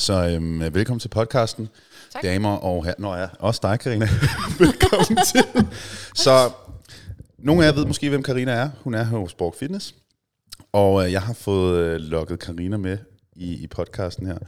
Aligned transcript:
Så 0.00 0.28
øhm, 0.28 0.60
velkommen 0.74 1.00
til 1.00 1.08
podcasten, 1.08 1.68
Tak. 2.12 2.22
damer 2.22 2.56
og 2.56 2.84
herrer. 2.84 2.94
Nå 2.98 3.14
ja, 3.14 3.26
også 3.38 3.60
dig, 3.62 3.80
Karina. 3.80 4.08
velkommen 4.58 5.18
til. 5.26 5.66
Så 6.14 6.50
nogle 7.38 7.64
af 7.64 7.68
jer 7.68 7.74
ved 7.74 7.86
måske, 7.86 8.08
hvem 8.08 8.22
Karina 8.22 8.52
er. 8.52 8.70
Hun 8.84 8.94
er 8.94 9.04
hos 9.04 9.34
Borg 9.34 9.54
Fitness. 9.58 9.94
Og 10.72 11.04
øh, 11.04 11.12
jeg 11.12 11.22
har 11.22 11.32
fået 11.32 11.78
øh, 11.78 12.00
lukket 12.00 12.38
Karina 12.38 12.76
med 12.76 12.98
i, 13.36 13.54
i 13.54 13.66
podcasten 13.66 14.26
her. 14.26 14.38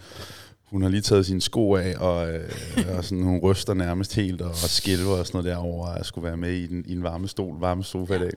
Hun 0.64 0.82
har 0.82 0.88
lige 0.88 1.00
taget 1.00 1.26
sine 1.26 1.40
sko 1.40 1.74
af, 1.76 1.94
og, 1.98 2.32
øh, 2.32 2.50
og 2.96 3.04
sådan, 3.04 3.24
hun 3.24 3.38
ryster 3.38 3.74
nærmest 3.74 4.14
helt 4.14 4.40
og, 4.40 4.50
og 4.50 4.56
skælver 4.56 5.16
og 5.16 5.26
sådan 5.26 5.38
noget 5.38 5.56
derovre, 5.56 5.98
at 5.98 6.06
skulle 6.06 6.24
være 6.24 6.36
med 6.36 6.52
i 6.52 6.66
den, 6.66 6.84
i 6.86 6.92
en 6.92 7.02
varme 7.02 7.28
stol, 7.28 7.60
varme 7.60 7.84
sofa 7.84 8.14
i 8.14 8.18
dag. 8.18 8.32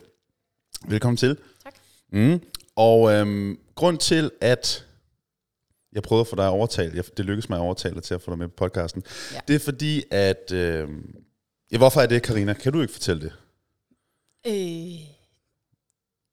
Velkommen 0.87 1.17
til. 1.17 1.37
Tak. 1.63 1.73
Mm. 2.11 2.41
Og 2.75 3.13
øhm, 3.13 3.57
grund 3.75 3.97
til, 3.97 4.31
at 4.41 4.85
jeg 5.95 6.03
prøvede 6.03 6.21
at 6.21 6.27
få 6.27 6.35
dig 6.35 6.45
jeg, 6.95 7.03
det 7.17 7.25
lykkedes 7.25 7.49
mig 7.49 7.55
at 7.57 7.61
overtale 7.61 7.95
dig 7.95 8.03
til 8.03 8.13
at 8.13 8.21
få 8.21 8.31
dig 8.31 8.37
med 8.37 8.47
på 8.47 8.53
podcasten, 8.57 9.03
Ja. 9.33 9.39
det 9.47 9.55
er 9.55 9.59
fordi, 9.59 10.03
at... 10.11 10.51
Øh, 10.51 10.87
ja, 11.71 11.77
hvorfor 11.77 12.01
er 12.01 12.05
det, 12.05 12.21
Karina? 12.23 12.53
Kan 12.53 12.73
du 12.73 12.81
ikke 12.81 12.93
fortælle 12.93 13.21
det? 13.21 13.31
Øh, 14.47 14.53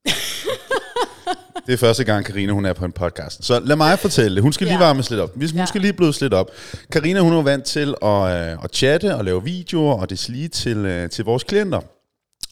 Det 1.67 1.73
er 1.73 1.77
første 1.77 2.03
gang, 2.03 2.25
Karina 2.25 2.51
hun 2.51 2.65
er 2.65 2.73
på 2.73 2.85
en 2.85 2.91
podcast. 2.91 3.43
Så 3.45 3.59
lad 3.59 3.75
mig 3.75 3.99
fortælle 3.99 4.35
det. 4.35 4.43
Hun 4.43 4.53
skal 4.53 4.67
lige 4.67 4.77
Ja. 4.79 4.85
varmes 4.85 5.09
lidt 5.09 5.21
op. 5.21 5.33
Hun 5.33 5.43
Ja. 5.43 5.65
skal 5.65 5.81
lige 5.81 5.93
blødes 5.93 6.21
lidt 6.21 6.33
op. 6.33 6.51
Karina 6.91 7.19
hun 7.19 7.33
er 7.33 7.41
vant 7.41 7.65
til 7.65 7.95
at, 8.01 8.51
øh, 8.51 8.63
at 8.63 8.69
chatte 8.75 9.15
og 9.15 9.25
lave 9.25 9.43
videoer 9.43 9.93
og 10.01 10.09
deslige 10.09 10.47
til, 10.47 10.77
øh, 10.77 11.09
til 11.09 11.25
vores 11.25 11.43
klienter. 11.43 11.81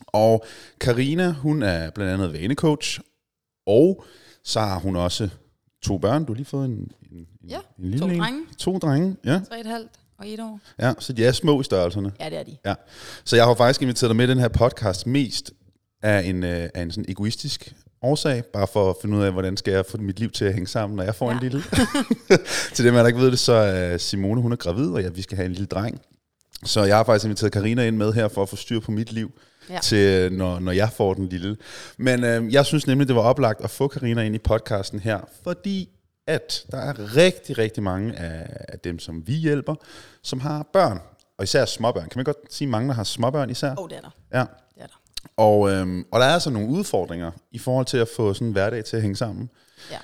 Og 0.08 0.46
Karina 0.80 1.32
hun 1.32 1.64
er 1.64 1.90
blandt 1.90 2.14
andet 2.14 2.34
vanecoach, 2.34 3.00
og 3.68 4.04
så 4.44 4.60
har 4.60 4.80
hun 4.80 4.96
også 4.96 5.30
to 5.82 5.98
børn. 5.98 6.26
Du 6.26 6.32
har 6.34 6.36
lige 6.38 6.46
fået 6.46 6.66
en, 6.66 6.92
en, 7.12 7.28
Ja, 7.50 7.58
en 7.80 7.84
lille 7.86 8.00
to 8.00 8.06
en. 8.08 8.20
drenge. 8.20 8.40
To 8.58 8.78
drenge, 8.78 9.16
ja. 9.26 9.40
tre 9.50 9.60
et 9.60 9.66
halvt 9.66 9.90
og 10.18 10.28
et 10.30 10.40
år. 10.40 10.60
ja. 10.80 10.94
Så 11.00 11.14
de 11.14 11.26
er 11.26 11.32
små 11.32 11.62
i 11.62 11.64
størrelserne. 11.64 12.12
Ja, 12.20 12.30
det 12.30 12.38
er 12.40 12.44
de. 12.44 12.58
Ja. 12.66 12.74
Så 13.24 13.36
jeg 13.36 13.46
har 13.46 13.56
faktisk 13.56 13.82
inviteret 13.82 14.10
dig 14.10 14.16
med 14.16 14.28
i 14.28 14.30
den 14.32 14.40
her 14.40 14.48
podcast 14.48 15.08
mest 15.08 15.52
af 16.04 16.22
en, 16.26 16.44
øh, 16.44 16.70
af 16.74 16.82
en 16.82 16.92
sådan 16.92 17.06
egoistisk 17.08 17.74
årsag, 18.02 18.44
bare 18.46 18.68
for 18.74 18.90
at 18.90 18.96
finde 19.02 19.18
ud 19.18 19.24
af, 19.24 19.32
hvordan 19.32 19.58
skal 19.58 19.74
jeg 19.74 19.86
få 19.86 19.98
mit 19.98 20.20
liv 20.20 20.32
til 20.32 20.46
at 20.46 20.54
hænge 20.54 20.68
sammen, 20.68 20.98
når 20.98 21.04
jeg 21.04 21.16
får 21.16 21.30
ja. 21.30 21.36
en 21.36 21.42
lille. 21.42 21.64
til 22.76 22.86
dem, 22.86 22.94
der 22.94 23.08
ikke 23.08 23.20
ved 23.20 23.32
det, 23.32 23.40
så 23.40 23.54
er 23.54 23.98
Simone, 23.98 24.42
hun 24.42 24.52
er 24.52 24.56
gravid, 24.56 24.90
og 24.90 25.02
ja, 25.02 25.10
vi 25.10 25.22
skal 25.22 25.36
have 25.36 25.46
en 25.46 25.52
lille 25.52 25.66
dreng. 25.66 26.02
Så 26.66 26.84
jeg 26.84 26.96
har 26.98 27.04
faktisk 27.04 27.26
inviteret 27.26 27.52
Karina 27.52 27.88
ind 27.88 27.98
med 27.98 28.14
her 28.14 28.28
for 28.28 28.44
at 28.44 28.50
få 28.50 28.56
styr 28.56 28.80
på 28.80 28.92
mit 28.92 29.12
liv, 29.12 29.32
ja. 29.72 29.80
Til 29.80 30.34
når, 30.34 30.60
når 30.60 30.72
jeg 30.72 30.90
får 30.92 31.14
den 31.14 31.30
lille. 31.30 31.58
Men 31.98 32.24
øh, 32.24 32.54
jeg 32.54 32.66
synes 32.66 32.88
nemlig, 32.88 33.08
det 33.08 33.16
var 33.16 33.22
oplagt 33.22 33.62
at 33.62 33.70
få 33.70 33.88
Karina 33.88 34.22
ind 34.22 34.36
i 34.36 34.40
podcasten 34.40 35.00
her, 35.00 35.20
fordi 35.44 35.90
at 36.28 36.66
der 36.72 36.78
er 36.78 37.16
rigtig, 37.16 37.58
rigtig 37.58 37.84
mange 37.84 38.16
af, 38.16 38.66
af 38.68 38.80
dem, 38.80 39.00
som 39.00 39.28
vi 39.28 39.34
hjælper, 39.34 39.76
som 40.24 40.40
har 40.40 40.70
børn, 40.74 41.00
og 41.38 41.44
især 41.44 41.66
småbørn. 41.66 42.10
Kan 42.10 42.18
man 42.18 42.26
godt 42.26 42.38
sige, 42.50 42.68
mange, 42.68 42.88
der 42.88 42.94
har 42.94 43.04
småbørn 43.04 43.50
især? 43.50 43.72
Åh, 43.72 43.84
oh, 43.84 43.90
det 43.90 43.98
er 43.98 44.02
der. 44.02 44.10
Ja. 44.34 44.46
Det 44.76 44.84
er 44.84 44.88
der. 44.88 45.02
Og, 45.38 45.70
øhm, 45.72 46.06
og 46.12 46.20
der 46.20 46.26
er 46.26 46.34
altså 46.34 46.50
nogle 46.50 46.70
udfordringer 46.70 47.32
i 47.52 47.60
forhold 47.60 47.86
til 47.86 47.98
at 47.98 48.08
få 48.16 48.34
sådan 48.34 48.48
en 48.48 48.54
hverdag 48.54 48.86
til 48.86 48.96
at 48.96 49.02
hænge 49.02 49.16
sammen. 49.16 49.50
Ja. 49.92 49.98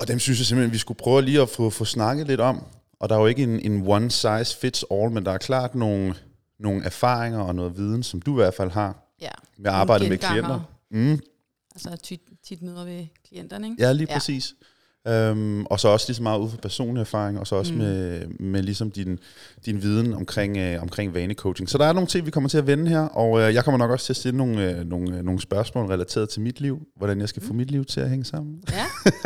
Og 0.00 0.08
dem 0.08 0.18
synes 0.18 0.38
jeg 0.38 0.46
simpelthen, 0.46 0.72
vi 0.72 0.78
skulle 0.78 0.98
prøve 0.98 1.22
lige 1.22 1.42
at 1.42 1.48
få, 1.48 1.70
få 1.70 1.84
snakket 1.84 2.26
lidt 2.26 2.40
om. 2.40 2.64
Og 3.00 3.08
der 3.08 3.14
er 3.14 3.20
jo 3.20 3.26
ikke 3.26 3.42
en, 3.42 3.72
en 3.72 3.86
one 3.86 4.10
size 4.10 4.56
fits 4.60 4.84
all, 4.90 5.10
men 5.10 5.24
der 5.24 5.32
er 5.32 5.38
klart 5.38 5.74
nogle, 5.74 6.14
nogle 6.60 6.84
erfaringer 6.84 7.40
og 7.40 7.54
noget 7.54 7.76
viden, 7.76 8.02
som 8.02 8.22
du 8.22 8.32
i 8.32 8.34
hvert 8.34 8.54
fald 8.54 8.70
har 8.70 9.06
Ja. 9.20 9.28
med 9.58 9.66
at 9.70 9.76
arbejde 9.76 10.08
med 10.08 10.18
klienter. 10.18 10.60
Mm, 10.90 11.20
Altså 11.74 11.96
tit, 12.02 12.20
tit 12.48 12.62
møder 12.62 12.84
ved 12.84 13.06
klienterne, 13.28 13.66
ikke? 13.70 13.82
ja, 13.82 13.92
lige 13.92 14.06
Ja. 14.10 14.14
præcis. 14.14 14.54
Øhm, 15.08 15.66
og 15.66 15.80
så 15.80 15.88
også 15.88 16.06
lige 16.08 16.16
så 16.16 16.22
meget 16.22 16.38
ud 16.40 16.50
fra 16.50 16.56
personlig 16.56 17.00
erfaring, 17.00 17.38
og 17.40 17.46
så 17.46 17.54
også 17.56 17.72
mm. 17.72 17.78
Mm. 17.78 17.84
med, 17.84 18.26
med 18.40 18.62
ligesom 18.62 18.90
din, 18.90 19.18
din 19.66 19.82
viden 19.82 20.12
omkring, 20.14 20.56
øh, 20.56 20.82
omkring 20.82 21.14
vanecoaching. 21.14 21.68
Så 21.70 21.78
der 21.78 21.84
er 21.86 21.92
nogle 21.92 22.06
ting, 22.06 22.26
vi 22.26 22.30
kommer 22.30 22.48
til 22.50 22.58
at 22.58 22.66
vende 22.66 22.88
her, 22.90 23.00
og 23.00 23.40
øh, 23.40 23.54
jeg 23.54 23.64
kommer 23.64 23.78
nok 23.78 23.90
også 23.90 24.06
til 24.06 24.12
at 24.12 24.16
stille 24.16 24.36
nogle, 24.36 24.70
øh, 24.70 24.84
nogle, 24.86 25.16
øh, 25.18 25.24
nogle 25.24 25.40
spørgsmål 25.40 25.86
relateret 25.86 26.28
til 26.28 26.40
mit 26.42 26.60
liv, 26.60 26.78
hvordan 26.96 27.20
jeg 27.20 27.28
skal 27.28 27.42
få 27.42 27.52
mit 27.52 27.70
liv 27.70 27.84
til 27.84 28.00
at 28.00 28.10
hænge 28.10 28.24
sammen 28.24 28.62
Ja. 28.72 28.84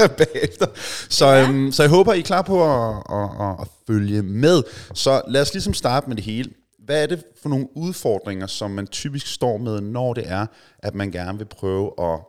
bagefter. 0.18 0.66
Så, 1.10 1.26
Ja. 1.26 1.48
øhm, 1.48 1.72
så 1.72 1.82
jeg 1.82 1.90
håber, 1.90 2.12
I 2.12 2.18
er 2.18 2.22
klar 2.22 2.42
på 2.42 2.64
at, 2.74 3.02
at, 3.10 3.30
at, 3.48 3.56
at 3.60 3.68
følge 3.86 4.22
med. 4.22 4.62
Så 4.94 5.22
lad 5.28 5.42
os 5.42 5.52
ligesom 5.54 5.74
starte 5.74 6.08
med 6.08 6.16
det 6.16 6.24
hele. 6.24 6.50
Hvad 6.84 7.02
er 7.02 7.06
det 7.06 7.24
for 7.42 7.48
nogle 7.48 7.76
udfordringer, 7.76 8.46
som 8.46 8.70
man 8.70 8.86
typisk 8.86 9.26
står 9.26 9.58
med, 9.58 9.80
når 9.80 10.14
det 10.14 10.28
er, 10.28 10.46
at 10.78 10.94
man 10.94 11.10
gerne 11.10 11.38
vil 11.38 11.44
prøve 11.44 11.92
at 11.98 12.20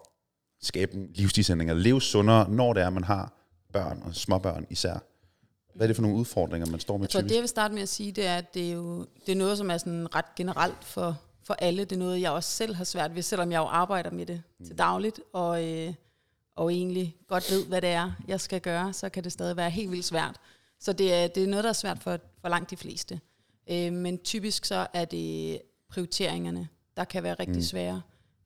skabe 0.61 0.93
en 0.95 1.09
livsstilsændring, 1.13 1.69
eller 1.69 1.83
leve 1.83 2.01
sundere, 2.01 2.49
når 2.49 2.73
det 2.73 2.83
er, 2.83 2.87
at 2.87 2.93
man 2.93 3.03
har 3.03 3.33
børn 3.73 4.01
og 4.05 4.15
småbørn 4.15 4.65
især? 4.69 4.97
Hvad 5.75 5.85
er 5.85 5.87
det 5.87 5.95
for 5.95 6.01
nogle 6.01 6.17
udfordringer, 6.17 6.67
man 6.71 6.79
står 6.79 6.97
med 6.97 7.03
Jeg 7.03 7.09
tror, 7.09 7.19
typisk? 7.19 7.29
det 7.29 7.35
jeg 7.35 7.41
vil 7.41 7.49
starte 7.49 7.73
med 7.73 7.81
at 7.81 7.89
sige, 7.89 8.11
det 8.11 8.25
er, 8.25 8.37
at 8.37 8.53
det 8.53 8.67
er 8.69 8.73
jo 8.73 9.05
det 9.25 9.31
er 9.31 9.35
noget, 9.35 9.57
som 9.57 9.69
er 9.69 9.77
sådan 9.77 10.15
ret 10.15 10.35
generelt 10.35 10.83
for, 10.83 11.19
for 11.43 11.53
alle. 11.53 11.85
Det 11.85 11.91
er 11.91 11.99
noget, 11.99 12.21
jeg 12.21 12.31
også 12.31 12.49
selv 12.49 12.75
har 12.75 12.83
svært 12.83 13.15
ved, 13.15 13.21
selvom 13.21 13.51
jeg 13.51 13.57
jo 13.59 13.65
arbejder 13.65 14.11
med 14.11 14.25
det 14.25 14.41
mm. 14.59 14.65
til 14.65 14.77
dagligt, 14.77 15.19
og, 15.33 15.67
øh, 15.67 15.93
og 16.55 16.73
egentlig 16.73 17.15
godt 17.27 17.51
ved, 17.51 17.65
hvad 17.65 17.81
det 17.81 17.89
er, 17.89 18.11
jeg 18.27 18.41
skal 18.41 18.61
gøre, 18.61 18.93
så 18.93 19.09
kan 19.09 19.23
det 19.23 19.31
stadig 19.31 19.57
være 19.57 19.69
helt 19.69 19.91
vildt 19.91 20.05
svært. 20.05 20.35
Så 20.79 20.93
det 20.93 21.13
er, 21.13 21.27
det 21.27 21.43
er 21.43 21.47
noget, 21.47 21.63
der 21.63 21.69
er 21.69 21.73
svært 21.73 21.99
for, 21.99 22.19
for 22.41 22.49
langt 22.49 22.69
de 22.69 22.77
fleste. 22.77 23.19
Øh, 23.69 23.93
men 23.93 24.17
typisk 24.17 24.65
så 24.65 24.87
er 24.93 25.05
det 25.05 25.61
prioriteringerne, 25.89 26.67
der 26.97 27.03
kan 27.03 27.23
være 27.23 27.33
rigtig 27.33 27.55
Mm. 27.55 27.61
svære. 27.61 28.01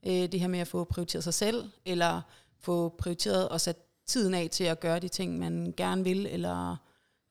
Øh, 0.05 0.11
det 0.31 0.39
her 0.39 0.47
med 0.47 0.59
at 0.59 0.67
få 0.67 0.83
prioriteret 0.83 1.23
sig 1.23 1.33
selv, 1.33 1.69
eller 1.85 2.21
få 2.59 2.89
prioriteret 2.89 3.49
og 3.49 3.61
sat 3.61 3.77
tiden 4.07 4.33
af 4.33 4.49
til 4.49 4.63
at 4.63 4.79
gøre 4.79 4.99
de 4.99 5.07
ting, 5.07 5.39
man 5.39 5.73
gerne 5.77 6.03
vil, 6.03 6.25
eller 6.25 6.75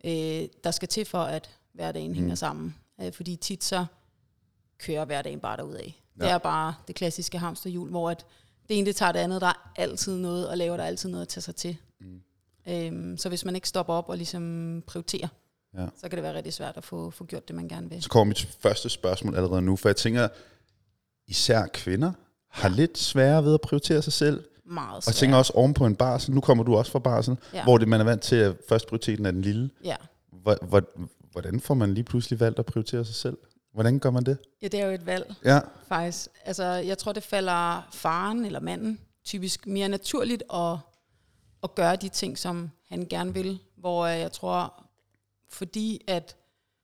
øh, 0.04 0.48
der 0.64 0.70
skal 0.70 0.88
til 0.88 1.04
for, 1.04 1.18
at 1.18 1.50
hverdagen 1.72 2.10
mm. 2.10 2.14
hænger 2.14 2.34
sammen. 2.34 2.76
Øh, 3.00 3.12
fordi 3.12 3.36
tit 3.36 3.64
så 3.64 3.86
kører 4.78 5.04
hverdagen 5.04 5.40
bare 5.40 5.56
derudad. 5.56 5.80
Ja. 6.20 6.24
Det 6.24 6.30
er 6.32 6.38
bare 6.38 6.74
det 6.86 6.94
klassiske 6.94 7.38
hamsterhjul, 7.38 7.90
hvor 7.90 8.10
at 8.10 8.26
det 8.68 8.78
ene 8.78 8.86
det 8.86 8.96
tager 8.96 9.12
det 9.12 9.18
andet, 9.18 9.40
der 9.40 9.46
er 9.46 9.72
altid 9.76 10.16
noget, 10.18 10.48
og 10.48 10.58
laver 10.58 10.76
der 10.76 10.84
altid 10.84 11.08
noget 11.08 11.22
at 11.22 11.28
tage 11.28 11.42
sig 11.42 11.56
til. 11.56 11.76
Mm. 12.00 12.20
Øhm, 12.68 13.16
så 13.16 13.28
hvis 13.28 13.44
man 13.44 13.54
ikke 13.54 13.68
stopper 13.68 13.94
op 13.94 14.08
og 14.08 14.16
ligesom 14.16 14.82
prioriterer, 14.86 15.28
Ja. 15.78 15.86
så 16.00 16.08
kan 16.08 16.16
det 16.16 16.22
være 16.22 16.34
rigtig 16.34 16.52
svært 16.52 16.76
at 16.76 16.84
få, 16.84 17.10
få 17.10 17.24
gjort 17.24 17.48
det, 17.48 17.56
man 17.56 17.68
gerne 17.68 17.90
vil. 17.90 18.02
Så 18.02 18.08
kommer 18.08 18.24
mit 18.30 18.48
første 18.60 18.88
spørgsmål 18.88 19.36
allerede 19.36 19.62
nu, 19.62 19.76
for 19.76 19.88
jeg 19.88 19.96
tænker, 19.96 20.28
især 21.26 21.66
kvinder 21.66 22.12
har 22.50 22.68
lidt 22.68 22.98
sværere 22.98 23.44
ved 23.44 23.54
at 23.54 23.60
prioritere 23.60 24.02
sig 24.02 24.12
selv, 24.12 24.44
Meget 24.70 24.88
Og 24.88 24.94
jeg 24.96 25.02
svært. 25.02 25.14
tænker 25.14 25.36
også 25.36 25.52
oven 25.52 25.74
på 25.74 25.86
en 25.86 25.96
barsel, 25.96 26.34
nu 26.34 26.40
kommer 26.40 26.64
du 26.64 26.76
også 26.76 26.92
fra 26.92 26.98
barsel, 26.98 27.36
ja. 27.54 27.62
Hvor 27.62 27.78
det, 27.78 27.88
man 27.88 28.00
er 28.00 28.04
vant 28.04 28.22
til, 28.22 28.36
at 28.36 28.56
først 28.68 28.86
prioriteten 28.86 29.26
er 29.26 29.30
den 29.30 29.42
lille. 29.42 29.70
Ja. 29.84 29.96
Hvor- 30.32 30.58
hvor- 30.68 30.82
Hvordan 31.32 31.60
får 31.60 31.74
man 31.74 31.94
lige 31.94 32.04
pludselig 32.04 32.40
valgt 32.40 32.58
at 32.58 32.66
prioritere 32.66 33.04
sig 33.04 33.14
selv? 33.14 33.38
Hvordan 33.72 33.98
gør 33.98 34.10
man 34.10 34.24
det? 34.24 34.38
ja, 34.62 34.68
det 34.68 34.80
er 34.80 34.86
jo 34.86 34.92
et 34.92 35.06
valg. 35.06 35.34
Ja, 35.44 35.60
faktisk. 35.88 36.28
Altså, 36.44 36.64
jeg 36.64 36.98
tror, 36.98 37.12
det 37.12 37.22
falder 37.22 37.88
faren 37.92 38.44
eller 38.44 38.60
manden 38.60 38.98
typisk 39.24 39.66
mere 39.66 39.88
naturligt 39.88 40.42
at, 40.54 40.76
at 41.62 41.74
gøre 41.74 41.96
de 41.96 42.08
ting, 42.08 42.38
som 42.38 42.70
han 42.88 43.06
gerne 43.10 43.34
vil. 43.34 43.58
Hvor 43.76 44.06
jeg 44.06 44.32
tror, 44.32 44.84
fordi 45.50 46.04
at, 46.06 46.36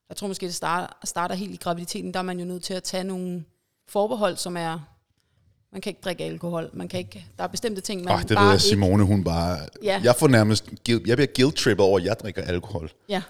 jeg 0.08 0.16
tror 0.16 0.28
måske, 0.28 0.46
det 0.46 0.54
starter, 0.54 0.86
starter 1.04 1.34
helt 1.34 1.52
i 1.54 1.56
graviditeten, 1.56 2.12
der 2.14 2.18
er 2.18 2.22
man 2.24 2.38
jo 2.38 2.44
nødt 2.44 2.62
til 2.62 2.74
at 2.74 2.82
tage 2.82 3.04
nogle 3.04 3.44
forbehold, 3.88 4.36
som 4.36 4.56
er, 4.56 4.78
man 5.72 5.80
kan 5.80 5.90
ikke 5.90 6.00
drikke 6.04 6.24
alkohol, 6.24 6.70
man 6.72 6.88
kan 6.88 6.98
ikke, 7.00 7.26
der 7.38 7.44
er 7.44 7.48
bestemte 7.48 7.80
ting, 7.80 8.04
man 8.04 8.14
oh, 8.14 8.20
det 8.22 8.28
bare 8.28 8.38
ved 8.44 8.46
jeg, 8.50 8.54
ikke, 8.54 8.62
Simone, 8.68 9.02
hun 9.04 9.24
bare... 9.24 9.58
Ja. 9.82 10.00
Jeg 10.04 10.16
får 10.16 10.28
nærmest... 10.28 10.64
guilt- 10.88 11.06
Jeg 11.08 11.16
bliver 11.16 11.26
guilt-trippet 11.36 11.86
over, 11.86 11.98
at 11.98 12.04
jeg 12.04 12.16
drikker 12.20 12.42
alkohol, 12.42 12.90
Ja, 13.08 13.22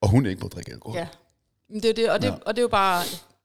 og 0.00 0.08
hun 0.08 0.26
ikke 0.26 0.42
må 0.42 0.48
drikke 0.48 0.72
alkohol. 0.72 0.98
ja. 0.98 1.08
Men 1.68 1.82
det 1.82 1.90
er 1.90 1.94
det, 1.94 2.10
og, 2.10 2.22
det, 2.22 2.28
ja. 2.28 2.34
og 2.46 2.56
det 2.56 2.58
er 2.58 2.62
jo 2.62 2.68
bare, 2.68 3.02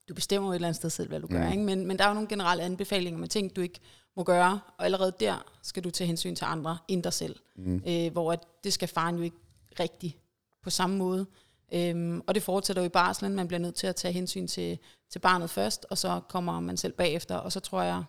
du 0.08 0.14
bestemmer 0.14 0.48
jo 0.48 0.52
et 0.52 0.54
eller 0.54 0.68
andet 0.68 0.76
sted 0.76 0.90
selv, 0.90 1.08
hvad 1.08 1.20
du 1.20 1.26
gør, 1.26 1.46
Mm. 1.46 1.52
ikke? 1.52 1.64
Men, 1.64 1.86
men 1.86 1.98
der 1.98 2.04
er 2.04 2.08
jo 2.08 2.14
nogle 2.14 2.28
generelle 2.28 2.62
anbefalinger 2.62 3.20
med 3.20 3.28
ting, 3.28 3.56
du 3.56 3.60
ikke 3.60 3.80
må 4.16 4.24
gøre, 4.24 4.60
og 4.78 4.84
allerede 4.84 5.12
der 5.20 5.44
skal 5.62 5.84
du 5.84 5.90
tage 5.90 6.06
hensyn 6.08 6.34
til 6.36 6.44
andre 6.44 6.78
end 6.88 7.02
dig 7.02 7.12
selv. 7.12 7.36
Mm. 7.56 7.82
øh, 7.86 8.12
hvor 8.12 8.32
at 8.32 8.40
det 8.64 8.72
skal 8.72 8.88
faren 8.88 9.16
jo 9.16 9.22
ikke 9.22 9.36
rigtig 9.80 10.16
på 10.62 10.70
samme 10.70 10.96
måde. 10.96 11.26
Øhm, 11.72 12.20
og 12.26 12.34
det 12.34 12.42
fortsætter 12.42 12.82
jo 12.82 12.86
i 12.86 12.88
barslen, 12.90 13.34
man 13.34 13.48
bliver 13.48 13.60
nødt 13.60 13.74
til 13.74 13.86
at 13.86 13.96
tage 13.96 14.12
hensyn 14.12 14.46
til, 14.46 14.78
til 15.10 15.18
barnet 15.18 15.50
først, 15.50 15.86
og 15.90 15.98
så 15.98 16.20
kommer 16.28 16.60
man 16.60 16.76
selv 16.76 16.92
bagefter, 16.92 17.36
og 17.36 17.52
så 17.52 17.60
tror 17.60 17.82
jeg, 17.82 18.04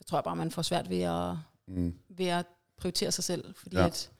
jeg 0.00 0.06
tror 0.06 0.20
bare, 0.20 0.36
man 0.36 0.50
får 0.50 0.62
svært 0.62 0.90
ved 0.90 1.00
at, 1.02 1.34
Mm. 1.70 1.94
ved 2.08 2.26
at 2.26 2.46
prioritere 2.78 3.12
sig 3.12 3.24
selv, 3.24 3.54
fordi 3.54 3.76
Ja. 3.76 3.86
at 3.86 4.10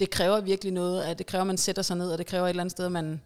det 0.00 0.10
kræver 0.10 0.40
virkelig 0.40 0.72
noget, 0.72 1.02
at 1.02 1.18
det 1.18 1.26
kræver, 1.26 1.40
at 1.42 1.46
man 1.46 1.56
sætter 1.58 1.82
sig 1.82 1.96
ned, 1.96 2.12
og 2.12 2.18
det 2.18 2.26
kræver 2.26 2.44
et 2.46 2.50
eller 2.50 2.60
andet 2.62 2.72
sted, 2.72 2.84
at 2.86 2.92
man 2.92 3.22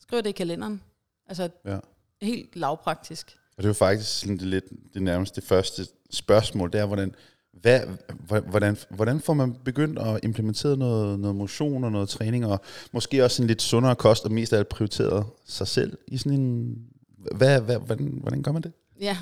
skriver 0.00 0.20
det 0.22 0.28
i 0.30 0.32
kalenderen. 0.32 0.82
Altså 1.26 1.50
Ja. 1.64 1.78
helt 2.22 2.56
lavpraktisk. 2.56 3.36
Og 3.56 3.62
det 3.62 3.64
er 3.64 3.68
jo 3.68 3.72
faktisk 3.74 4.18
sådan 4.20 4.38
det, 4.38 4.46
lidt, 4.46 4.64
det 4.94 5.02
nærmeste 5.02 5.40
første 5.42 5.86
spørgsmål, 6.10 6.72
det 6.72 6.80
er, 6.80 6.86
hvordan, 6.86 7.14
hvad, 7.62 7.80
hvordan, 8.50 8.76
hvordan 8.90 9.20
får 9.20 9.34
man 9.34 9.56
begyndt 9.64 9.98
at 9.98 10.20
implementere 10.22 10.76
noget, 10.76 11.20
noget 11.20 11.36
motion 11.36 11.84
og 11.84 11.92
noget 11.92 12.08
træning, 12.08 12.46
og 12.46 12.60
måske 12.92 13.24
også 13.24 13.42
en 13.42 13.46
lidt 13.46 13.62
sundere 13.62 13.96
kost, 13.96 14.24
og 14.24 14.32
mest 14.32 14.52
af 14.52 14.58
alt 14.58 14.68
prioriteret 14.68 15.26
sig 15.46 15.68
selv 15.68 15.98
i 16.06 16.18
sådan 16.18 16.40
en... 16.40 16.78
Hvad, 17.36 17.60
hvad, 17.60 17.78
hvordan, 17.78 18.18
hvordan 18.20 18.42
gør 18.42 18.52
man 18.52 18.62
det? 18.62 18.72
Ja, 19.00 19.16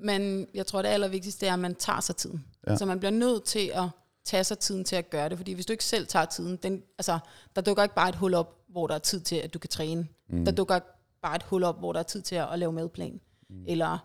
men 0.00 0.46
jeg 0.54 0.66
tror, 0.66 0.82
det 0.82 0.88
allervigtigste 0.88 1.46
er, 1.46 1.52
at 1.52 1.58
man 1.58 1.74
tager 1.74 2.00
sig 2.00 2.16
tiden. 2.16 2.44
Ja. 2.66 2.76
Så 2.76 2.86
man 2.86 2.98
bliver 2.98 3.12
nødt 3.12 3.44
til 3.44 3.70
at 3.74 3.88
tage 4.24 4.44
sig 4.44 4.58
tiden 4.58 4.84
til 4.84 4.96
at 4.96 5.10
gøre 5.10 5.28
det. 5.28 5.38
Fordi 5.38 5.52
hvis 5.52 5.66
du 5.66 5.72
ikke 5.72 5.84
selv 5.84 6.06
tager 6.06 6.24
tiden, 6.24 6.58
den, 6.62 6.82
altså, 6.98 7.18
der 7.56 7.62
dukker 7.62 7.82
ikke 7.82 7.94
bare 7.94 8.08
et 8.08 8.14
hul 8.14 8.34
op, 8.34 8.56
hvor 8.68 8.86
der 8.86 8.94
er 8.94 8.98
tid 8.98 9.20
til, 9.20 9.36
at 9.36 9.54
du 9.54 9.58
kan 9.58 9.70
træne. 9.70 10.06
Mm. 10.28 10.44
Der 10.44 10.52
dukker 10.52 10.74
ikke 10.74 10.86
bare 11.22 11.36
et 11.36 11.42
hul 11.42 11.62
op, 11.62 11.78
hvor 11.78 11.92
der 11.92 12.00
er 12.00 12.04
tid 12.04 12.22
til 12.22 12.34
at, 12.34 12.48
at 12.52 12.58
lave 12.58 12.72
madplan. 12.72 13.20
Mm. 13.50 13.64
Eller 13.66 13.98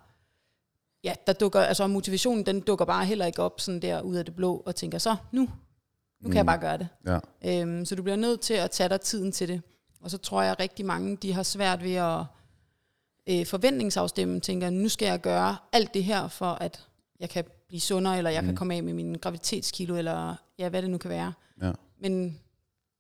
ja, 1.04 1.14
der 1.28 1.34
dukker, 1.34 1.60
altså 1.60 1.88
motivationen, 1.88 2.46
den 2.46 2.60
dukker 2.60 2.86
bare 2.86 3.06
heller 3.06 3.26
ikke 3.26 3.42
op 3.42 3.60
sådan 3.60 3.82
der 3.82 4.02
ud 4.02 4.16
af 4.16 4.26
det 4.26 4.36
blå, 4.36 4.64
og 4.66 4.76
tænker, 4.76 4.98
så 4.98 5.16
nu, 5.32 5.50
nu 6.22 6.30
kan 6.30 6.38
jeg 6.38 6.46
bare 6.46 6.58
gøre 6.58 6.78
det. 6.78 6.88
Ja. 7.06 7.20
Øhm, 7.46 7.86
så 7.86 7.96
du 7.96 8.04
bliver 8.04 8.16
nødt 8.16 8.42
til 8.42 8.54
at 8.54 8.72
tage 8.72 8.90
dig 8.90 9.02
tiden 9.02 9.32
til 9.32 9.48
det. 9.48 9.62
Og 10.02 10.12
så 10.12 10.18
tror 10.18 10.42
jeg, 10.42 10.52
at 10.52 10.60
rigtig 10.60 10.86
mange, 10.86 11.18
de 11.18 11.34
har 11.34 11.44
svært 11.44 11.84
ved 11.84 11.94
at 11.94 12.24
øh, 13.30 13.46
forventningsafstemme, 13.46 14.40
tænker, 14.40 14.70
nu 14.70 14.90
skal 14.90 15.06
jeg 15.06 15.22
gøre 15.22 15.58
alt 15.72 15.94
det 15.94 16.04
her, 16.04 16.28
for 16.28 16.46
at 16.46 16.88
jeg 17.20 17.30
kan 17.30 17.46
blive 17.68 17.82
sundere, 17.82 18.18
eller 18.18 18.30
jeg 18.30 18.42
mm. 18.42 18.48
kan 18.48 18.56
komme 18.56 18.76
af 18.76 18.84
med 18.84 18.94
min 18.94 19.16
graviditetskilo, 19.16 19.96
eller 19.96 20.36
ja, 20.60 20.70
hvad 20.70 20.82
det 20.82 20.90
nu 20.90 20.98
kan 20.98 21.10
være. 21.10 21.34
Ja. 21.62 21.72
Men 22.00 22.40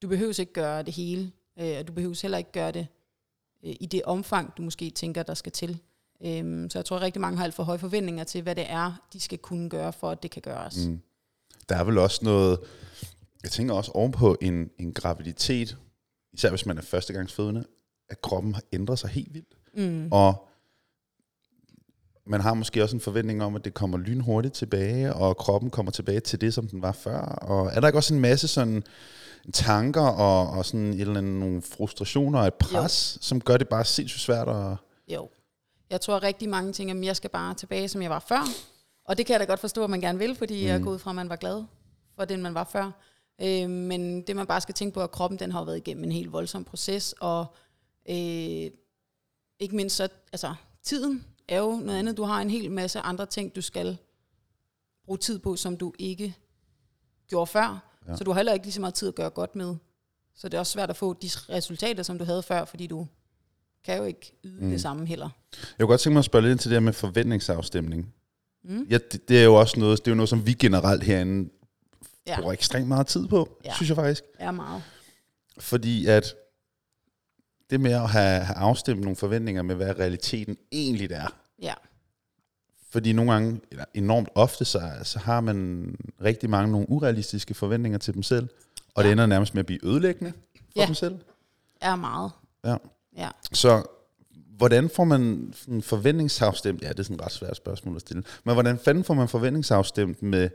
du 0.01 0.07
behøver 0.07 0.39
ikke 0.39 0.53
gøre 0.53 0.83
det 0.83 0.93
hele, 0.93 1.31
øh, 1.59 1.77
og 1.79 1.87
du 1.87 1.93
behøver 1.93 2.19
heller 2.21 2.37
ikke 2.37 2.51
gøre 2.51 2.71
det 2.71 2.87
øh, 3.63 3.75
i 3.79 3.85
det 3.85 4.03
omfang, 4.03 4.57
du 4.57 4.61
måske 4.61 4.89
tænker, 4.89 5.23
der 5.23 5.33
skal 5.33 5.51
til. 5.51 5.79
Øhm, 6.25 6.69
så 6.69 6.79
jeg 6.79 6.85
tror, 6.85 6.95
at 6.95 7.01
rigtig 7.01 7.21
mange 7.21 7.37
har 7.37 7.43
alt 7.43 7.53
for 7.53 7.63
høje 7.63 7.79
forventninger 7.79 8.23
til, 8.23 8.41
hvad 8.41 8.55
det 8.55 8.65
er, 8.69 9.07
de 9.13 9.19
skal 9.19 9.37
kunne 9.37 9.69
gøre, 9.69 9.93
for 9.93 10.09
at 10.09 10.23
det 10.23 10.31
kan 10.31 10.41
gøres. 10.41 10.87
Mm. 10.87 11.01
Der 11.69 11.75
er 11.75 11.83
vel 11.83 11.97
også 11.97 12.19
noget, 12.25 12.59
jeg 13.43 13.51
tænker 13.51 13.73
også 13.73 13.91
ovenpå 13.91 14.37
en, 14.41 14.69
en 14.79 14.93
graviditet, 14.93 15.77
især 16.33 16.49
hvis 16.49 16.65
man 16.65 16.77
er 16.77 16.81
førstegangsfødende, 16.81 17.65
at 18.09 18.21
kroppen 18.21 18.53
har 18.53 18.63
ændret 18.73 18.99
sig 18.99 19.09
helt 19.09 19.33
vildt. 19.33 19.57
Mm. 19.73 20.07
Og 20.11 20.47
man 22.25 22.41
har 22.41 22.53
måske 22.53 22.83
også 22.83 22.95
en 22.95 23.01
forventning 23.01 23.43
om, 23.43 23.55
at 23.55 23.65
det 23.65 23.73
kommer 23.73 23.97
lynhurtigt 23.97 24.53
tilbage, 24.53 25.13
og 25.13 25.37
kroppen 25.37 25.69
kommer 25.69 25.91
tilbage 25.91 26.19
til 26.19 26.41
det, 26.41 26.53
som 26.53 26.67
den 26.67 26.81
var 26.81 26.91
før. 26.91 27.19
Og 27.21 27.71
er 27.73 27.79
der 27.79 27.87
ikke 27.87 27.99
også 27.99 28.13
en 28.13 28.19
masse 28.19 28.47
sådan 28.47 28.83
tanker 29.53 30.01
og, 30.01 30.49
og 30.49 30.65
sådan 30.65 30.93
et 30.93 31.01
eller 31.01 31.17
andet, 31.17 31.39
nogle 31.39 31.61
frustrationer 31.61 32.39
og 32.39 32.47
et 32.47 32.53
pres, 32.53 33.17
jo. 33.17 33.25
som 33.25 33.41
gør 33.41 33.57
det 33.57 33.69
bare 33.69 33.85
sindssygt 33.85 34.21
svært 34.21 34.49
at... 34.49 34.75
Jo. 35.07 35.29
Jeg 35.91 36.01
tror 36.01 36.23
rigtig 36.23 36.49
mange 36.49 36.73
tænker, 36.73 36.95
at 36.95 37.05
jeg 37.05 37.15
skal 37.15 37.29
bare 37.29 37.53
tilbage, 37.53 37.87
som 37.87 38.01
jeg 38.01 38.09
var 38.09 38.19
før. 38.19 38.41
Og 39.05 39.17
det 39.17 39.25
kan 39.25 39.33
jeg 39.33 39.39
da 39.39 39.45
godt 39.45 39.59
forstå, 39.59 39.83
at 39.83 39.89
man 39.89 40.01
gerne 40.01 40.19
vil, 40.19 40.35
fordi 40.35 40.61
mm. 40.61 40.67
jeg 40.67 40.75
er 40.75 40.83
gået 40.83 41.01
fra, 41.01 41.11
at 41.11 41.15
man 41.15 41.29
var 41.29 41.35
glad 41.35 41.63
for 42.15 42.25
den, 42.25 42.41
man 42.41 42.53
var 42.53 42.63
før. 42.63 42.91
Øh, 43.41 43.69
men 43.69 44.21
det 44.21 44.35
man 44.35 44.47
bare 44.47 44.61
skal 44.61 44.75
tænke 44.75 44.93
på, 44.93 45.01
at 45.01 45.11
kroppen 45.11 45.39
den 45.39 45.51
har 45.51 45.65
været 45.65 45.77
igennem 45.77 46.03
en 46.03 46.11
helt 46.11 46.31
voldsom 46.31 46.63
proces, 46.63 47.15
og 47.19 47.45
øh, 48.09 48.15
ikke 49.59 49.75
mindst 49.75 49.95
så, 49.95 50.07
altså 50.33 50.53
tiden 50.83 51.25
er 51.47 51.59
jo 51.59 51.71
noget 51.71 51.99
andet. 51.99 52.17
Du 52.17 52.23
har 52.23 52.41
en 52.41 52.49
hel 52.49 52.71
masse 52.71 52.99
andre 52.99 53.25
ting, 53.25 53.55
du 53.55 53.61
skal 53.61 53.97
bruge 55.05 55.17
tid 55.17 55.39
på, 55.39 55.55
som 55.55 55.77
du 55.77 55.93
ikke 55.99 56.35
gjorde 57.27 57.47
før. 57.47 57.83
Ja. 58.07 58.15
Så 58.15 58.23
du 58.23 58.31
har 58.31 58.39
heller 58.39 58.53
ikke 58.53 58.65
lige 58.65 58.73
så 58.73 58.81
meget 58.81 58.93
tid 58.93 59.07
at 59.07 59.15
gøre 59.15 59.29
godt 59.29 59.55
med. 59.55 59.75
Så 60.35 60.49
det 60.49 60.57
er 60.57 60.59
også 60.59 60.73
svært 60.73 60.89
at 60.89 60.95
få 60.95 61.13
de 61.13 61.29
resultater, 61.49 62.03
som 62.03 62.17
du 62.17 62.23
havde 62.23 62.43
før, 62.43 62.65
fordi 62.65 62.87
du 62.87 63.07
kan 63.85 63.97
jo 63.97 64.03
ikke 64.03 64.33
yde 64.43 64.65
mm. 64.65 64.69
det 64.69 64.81
samme 64.81 65.05
heller. 65.05 65.29
Jeg 65.53 65.79
kunne 65.79 65.87
godt 65.87 66.01
tænke 66.01 66.13
mig 66.13 66.19
at 66.19 66.25
spørge 66.25 66.41
lidt 66.41 66.51
ind 66.51 66.59
til 66.59 66.71
det 66.71 66.75
her 66.75 66.79
med 66.79 66.93
forventningsafstemning. 66.93 68.13
Mm. 68.63 68.87
Ja, 68.89 68.97
det, 69.11 69.29
det, 69.29 69.39
er 69.39 69.43
jo 69.43 69.55
også 69.55 69.79
noget, 69.79 69.99
det 69.99 70.07
er 70.07 70.11
jo 70.11 70.15
noget, 70.15 70.29
som 70.29 70.47
vi 70.47 70.53
generelt 70.53 71.03
herinde 71.03 71.49
ja. 72.27 72.39
bruger 72.39 72.53
ekstremt 72.53 72.87
meget 72.87 73.07
tid 73.07 73.27
på, 73.27 73.49
ja. 73.65 73.73
synes 73.75 73.89
jeg 73.89 73.95
faktisk. 73.95 74.23
Ja, 74.39 74.51
meget. 74.51 74.83
Fordi 75.57 76.05
at 76.05 76.35
det 77.69 77.81
med 77.81 77.91
at 77.91 78.09
have, 78.09 78.43
have 78.43 78.57
afstemt 78.57 79.01
nogle 79.01 79.15
forventninger 79.15 79.61
med, 79.61 79.75
hvad 79.75 79.99
realiteten 79.99 80.57
egentlig 80.71 81.11
er. 81.11 81.35
Ja. 81.61 81.73
Fordi 82.89 83.13
nogle 83.13 83.31
gange, 83.31 83.61
eller 83.71 83.85
enormt 83.93 84.29
ofte, 84.35 84.65
så, 84.65 84.91
så 85.03 85.19
har 85.19 85.41
man 85.41 85.95
rigtig 86.23 86.49
mange 86.49 86.71
nogle 86.71 86.89
urealistiske 86.89 87.53
forventninger 87.53 87.99
til 87.99 88.13
dem 88.13 88.23
selv, 88.23 88.49
og 88.95 89.03
ja. 89.03 89.07
det 89.07 89.11
ender 89.11 89.25
nærmest 89.25 89.53
med 89.53 89.59
at 89.59 89.65
blive 89.65 89.85
ødelæggende 89.85 90.33
for 90.55 90.81
ja. 90.81 90.85
dem 90.85 90.95
selv. 90.95 91.19
Ja, 91.81 91.95
meget. 91.95 92.31
Ja. 92.65 92.75
Ja. 93.17 93.29
Så 93.53 93.83
hvordan 94.57 94.89
får 94.89 95.03
man 95.03 95.53
en 95.67 95.81
forventningsafstemt, 95.81 96.81
ja, 96.81 96.89
det 96.89 96.99
er 96.99 97.03
sådan 97.03 97.15
et 97.15 97.21
ret 97.21 97.31
svært 97.31 97.57
spørgsmål 97.57 97.95
at 97.95 98.01
stille, 98.01 98.23
men 98.43 98.53
hvordan 98.55 98.79
fanden 98.79 99.03
får 99.03 99.13
man 99.13 99.27
forventningsafstemt 99.27 100.21
med 100.21 100.49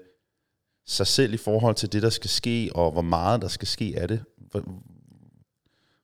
sig 0.86 1.06
selv 1.06 1.34
i 1.34 1.36
forhold 1.36 1.74
til 1.74 1.92
det, 1.92 2.02
der 2.02 2.10
skal 2.10 2.30
ske, 2.30 2.70
og 2.74 2.92
hvor 2.92 3.02
meget 3.02 3.42
der 3.42 3.48
skal 3.48 3.68
ske 3.68 3.94
af 3.96 4.08
det? 4.08 4.24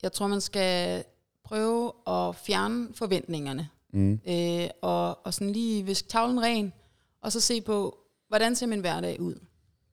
Jeg 0.03 0.13
tror, 0.13 0.27
man 0.27 0.41
skal 0.41 1.05
prøve 1.45 1.93
at 2.07 2.37
fjerne 2.37 2.89
forventningerne. 2.95 3.69
Mm. 3.93 4.21
Øh, 4.29 4.69
og, 4.83 5.27
og 5.27 5.35
sådan 5.35 5.53
lige 5.53 5.83
viske 5.85 6.09
tavlen 6.09 6.43
ren, 6.43 6.73
og 7.21 7.33
så 7.33 7.41
se 7.41 7.61
på, 7.61 7.99
hvordan 8.29 8.57
ser 8.57 8.67
min 8.67 8.81
hverdag 8.81 9.21
ud? 9.21 9.35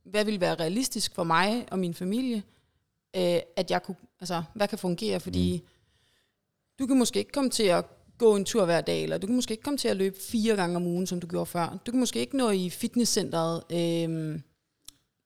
Hvad 0.04 0.26
vil 0.26 0.42
være 0.42 0.56
realistisk 0.56 1.16
for 1.16 1.24
mig 1.24 1.66
og 1.72 1.80
min 1.80 1.94
familie? 1.94 2.44
Øh, 3.16 3.40
at 3.56 3.72
jeg 3.72 3.84
kunne, 3.84 3.96
altså, 4.20 4.44
hvad 4.54 4.68
kan 4.68 4.78
fungere? 4.78 5.20
Fordi 5.20 5.64
mm. 5.64 5.79
Du 6.80 6.88
kan 6.88 6.98
måske 6.98 7.20
ikke 7.20 7.32
komme 7.32 7.50
til 7.50 7.64
at 7.64 7.86
gå 8.18 8.36
en 8.36 8.46
tur 8.46 8.66
hver 8.66 8.82
dag, 8.82 9.04
eller 9.04 9.18
du 9.18 9.28
kan 9.28 9.36
måske 9.36 9.52
ikke 9.52 9.64
komme 9.64 9.78
til 9.78 9.88
at 9.88 9.98
løbe 9.98 10.16
fire 10.32 10.56
gange 10.56 10.76
om 10.76 10.88
ugen, 10.88 11.08
som 11.08 11.20
du 11.20 11.28
gjorde 11.28 11.46
før. 11.46 11.78
Du 11.86 11.92
kan 11.92 12.00
måske 12.00 12.20
ikke 12.20 12.38
nå 12.38 12.50
i 12.50 12.70
fitnesscenteret 12.70 13.64
øh, 13.72 14.40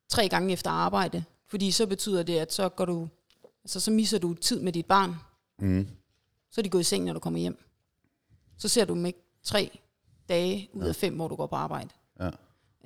tre 0.09 0.29
gange 0.29 0.53
efter 0.53 0.71
arbejde, 0.71 1.23
fordi 1.47 1.71
så 1.71 1.87
betyder 1.87 2.23
det, 2.23 2.37
at 2.37 2.53
så 2.53 2.69
går 2.69 2.85
du 2.85 3.07
Altså, 3.63 3.79
så 3.79 3.91
misser 3.91 4.19
du 4.19 4.33
tid 4.33 4.59
med 4.59 4.73
dit 4.73 4.85
barn. 4.85 5.15
Mm. 5.59 5.87
Så 6.51 6.61
er 6.61 6.63
de 6.63 6.69
gået 6.69 6.81
i 6.81 6.83
seng, 6.83 7.05
når 7.05 7.13
du 7.13 7.19
kommer 7.19 7.39
hjem. 7.39 7.57
Så 8.57 8.67
ser 8.67 8.85
du 8.85 8.93
dem 8.93 9.05
ikke 9.05 9.19
tre 9.43 9.79
dage 10.29 10.69
ud 10.73 10.83
ja. 10.83 10.89
af 10.89 10.95
fem, 10.95 11.15
hvor 11.15 11.27
du 11.27 11.35
går 11.35 11.47
på 11.47 11.55
arbejde. 11.55 11.89
Ja. 12.19 12.29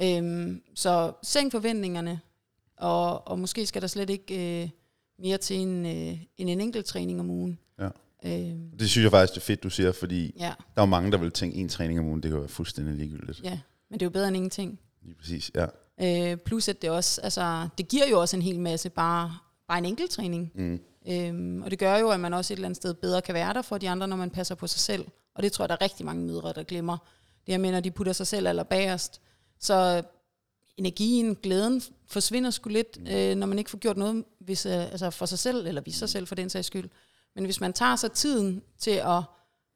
Øhm, 0.02 0.62
så 0.76 1.14
sænk 1.24 1.52
forventningerne, 1.52 2.20
og, 2.78 3.28
og 3.28 3.40
måske 3.40 3.66
skal 3.66 3.82
der 3.82 3.88
slet 3.88 4.10
ikke 4.10 4.64
øh, 4.64 4.70
mere 5.20 5.38
til 5.38 5.58
en, 5.58 5.86
øh, 5.86 6.22
en, 6.38 6.50
en 6.50 6.62
enkelt 6.62 6.86
træning 6.86 7.20
om 7.20 7.30
ugen. 7.30 7.60
Øhm. 8.28 8.78
Det 8.80 8.90
synes 8.90 9.04
jeg 9.04 9.12
faktisk 9.12 9.34
det 9.34 9.42
er 9.42 9.46
fedt, 9.46 9.64
du 9.64 9.70
siger, 9.70 9.92
fordi 9.92 10.36
ja. 10.40 10.54
der 10.76 10.82
er 10.82 10.86
mange, 10.86 11.12
der 11.12 11.18
vil 11.18 11.32
tænke, 11.32 11.58
en 11.58 11.70
træning 11.70 12.00
om 12.00 12.06
ugen, 12.06 12.24
det 12.24 12.32
kan 12.32 12.40
være 12.40 12.50
fuldstændig 12.50 12.96
ligegyldigt. 12.96 13.44
Ja, 13.44 13.60
men 13.90 14.00
det 14.00 14.02
er 14.02 14.06
jo 14.06 14.10
bedre 14.10 14.28
end 14.28 14.36
ingenting. 14.36 14.80
Lige 15.02 15.16
præcis, 15.16 15.52
ja. 15.56 15.66
Øh, 16.02 16.38
plus 16.38 16.68
at 16.68 16.82
det 16.82 16.90
også, 16.90 17.22
altså, 17.22 17.68
det 17.78 17.88
giver 17.88 18.08
jo 18.08 18.22
også 18.22 18.36
en 18.36 18.42
hel 18.42 18.60
masse 18.60 18.90
bare 18.90 19.38
bare 19.68 19.78
en 19.78 19.86
enkelt 19.86 20.12
træning. 20.12 20.52
Mm. 20.56 20.80
Øhm, 21.08 21.62
og 21.62 21.72
det 21.72 21.80
gør 21.80 21.98
jo, 21.98 22.10
at 22.10 22.20
man 22.20 22.34
også 22.34 22.54
et 22.54 22.58
eller 22.58 22.68
andet 22.68 22.78
sted 22.78 22.94
bedre 22.94 23.22
kan 23.22 23.34
være 23.34 23.54
der 23.54 23.62
for 23.62 23.78
de 23.78 23.90
andre, 23.90 24.08
når 24.08 24.16
man 24.16 24.30
passer 24.30 24.56
på 24.56 24.68
sig 24.68 24.80
selv. 24.80 25.06
Og 25.36 25.44
det 25.44 25.52
tror 25.52 25.64
jeg, 25.64 25.70
der 25.70 25.76
er 25.76 25.82
rigtig 25.82 26.06
mange 26.06 26.26
mødre, 26.26 26.54
der 26.54 26.64
glemmer. 26.64 26.98
Det 27.46 27.54
her 27.54 27.58
med, 27.58 27.72
når 27.72 27.80
de 27.80 27.92
putter 27.92 28.14
sig 28.14 28.28
selv 28.28 28.48
eller 28.48 28.64
bagerst. 28.64 29.22
Så 29.60 30.04
energien, 30.78 31.36
glæden 31.36 31.82
forsvinder 32.08 32.50
sgu 32.50 32.70
lidt, 32.70 32.98
mm. 33.00 33.08
øh, 33.08 33.36
når 33.36 33.48
man 33.48 33.58
ikke 33.58 33.70
får 33.70 33.78
gjort 33.78 33.98
noget 33.98 34.24
hvis, 34.40 34.66
øh, 34.66 34.92
altså 34.92 35.10
for 35.10 35.26
sig 35.26 35.40
selv, 35.40 35.68
eller 35.68 35.82
vise 35.82 36.00
sig 36.00 36.10
selv 36.10 36.28
for 36.28 36.36
den 36.36 36.50
sags 36.50 36.68
skyld. 36.68 36.90
Men 37.38 37.46
hvis 37.46 37.62
man 37.62 37.74
tager 37.74 37.96
sig 37.96 38.12
tiden 38.12 38.62
til 38.80 38.92
at 38.92 39.24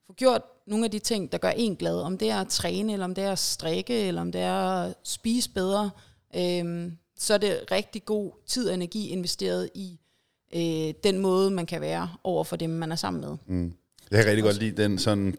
få 0.07 0.13
gjort 0.13 0.41
nogle 0.67 0.85
af 0.85 0.91
de 0.91 0.99
ting, 0.99 1.31
der 1.31 1.37
gør 1.37 1.49
en 1.49 1.75
glad, 1.75 1.95
om 1.95 2.17
det 2.17 2.29
er 2.29 2.37
at 2.37 2.47
træne, 2.47 2.93
eller 2.93 3.05
om 3.05 3.15
det 3.15 3.23
er 3.23 3.31
at 3.31 3.39
strikke, 3.39 4.07
eller 4.07 4.21
om 4.21 4.31
det 4.31 4.41
er 4.41 4.53
at 4.53 4.95
spise 5.03 5.49
bedre, 5.49 5.89
øh, 6.35 6.91
så 7.17 7.33
er 7.33 7.37
det 7.37 7.59
rigtig 7.71 8.05
god 8.05 8.31
tid 8.47 8.67
og 8.67 8.73
energi 8.73 9.09
investeret 9.09 9.69
i 9.75 9.99
øh, 10.55 10.93
den 11.03 11.19
måde, 11.19 11.51
man 11.51 11.65
kan 11.65 11.81
være 11.81 12.09
over 12.23 12.43
for 12.43 12.55
dem, 12.55 12.69
man 12.69 12.91
er 12.91 12.95
sammen 12.95 13.21
med. 13.21 13.37
Mm. 13.47 13.73
Jeg 14.11 14.23
kan 14.23 14.25
rigtig 14.31 14.43
også. 14.43 14.59
godt 14.59 14.63
lide 14.63 14.83
den 14.83 14.99
sådan, 14.99 15.37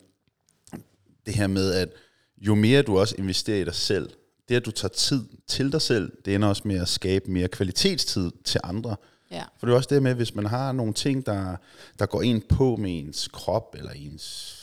det 1.27 1.35
her 1.35 1.47
med, 1.47 1.75
at 1.75 1.89
jo 2.37 2.55
mere 2.55 2.83
du 2.83 2.99
også 2.99 3.15
investerer 3.19 3.61
i 3.61 3.65
dig 3.65 3.75
selv, 3.75 4.11
det 4.49 4.57
at 4.57 4.67
du 4.67 4.71
tager 4.71 4.93
tid 4.93 5.25
til 5.47 5.73
dig 5.73 5.83
selv, 5.83 6.13
det 6.25 6.35
ender 6.35 6.49
også 6.49 6.63
med 6.65 6.81
at 6.81 6.89
skabe 6.89 7.31
mere 7.31 7.49
kvalitetstid 7.49 8.31
til 8.45 8.61
andre. 8.65 8.97
Ja. 9.33 9.43
For 9.59 9.67
det 9.67 9.73
er 9.73 9.77
også 9.77 9.95
det 9.95 10.03
med, 10.03 10.15
hvis 10.15 10.35
man 10.35 10.47
har 10.47 10.73
nogle 10.73 10.93
ting, 10.93 11.27
der, 11.27 11.57
der 11.99 12.07
går 12.07 12.23
ind 12.23 12.43
på 12.43 12.77
med 12.77 12.99
ens 12.99 13.29
krop, 13.33 13.75
eller 13.79 13.91
ens 13.91 14.59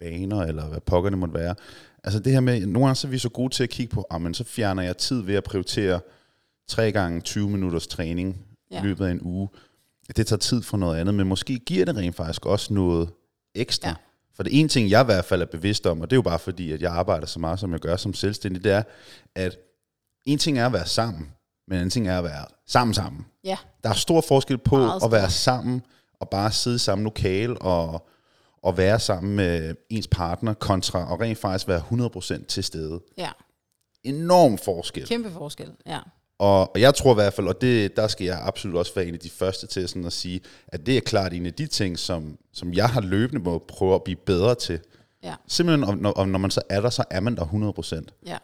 vaner, 0.00 0.42
eller 0.42 0.66
hvad 0.66 0.80
pokker 0.80 1.10
det 1.10 1.18
måtte 1.18 1.34
være. 1.34 1.54
Altså 2.04 2.20
det 2.20 2.32
her 2.32 2.40
med, 2.40 2.66
nogle 2.66 2.86
gange 2.86 2.96
så 2.96 3.06
er 3.06 3.10
vi 3.10 3.18
så 3.18 3.28
gode 3.28 3.54
til 3.54 3.62
at 3.62 3.70
kigge 3.70 3.94
på, 3.94 4.06
ah, 4.10 4.20
men 4.20 4.34
så 4.34 4.44
fjerner 4.44 4.82
jeg 4.82 4.96
tid 4.96 5.22
ved 5.22 5.34
at 5.34 5.44
prioritere 5.44 6.00
tre 6.68 6.92
gange 6.92 7.20
20 7.20 7.50
minutters 7.50 7.86
træning 7.86 8.46
ja. 8.70 8.80
i 8.80 8.86
løbet 8.86 9.06
af 9.06 9.10
en 9.10 9.20
uge. 9.22 9.48
Det 10.16 10.26
tager 10.26 10.38
tid 10.38 10.62
for 10.62 10.76
noget 10.76 11.00
andet, 11.00 11.14
men 11.14 11.26
måske 11.26 11.58
giver 11.58 11.84
det 11.84 11.96
rent 11.96 12.16
faktisk 12.16 12.46
også 12.46 12.74
noget 12.74 13.08
ekstra. 13.54 13.88
Ja. 13.88 13.94
For 14.34 14.42
det 14.42 14.60
ene 14.60 14.68
ting, 14.68 14.90
jeg 14.90 15.02
i 15.02 15.04
hvert 15.04 15.24
fald 15.24 15.42
er 15.42 15.46
bevidst 15.46 15.86
om, 15.86 16.00
og 16.00 16.10
det 16.10 16.14
er 16.14 16.18
jo 16.18 16.22
bare 16.22 16.38
fordi, 16.38 16.72
at 16.72 16.82
jeg 16.82 16.92
arbejder 16.92 17.26
så 17.26 17.38
meget, 17.38 17.60
som 17.60 17.72
jeg 17.72 17.80
gør 17.80 17.96
som 17.96 18.14
selvstændig, 18.14 18.64
det 18.64 18.72
er, 18.72 18.82
at 19.34 19.56
en 20.24 20.38
ting 20.38 20.58
er 20.58 20.66
at 20.66 20.72
være 20.72 20.86
sammen, 20.86 21.32
men 21.70 21.80
en 21.80 21.90
ting 21.90 22.08
er 22.08 22.18
at 22.18 22.24
være 22.24 22.44
sammen 22.66 22.94
sammen. 22.94 23.26
Ja. 23.44 23.56
Der 23.82 23.88
er 23.90 23.94
stor 23.94 24.20
forskel 24.20 24.58
på 24.58 24.76
at 25.04 25.12
være 25.12 25.30
sammen 25.30 25.82
og 26.20 26.28
bare 26.28 26.52
sidde 26.52 26.76
i 26.76 26.78
samme 26.78 27.04
lokale 27.04 27.62
og, 27.62 28.08
og 28.62 28.76
være 28.76 29.00
sammen 29.00 29.36
med 29.36 29.74
ens 29.90 30.08
partner, 30.08 30.54
kontra 30.54 31.12
og 31.12 31.20
rent 31.20 31.38
faktisk 31.38 31.68
være 31.68 31.82
100% 32.40 32.46
til 32.46 32.64
stede. 32.64 33.00
Ja. 33.18 33.30
Enorm 34.04 34.58
forskel. 34.58 35.06
Kæmpe 35.06 35.30
forskel, 35.30 35.72
ja. 35.86 35.98
Og, 36.38 36.70
og 36.74 36.80
jeg 36.80 36.94
tror 36.94 37.12
i 37.12 37.14
hvert 37.14 37.32
fald, 37.32 37.46
og 37.48 37.60
det, 37.60 37.96
der 37.96 38.08
skal 38.08 38.24
jeg 38.24 38.40
absolut 38.42 38.76
også 38.76 38.94
være 38.94 39.06
en 39.06 39.14
af 39.14 39.20
de 39.20 39.30
første 39.30 39.66
til 39.66 39.88
sådan 39.88 40.04
at 40.04 40.12
sige, 40.12 40.40
at 40.68 40.86
det 40.86 40.96
er 40.96 41.00
klart 41.00 41.32
en 41.32 41.46
af 41.46 41.54
de 41.54 41.66
ting, 41.66 41.98
som, 41.98 42.38
som 42.52 42.72
jeg 42.74 42.88
har 42.88 43.00
løbende 43.00 43.42
må 43.42 43.64
prøve 43.68 43.94
at 43.94 44.04
blive 44.04 44.16
bedre 44.16 44.54
til. 44.54 44.80
Ja. 45.22 45.34
Simpelthen, 45.48 45.84
og 45.84 45.98
når, 45.98 46.10
og 46.10 46.28
når 46.28 46.38
man 46.38 46.50
så 46.50 46.62
er 46.68 46.80
der, 46.80 46.90
så 46.90 47.04
er 47.10 47.20
man 47.20 47.36
der 47.36 47.44
100%. 47.44 48.20
Ja. 48.26 48.38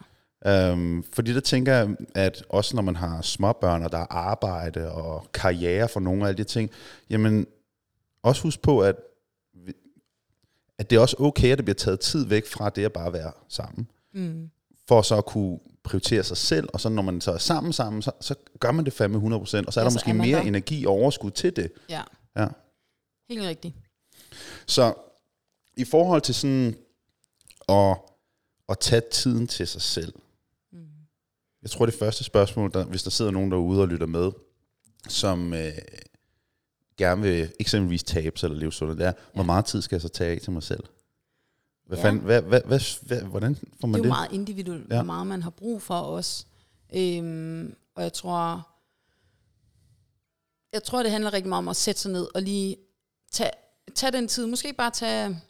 Øhm, 0.46 1.02
fordi 1.12 1.34
der 1.34 1.40
tænker 1.40 1.74
jeg, 1.74 1.96
at 2.14 2.44
også 2.48 2.76
når 2.76 2.82
man 2.82 2.96
har 2.96 3.22
småbørn, 3.22 3.82
og 3.82 3.92
der 3.92 3.98
er 3.98 4.06
arbejde 4.12 4.92
og 4.92 5.26
karriere 5.34 5.88
for 5.88 6.00
nogle 6.00 6.22
af 6.24 6.28
alle 6.28 6.38
de 6.38 6.44
ting, 6.44 6.70
jamen 7.10 7.46
også 8.22 8.42
husk 8.42 8.62
på, 8.62 8.80
at, 8.80 8.96
at 10.78 10.90
det 10.90 10.96
er 10.96 11.00
også 11.00 11.16
okay, 11.18 11.52
at 11.52 11.58
det 11.58 11.64
bliver 11.64 11.74
taget 11.74 12.00
tid 12.00 12.26
væk 12.26 12.46
fra 12.46 12.70
det 12.70 12.84
at 12.84 12.92
bare 12.92 13.12
være 13.12 13.32
sammen, 13.48 13.88
Mm. 14.12 14.50
for 14.88 15.02
så 15.02 15.16
at 15.18 15.26
kunne 15.26 15.58
prioritere 15.82 16.22
sig 16.24 16.36
selv, 16.36 16.68
og 16.72 16.80
så 16.80 16.88
når 16.88 17.02
man 17.02 17.20
så 17.20 17.32
er 17.32 17.38
sammen 17.38 17.72
sammen, 17.72 18.02
så, 18.02 18.10
så 18.20 18.34
gør 18.60 18.70
man 18.72 18.84
det 18.84 18.92
fandme 18.92 19.18
100%, 19.18 19.40
og 19.40 19.46
så 19.48 19.56
er 19.58 19.64
Ja, 19.76 19.80
der 19.80 19.84
måske 19.94 20.10
er 20.10 20.14
mere 20.14 20.38
der. 20.38 20.42
energi 20.44 20.86
og 20.86 20.92
overskud 20.92 21.30
til 21.30 21.56
det. 21.56 21.72
Ja, 21.88 22.02
Ja. 22.36 22.46
helt 23.28 23.42
rigtigt. 23.42 23.74
Så 24.66 24.94
i 25.76 25.84
forhold 25.84 26.22
til 26.22 26.34
sådan 26.34 26.76
at, 27.68 27.96
at 28.68 28.78
tage 28.78 29.02
tiden 29.12 29.46
til 29.46 29.66
sig 29.66 29.82
selv. 29.82 30.12
Jeg 31.66 31.70
tror 31.70 31.86
det 31.86 31.94
første 31.94 32.24
spørgsmål, 32.24 32.72
der, 32.72 32.84
hvis 32.84 33.02
der 33.02 33.10
sidder 33.10 33.30
nogen 33.30 33.50
derude 33.50 33.80
og 33.80 33.88
lytter 33.88 34.06
med, 34.06 34.32
som 35.08 35.54
øh, 35.54 35.72
gerne 36.96 37.22
vil 37.22 37.52
eksempelvis 37.60 38.02
tabe 38.02 38.38
sig 38.38 38.46
eller 38.46 38.58
leve 38.58 38.72
sundt, 38.72 38.98
det 38.98 39.06
er, 39.06 39.12
hvor 39.34 39.42
meget 39.42 39.64
tid 39.64 39.82
skal 39.82 39.96
jeg 39.96 40.02
så 40.02 40.08
tage 40.08 40.30
af 40.34 40.40
til 40.40 40.52
mig 40.52 40.62
selv? 40.62 40.84
Hvad 41.86 41.98
Ja. 41.98 42.04
fanden, 42.04 42.22
hvad, 42.22 42.42
hvad, 42.42 42.60
hvad, 42.64 42.80
hvad, 43.06 43.22
hvordan 43.22 43.54
får 43.56 43.62
Det 43.80 43.88
man 43.88 43.94
er 43.94 43.98
jo 43.98 44.02
det? 44.02 44.08
meget 44.08 44.32
individuelt, 44.32 44.90
Ja. 44.90 44.94
hvor 44.94 45.02
meget 45.02 45.26
man 45.26 45.42
har 45.42 45.50
brug 45.50 45.82
for 45.82 46.00
os. 46.00 46.46
Øhm, 46.96 47.74
og 47.94 48.02
jeg 48.02 48.12
tror, 48.12 48.68
jeg 50.72 50.82
tror, 50.82 51.02
det 51.02 51.12
handler 51.12 51.32
rigtig 51.32 51.48
meget 51.48 51.58
om 51.58 51.68
at 51.68 51.76
sætte 51.76 52.00
sig 52.00 52.12
ned 52.12 52.26
og 52.34 52.42
lige 52.42 52.76
tage, 53.32 53.50
tage 53.94 54.12
den 54.12 54.28
tid. 54.28 54.46
Måske 54.46 54.72
bare 54.72 54.90
tage 54.90 55.40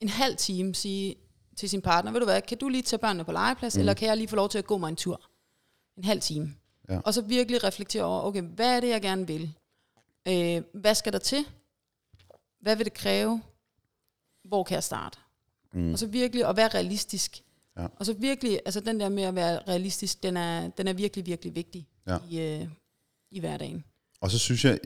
en 0.00 0.08
halv 0.08 0.36
time, 0.36 0.74
sige 0.74 1.14
til 1.56 1.68
sin 1.70 1.82
partner, 1.82 2.12
ved 2.12 2.20
du 2.20 2.26
hvad, 2.26 2.42
kan 2.42 2.58
du 2.58 2.68
lige 2.68 2.82
tage 2.82 3.00
børnene 3.00 3.24
på 3.24 3.32
legeplads, 3.32 3.74
mm. 3.74 3.80
eller 3.80 3.94
kan 3.94 4.08
jeg 4.08 4.16
lige 4.16 4.28
få 4.28 4.36
lov 4.36 4.48
til 4.48 4.58
at 4.58 4.64
gå 4.66 4.78
mig 4.78 4.88
en 4.88 4.96
tur? 4.96 5.20
En 5.98 6.04
halv 6.04 6.20
time. 6.20 6.54
Ja. 6.88 6.98
Og 6.98 7.14
så 7.14 7.22
virkelig 7.22 7.64
reflektere 7.64 8.02
over, 8.04 8.22
okay, 8.22 8.42
hvad 8.42 8.76
er 8.76 8.80
det, 8.80 8.88
jeg 8.88 9.02
gerne 9.02 9.26
vil? 9.26 9.52
Øh, 10.28 10.62
hvad 10.74 10.94
skal 10.94 11.12
der 11.12 11.18
til? 11.18 11.44
Hvad 12.60 12.76
vil 12.76 12.84
det 12.84 12.94
kræve? 12.94 13.42
Hvor 14.44 14.64
kan 14.64 14.74
jeg 14.74 14.82
starte? 14.84 15.18
Mm. 15.72 15.92
Og 15.92 15.98
så 15.98 16.06
virkelig 16.06 16.48
at 16.48 16.56
være 16.56 16.68
realistisk. 16.68 17.42
Ja. 17.78 17.86
Og 17.96 18.06
så 18.06 18.12
virkelig, 18.12 18.60
altså 18.64 18.80
den 18.80 19.00
der 19.00 19.08
med 19.08 19.22
at 19.22 19.34
være 19.34 19.58
realistisk, 19.68 20.22
den 20.22 20.36
er, 20.36 20.68
den 20.68 20.88
er 20.88 20.92
virkelig, 20.92 21.26
virkelig 21.26 21.54
vigtig 21.54 21.88
Ja. 22.06 22.18
i, 22.30 22.40
øh, 22.40 22.68
i 23.30 23.40
hverdagen. 23.40 23.84
Og 24.20 24.30
så 24.30 24.38
synes 24.38 24.64
jeg, 24.64 24.78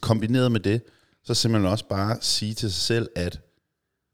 kombineret 0.00 0.52
med 0.52 0.60
det, 0.60 0.82
så 1.24 1.34
simpelthen 1.34 1.70
også 1.72 1.84
bare 1.88 2.18
sige 2.20 2.54
til 2.54 2.72
sig 2.72 2.82
selv, 2.82 3.08
at 3.16 3.40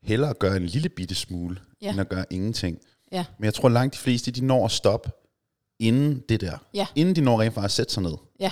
hellere 0.02 0.34
gøre 0.34 0.56
en 0.56 0.66
lille 0.66 0.88
bitte 0.88 1.14
smule, 1.14 1.60
Ja. 1.82 1.90
end 1.90 2.00
at 2.00 2.08
gøre 2.08 2.24
ingenting. 2.30 2.80
Ja. 3.12 3.24
Men 3.38 3.44
jeg 3.44 3.54
tror 3.54 3.68
langt 3.68 3.94
de 3.94 3.98
fleste, 3.98 4.30
de 4.30 4.46
når 4.46 4.64
at 4.64 4.70
stoppe 4.70 5.10
inden 5.78 6.22
det 6.28 6.40
der. 6.40 6.58
Ja. 6.74 6.86
Inden 6.94 7.16
de 7.16 7.20
når 7.20 7.40
rent 7.40 7.54
faktisk 7.54 7.66
at 7.66 7.76
sætte 7.76 7.92
sig 7.92 8.02
ned. 8.02 8.14
Ja. 8.40 8.50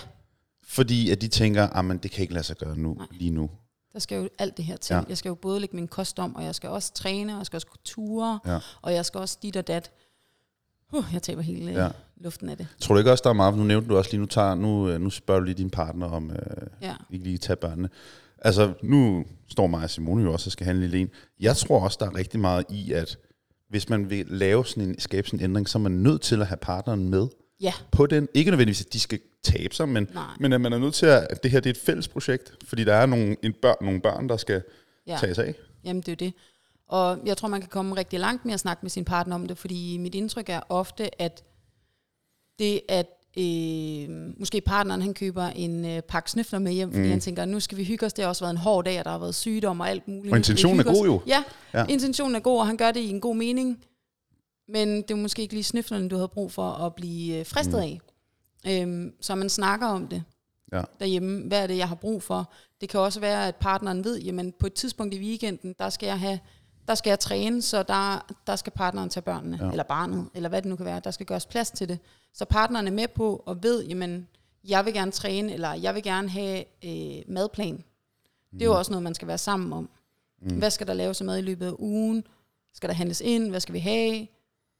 Fordi 0.62 1.10
at 1.10 1.20
de 1.20 1.28
tænker, 1.28 1.66
at 1.66 2.02
det 2.02 2.10
kan 2.10 2.22
ikke 2.22 2.34
lade 2.34 2.44
sig 2.44 2.56
gøre 2.56 2.76
nu, 2.76 2.94
Nej. 2.94 3.06
lige 3.10 3.30
nu. 3.30 3.50
Der 3.92 3.98
skal 3.98 4.22
jo 4.22 4.28
alt 4.38 4.56
det 4.56 4.64
her 4.64 4.76
til. 4.76 4.94
Ja. 4.94 5.02
Jeg 5.08 5.18
skal 5.18 5.28
jo 5.28 5.34
både 5.34 5.60
lægge 5.60 5.76
min 5.76 5.88
kost 5.88 6.18
om, 6.18 6.36
og 6.36 6.44
jeg 6.44 6.54
skal 6.54 6.70
også 6.70 6.92
træne, 6.94 7.32
og 7.32 7.38
jeg 7.38 7.46
skal 7.46 7.56
også 7.56 7.66
ture, 7.84 8.38
Ja. 8.46 8.58
og 8.82 8.92
jeg 8.94 9.06
skal 9.06 9.20
også 9.20 9.38
dit 9.42 9.56
og 9.56 9.66
dat. 9.66 9.90
Uh, 10.92 11.04
jeg 11.12 11.22
taber 11.22 11.42
hele 11.42 11.72
Ja. 11.72 11.84
ja. 11.84 11.90
luften 12.16 12.48
af 12.48 12.56
det. 12.56 12.66
Tror 12.80 12.94
du 12.94 12.98
ikke 12.98 13.12
også, 13.12 13.22
der 13.24 13.30
er 13.30 13.34
meget, 13.34 13.56
nu 13.58 13.64
nævnte 13.64 13.88
du 13.88 13.96
også 13.96 14.10
lige, 14.10 14.20
nu, 14.20 14.26
tager, 14.26 14.54
nu, 14.54 14.88
øh, 14.88 15.00
nu 15.00 15.10
spørger 15.10 15.40
du 15.40 15.44
lige 15.44 15.54
din 15.54 15.70
partner 15.70 16.06
om, 16.06 16.30
øh, 16.30 16.36
Ja. 16.82 16.94
ikke 17.10 17.24
lige 17.24 17.38
tage 17.38 17.56
børnene. 17.56 17.88
Altså, 18.38 18.72
nu 18.82 19.24
står 19.48 19.66
mig 19.66 19.82
og 19.84 19.90
Simone 19.90 20.22
jo 20.22 20.32
også 20.32 20.48
og 20.48 20.52
skal 20.52 20.68
en 20.68 20.80
lille 20.80 20.98
en. 20.98 21.10
Jeg 21.40 21.56
tror 21.56 21.80
også, 21.84 21.96
der 22.00 22.06
er 22.06 22.14
rigtig 22.14 22.40
meget 22.40 22.64
i, 22.70 22.92
at 22.92 23.18
hvis 23.72 23.88
man 23.88 24.10
vil 24.10 24.26
lave 24.28 24.66
sådan 24.66 24.88
en, 24.88 25.00
skabe 25.00 25.26
sådan 25.26 25.40
en 25.40 25.44
ændring, 25.44 25.68
så 25.68 25.78
er 25.78 25.80
man 25.80 25.92
nødt 25.92 26.22
til 26.22 26.40
at 26.40 26.46
have 26.46 26.56
partneren 26.56 27.08
med 27.08 27.28
Ja, 27.60 27.72
på 27.92 28.06
den. 28.06 28.28
Ikke 28.34 28.50
nødvendigvis, 28.50 28.86
at 28.86 28.92
de 28.92 29.00
skal 29.00 29.20
tabe 29.42 29.74
sig, 29.74 29.88
men, 29.88 30.08
nej. 30.14 30.24
men 30.40 30.52
at 30.52 30.60
man 30.60 30.72
er 30.72 30.78
nødt 30.78 30.94
til 30.94 31.06
at, 31.06 31.26
at 31.30 31.42
det 31.42 31.50
her 31.50 31.60
det 31.60 31.70
er 31.70 31.74
et 31.74 31.80
fælles 31.86 32.08
projekt, 32.08 32.52
fordi 32.64 32.84
der 32.84 32.94
er 32.94 33.06
nogle, 33.06 33.36
en 33.42 33.52
børn, 33.62 33.76
nogle 33.80 34.00
børn, 34.00 34.28
der 34.28 34.36
skal 34.36 34.62
ja. 35.06 35.12
Ja. 35.12 35.18
tage 35.18 35.34
sig 35.34 35.46
af. 35.46 35.54
Jamen, 35.84 36.02
det 36.02 36.12
er 36.12 36.16
det. 36.16 36.34
Og 36.88 37.18
jeg 37.24 37.36
tror, 37.36 37.48
man 37.48 37.60
kan 37.60 37.70
komme 37.70 37.96
rigtig 37.96 38.20
langt 38.20 38.44
med 38.44 38.54
at 38.54 38.60
snakke 38.60 38.80
med 38.82 38.90
sin 38.90 39.04
partner 39.04 39.34
om 39.34 39.46
det, 39.46 39.58
fordi 39.58 39.98
mit 39.98 40.14
indtryk 40.14 40.48
er 40.48 40.60
ofte, 40.68 41.22
at 41.22 41.44
det, 42.58 42.80
at 42.88 43.06
øh, 43.38 44.08
måske 44.40 44.60
partneren 44.60 45.02
han 45.02 45.14
køber 45.14 45.42
en 45.46 45.84
øh, 45.84 46.00
pakke 46.02 46.30
snøfler 46.30 46.58
med 46.58 46.72
hjem, 46.72 46.90
fordi 46.92 47.04
Mm. 47.04 47.10
han 47.10 47.20
tænker, 47.20 47.44
nu 47.44 47.60
skal 47.60 47.78
vi 47.78 47.84
hygge 47.84 48.06
os, 48.06 48.12
det 48.12 48.22
har 48.22 48.28
også 48.28 48.44
været 48.44 48.50
en 48.50 48.56
hård 48.56 48.84
dag, 48.84 48.98
og 48.98 49.04
der 49.04 49.10
har 49.10 49.18
været 49.18 49.34
sygdom 49.34 49.80
og 49.80 49.90
alt 49.90 50.08
muligt. 50.08 50.32
Og 50.32 50.38
intentionen 50.38 50.80
er 50.80 50.84
god 50.84 51.04
jo. 51.04 51.22
Ja, 51.26 51.44
Ja. 51.74 51.78
ja, 51.80 51.86
intentionen 51.88 52.34
er 52.36 52.40
god, 52.40 52.58
og 52.58 52.66
han 52.66 52.76
gør 52.76 52.90
det 52.90 53.00
i 53.00 53.08
en 53.10 53.20
god 53.20 53.36
mening, 53.36 53.78
men 54.68 54.88
det 55.02 55.10
er 55.10 55.14
måske 55.14 55.42
ikke 55.42 55.54
lige 55.54 55.64
snøflerne, 55.64 56.08
du 56.08 56.16
havde 56.16 56.28
brug 56.28 56.52
for 56.52 56.68
at 56.70 56.94
blive 56.94 57.38
øh, 57.38 57.46
fristet 57.46 57.74
Mm. 57.74 57.80
af. 57.80 58.00
Øhm, 58.82 59.12
så 59.20 59.34
man 59.34 59.48
snakker 59.48 59.86
om 59.86 60.06
det 60.08 60.22
Ja. 60.72 60.82
derhjemme. 61.00 61.42
Hvad 61.48 61.62
er 61.62 61.66
det, 61.66 61.76
jeg 61.76 61.88
har 61.88 61.94
brug 61.94 62.22
for? 62.22 62.52
Det 62.80 62.88
kan 62.88 63.00
også 63.00 63.20
være, 63.20 63.48
at 63.48 63.56
partneren 63.56 64.04
ved, 64.04 64.20
jamen 64.20 64.52
på 64.60 64.66
et 64.66 64.72
tidspunkt 64.72 65.14
i 65.14 65.18
weekenden, 65.20 65.74
der 65.78 65.90
skal 65.90 66.06
jeg 66.06 66.18
have 66.20 66.38
der 66.88 66.94
skal 66.94 67.10
jeg 67.10 67.18
træne, 67.18 67.62
så 67.62 67.82
der, 67.82 68.26
der 68.46 68.56
skal 68.56 68.72
partneren 68.72 69.08
tage 69.10 69.22
børnene, 69.22 69.58
Ja. 69.62 69.70
eller 69.70 69.84
barnet, 69.84 70.28
eller 70.34 70.48
hvad 70.48 70.62
det 70.62 70.68
nu 70.68 70.76
kan 70.76 70.86
være. 70.86 71.00
Der 71.04 71.10
skal 71.10 71.26
gøres 71.26 71.46
plads 71.46 71.70
til 71.70 71.88
det. 71.88 71.98
Så 72.34 72.44
partneren 72.44 72.86
er 72.86 72.90
med 72.92 73.08
på 73.08 73.42
og 73.46 73.62
ved, 73.62 73.84
jamen, 73.84 74.28
jeg 74.68 74.84
vil 74.84 74.94
gerne 74.94 75.10
træne, 75.12 75.52
eller 75.52 75.74
jeg 75.74 75.94
vil 75.94 76.02
gerne 76.02 76.28
have 76.28 76.64
øh, 76.84 77.22
madplan. 77.28 77.84
Det 78.52 78.62
er 78.62 78.66
jo 78.66 78.78
også 78.78 78.90
noget, 78.92 79.02
man 79.02 79.14
skal 79.14 79.28
være 79.28 79.38
sammen 79.38 79.72
om. 79.72 79.90
Mm. 80.42 80.58
Hvad 80.58 80.70
skal 80.70 80.86
der 80.86 80.94
laves 80.94 81.20
af 81.20 81.24
mad 81.24 81.38
i 81.38 81.42
løbet 81.42 81.66
af 81.66 81.72
ugen? 81.78 82.24
Skal 82.74 82.88
der 82.88 82.94
handles 82.94 83.20
ind? 83.20 83.50
Hvad 83.50 83.60
skal 83.60 83.72
vi 83.72 83.78
have? 83.78 84.26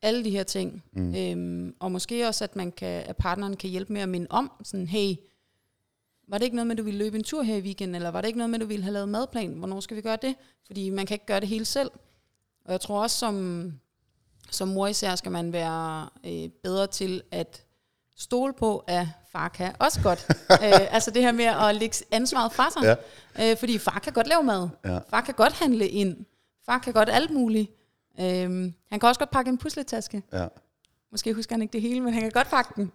Alle 0.03 0.25
de 0.25 0.31
her 0.31 0.43
ting. 0.43 0.83
Mm. 0.93 1.15
Øhm, 1.15 1.75
og 1.81 1.93
måske 1.93 2.29
også, 2.29 2.45
at, 2.45 2.57
man 2.57 2.73
kan, 2.73 2.89
at 3.07 3.17
partneren 3.17 3.57
kan 3.57 3.71
hjælpe 3.71 3.93
med 3.93 4.01
at 4.01 4.09
minde 4.09 4.27
om, 4.31 4.53
sådan, 4.65 4.87
hey, 4.87 5.15
var 6.33 6.39
det 6.39 6.45
ikke 6.45 6.57
noget 6.57 6.67
med, 6.67 6.75
at 6.75 6.79
du 6.79 6.83
ville 6.83 7.05
løbe 7.05 7.17
en 7.17 7.25
tur 7.25 7.43
her 7.43 7.57
i 7.57 7.61
weekenden, 7.61 7.95
eller 7.95 8.11
var 8.11 8.21
det 8.21 8.29
ikke 8.29 8.39
noget 8.39 8.51
med, 8.51 8.59
at 8.59 8.61
du 8.61 8.67
ville 8.67 8.83
have 8.83 8.93
lavet 8.93 9.09
madplan? 9.09 9.53
Hvornår 9.53 9.81
skal 9.81 9.97
vi 9.97 10.03
gøre 10.03 10.19
det? 10.23 10.35
Fordi 10.67 10.91
man 10.91 11.07
kan 11.07 11.15
ikke 11.15 11.27
gøre 11.27 11.41
det 11.41 11.49
hele 11.49 11.65
selv. 11.65 11.91
Og 12.65 12.73
jeg 12.73 12.81
tror 12.81 13.03
også, 13.03 13.19
som, 13.19 13.73
som 14.51 14.69
mor 14.69 14.87
især, 14.87 15.15
skal 15.15 15.33
man 15.33 15.53
være 15.53 16.09
øh, 16.27 16.49
bedre 16.62 16.87
til 16.87 17.23
at 17.31 17.65
stole 18.17 18.53
på, 18.53 18.85
at 18.87 19.07
far 19.33 19.49
kan 19.49 19.75
også 19.79 20.01
godt. 20.03 20.27
øh, 20.65 20.95
altså 20.95 21.11
det 21.11 21.23
her 21.23 21.33
med 21.33 21.45
at 21.45 21.75
lægge 21.75 21.97
ansvaret 22.11 22.53
fra 22.53 22.71
sig. 22.71 22.99
Ja. 23.39 23.51
Øh, 23.51 23.57
fordi 23.57 23.79
far 23.79 23.99
kan 23.99 24.12
godt 24.12 24.27
lave 24.27 24.43
mad. 24.43 24.69
Ja. 24.85 24.99
Far 24.99 25.21
kan 25.21 25.35
godt 25.35 25.53
handle 25.53 25.89
ind. 25.89 26.25
Far 26.67 26.79
kan 26.79 26.93
godt 26.93 27.09
alt 27.09 27.31
muligt. 27.31 27.71
Øhm, 28.21 28.75
han 28.91 29.01
kan 29.01 29.09
også 29.09 29.19
godt 29.19 29.31
pakke 29.31 29.49
en 29.49 29.59
pusletaske. 29.59 30.23
Ja. 30.33 30.47
Måske 31.12 31.35
husker 31.35 31.54
han 31.54 31.62
ikke 31.62 31.73
det 31.73 31.83
hele, 31.83 32.00
men 32.00 32.14
han 32.14 32.23
kan 32.23 32.31
godt 32.31 32.50
pakke 32.50 32.73
den. 32.76 32.92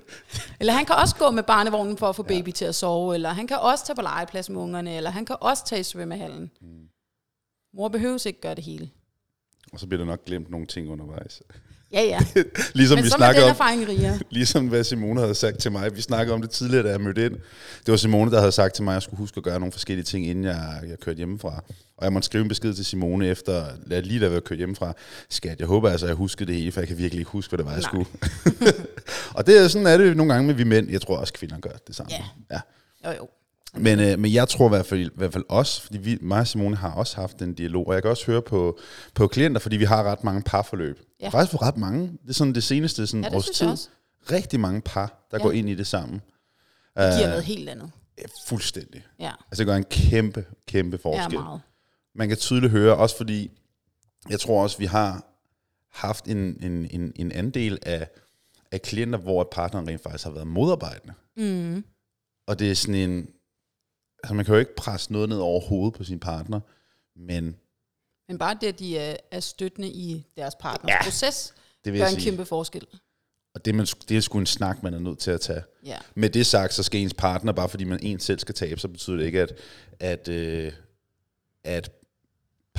eller 0.60 0.72
han 0.72 0.84
kan 0.84 0.94
også 0.94 1.16
gå 1.16 1.30
med 1.30 1.42
barnevognen 1.42 1.96
for 1.96 2.08
at 2.08 2.16
få 2.16 2.22
baby 2.22 2.50
til 2.50 2.64
at 2.64 2.74
sove, 2.74 3.14
eller 3.14 3.28
han 3.28 3.46
kan 3.46 3.56
også 3.58 3.86
tage 3.86 3.96
på 3.96 4.02
legeplads 4.02 4.50
med 4.50 4.60
ungerne, 4.60 4.96
eller 4.96 5.10
han 5.10 5.24
kan 5.24 5.36
også 5.40 5.64
tage 5.64 5.80
i 5.80 5.82
svømmehallen. 5.82 6.50
Mm. 6.60 6.88
Mor 7.74 7.88
behøver 7.88 8.26
ikke 8.26 8.40
gøre 8.40 8.54
det 8.54 8.64
hele. 8.64 8.90
Og 9.72 9.80
så 9.80 9.86
bliver 9.86 9.98
der 9.98 10.06
nok 10.06 10.24
glemt 10.24 10.50
nogle 10.50 10.66
ting 10.66 10.90
undervejs. 10.90 11.42
Ja, 11.92 12.02
ja. 12.02 12.18
Ligesom 12.74 12.96
men 12.96 13.04
vi 13.04 13.08
så 13.08 13.16
snakkede 13.16 13.44
den 13.44 13.50
erfaring 13.50 13.88
rigere. 13.88 14.18
Ligesom 14.30 14.66
hvad 14.66 14.84
Simone 14.84 15.20
havde 15.20 15.34
sagt 15.34 15.58
til 15.58 15.72
mig. 15.72 15.96
Vi 15.96 16.00
snakkede 16.00 16.34
om 16.34 16.40
det 16.40 16.50
tidligere, 16.50 16.82
da 16.86 16.90
jeg 16.90 17.00
mødte 17.00 17.26
ind. 17.26 17.32
Det 17.86 17.88
var 17.92 17.96
Simone, 17.96 18.30
der 18.30 18.38
havde 18.38 18.52
sagt 18.52 18.74
til 18.74 18.84
mig, 18.84 18.92
at 18.92 18.94
jeg 18.94 19.02
skulle 19.02 19.18
huske 19.18 19.36
at 19.36 19.44
gøre 19.44 19.60
nogle 19.60 19.72
forskellige 19.72 20.04
ting, 20.04 20.26
inden 20.26 20.44
jeg, 20.44 20.80
jeg 20.88 20.98
kørte 20.98 21.16
hjemmefra. 21.16 21.62
Og 21.96 22.04
jeg 22.04 22.12
måtte 22.12 22.26
skrive 22.26 22.42
en 22.42 22.48
besked 22.48 22.74
til 22.74 22.84
Simone 22.84 23.26
efter, 23.26 23.66
lad 23.86 24.02
lige 24.02 24.20
da 24.20 24.32
jeg 24.32 24.44
kørte 24.44 24.58
hjemmefra. 24.58 24.92
Skat, 25.30 25.58
jeg 25.58 25.66
håber 25.66 25.90
altså, 25.90 26.06
at 26.06 26.08
jeg 26.08 26.16
huskede 26.16 26.46
det 26.46 26.54
hele, 26.54 26.72
for 26.72 26.80
jeg 26.80 26.88
kan 26.88 26.98
virkelig 26.98 27.20
ikke 27.20 27.30
huske, 27.30 27.50
hvad 27.50 27.58
det 27.58 27.66
var, 27.66 27.72
jeg 27.72 27.80
Nej. 27.80 27.88
skulle. 27.88 28.08
og 29.36 29.46
det 29.46 29.58
er 29.58 29.68
sådan 29.68 29.86
er 29.86 29.96
det 29.96 30.16
nogle 30.16 30.32
gange 30.32 30.46
med 30.46 30.54
vi 30.54 30.64
mænd. 30.64 30.90
Jeg 30.90 31.00
tror 31.00 31.16
også, 31.16 31.32
kvinder 31.32 31.58
gør 31.58 31.70
det 31.86 31.96
samme. 31.96 32.12
Ja. 32.12 32.24
ja. 32.50 32.60
Jo, 33.10 33.16
jo. 33.16 33.28
Men, 33.74 34.00
øh, 34.00 34.18
men 34.18 34.32
jeg 34.32 34.48
tror 34.48 34.66
i 34.66 34.68
hvert 34.68 34.86
fald, 34.86 35.00
i 35.00 35.08
hvert 35.14 35.32
fald 35.32 35.44
også, 35.48 35.82
fordi 35.82 35.98
vi, 35.98 36.18
mig 36.20 36.40
og 36.40 36.46
Simone 36.46 36.76
har 36.76 36.90
også 36.92 37.16
haft 37.16 37.42
en 37.42 37.54
dialog, 37.54 37.86
og 37.88 37.94
jeg 37.94 38.02
kan 38.02 38.10
også 38.10 38.26
høre 38.26 38.42
på, 38.42 38.78
på 39.14 39.26
klienter, 39.26 39.60
fordi 39.60 39.76
vi 39.76 39.84
har 39.84 40.02
ret 40.02 40.24
mange 40.24 40.42
parforløb. 40.42 41.00
Ja. 41.20 41.28
Faktisk 41.28 41.62
ret 41.62 41.76
mange. 41.76 42.00
Det 42.22 42.28
er 42.28 42.32
sådan 42.32 42.54
det 42.54 42.62
seneste 42.64 43.06
sådan 43.06 43.24
Ja, 43.24 43.28
det 43.30 43.36
års 43.36 43.46
tid. 43.50 43.66
også. 43.66 43.88
Rigtig 44.32 44.60
mange 44.60 44.80
par, 44.80 45.26
der 45.30 45.36
Ja. 45.36 45.42
går 45.42 45.52
ind 45.52 45.68
i 45.70 45.74
det 45.74 45.86
sammen. 45.86 46.14
Det 46.14 46.22
giver 46.96 47.22
Øh, 47.22 47.28
noget 47.28 47.44
helt 47.44 47.68
andet. 47.68 47.90
Ja, 48.18 48.22
fuldstændig. 48.46 49.02
Ja, 49.20 49.30
Altså 49.50 49.60
det 49.62 49.66
gør 49.66 49.76
en 49.76 49.84
kæmpe, 49.84 50.44
kæmpe 50.66 50.98
ja 51.04 51.08
forskel. 51.10 51.38
meget. 51.38 51.60
Man 52.14 52.28
kan 52.28 52.36
tydeligt 52.36 52.70
høre, 52.72 52.96
også 52.96 53.16
fordi, 53.16 53.50
jeg 54.30 54.40
tror 54.40 54.62
også, 54.62 54.78
vi 54.78 54.86
har 54.86 55.24
haft 55.92 56.24
en, 56.24 56.36
en, 56.64 56.86
en, 56.90 57.12
en 57.16 57.32
andel 57.32 57.78
af, 57.82 58.08
af 58.72 58.82
klienter, 58.82 59.18
hvor 59.18 59.48
partneren 59.52 59.88
rent 59.88 60.02
faktisk 60.02 60.24
har 60.24 60.30
været 60.30 60.46
modarbejdende. 60.46 61.14
Mm. 61.36 61.84
Og 62.46 62.58
det 62.58 62.70
er 62.70 62.74
sådan 62.74 62.94
en, 62.94 63.28
altså 64.22 64.34
man 64.34 64.44
kan 64.44 64.54
jo 64.54 64.60
ikke 64.60 64.74
presse 64.76 65.12
noget 65.12 65.28
ned 65.28 65.38
over 65.38 65.60
hovedet 65.60 65.94
på 65.94 66.04
sin 66.04 66.20
partner, 66.20 66.60
men 67.16 67.56
Men 68.28 68.38
bare 68.38 68.56
det, 68.60 68.66
at 68.66 68.78
de 68.78 68.98
er, 68.98 69.16
er 69.30 69.40
støttende 69.40 69.88
i 69.88 70.26
deres 70.36 70.54
partners 70.60 70.90
Ja, 70.90 71.02
proces, 71.04 71.54
det 71.84 71.92
gør 71.94 72.04
en 72.06 72.10
sige. 72.10 72.30
kæmpe 72.30 72.44
forskel. 72.44 72.86
Og 73.54 73.64
det, 73.64 73.70
er 73.70 73.74
man, 73.76 73.86
det 73.86 74.16
er 74.16 74.20
sgu 74.20 74.38
en 74.38 74.46
snak, 74.46 74.82
man 74.82 74.94
er 74.94 74.98
nødt 74.98 75.18
til 75.18 75.30
at 75.30 75.40
tage. 75.40 75.62
Ja. 75.86 75.98
Med 76.14 76.30
det 76.30 76.46
sagt, 76.46 76.74
så 76.74 76.82
skal 76.82 77.00
ens 77.00 77.14
partner, 77.14 77.52
bare 77.52 77.68
fordi 77.68 77.84
man 77.84 77.98
en 78.02 78.20
selv 78.20 78.38
skal 78.38 78.54
tabe, 78.54 78.80
så 78.80 78.88
betyder 78.88 79.16
det 79.16 79.24
ikke, 79.24 79.40
at, 79.40 79.52
at, 80.00 80.28
øh, 80.28 80.72
at 81.64 81.90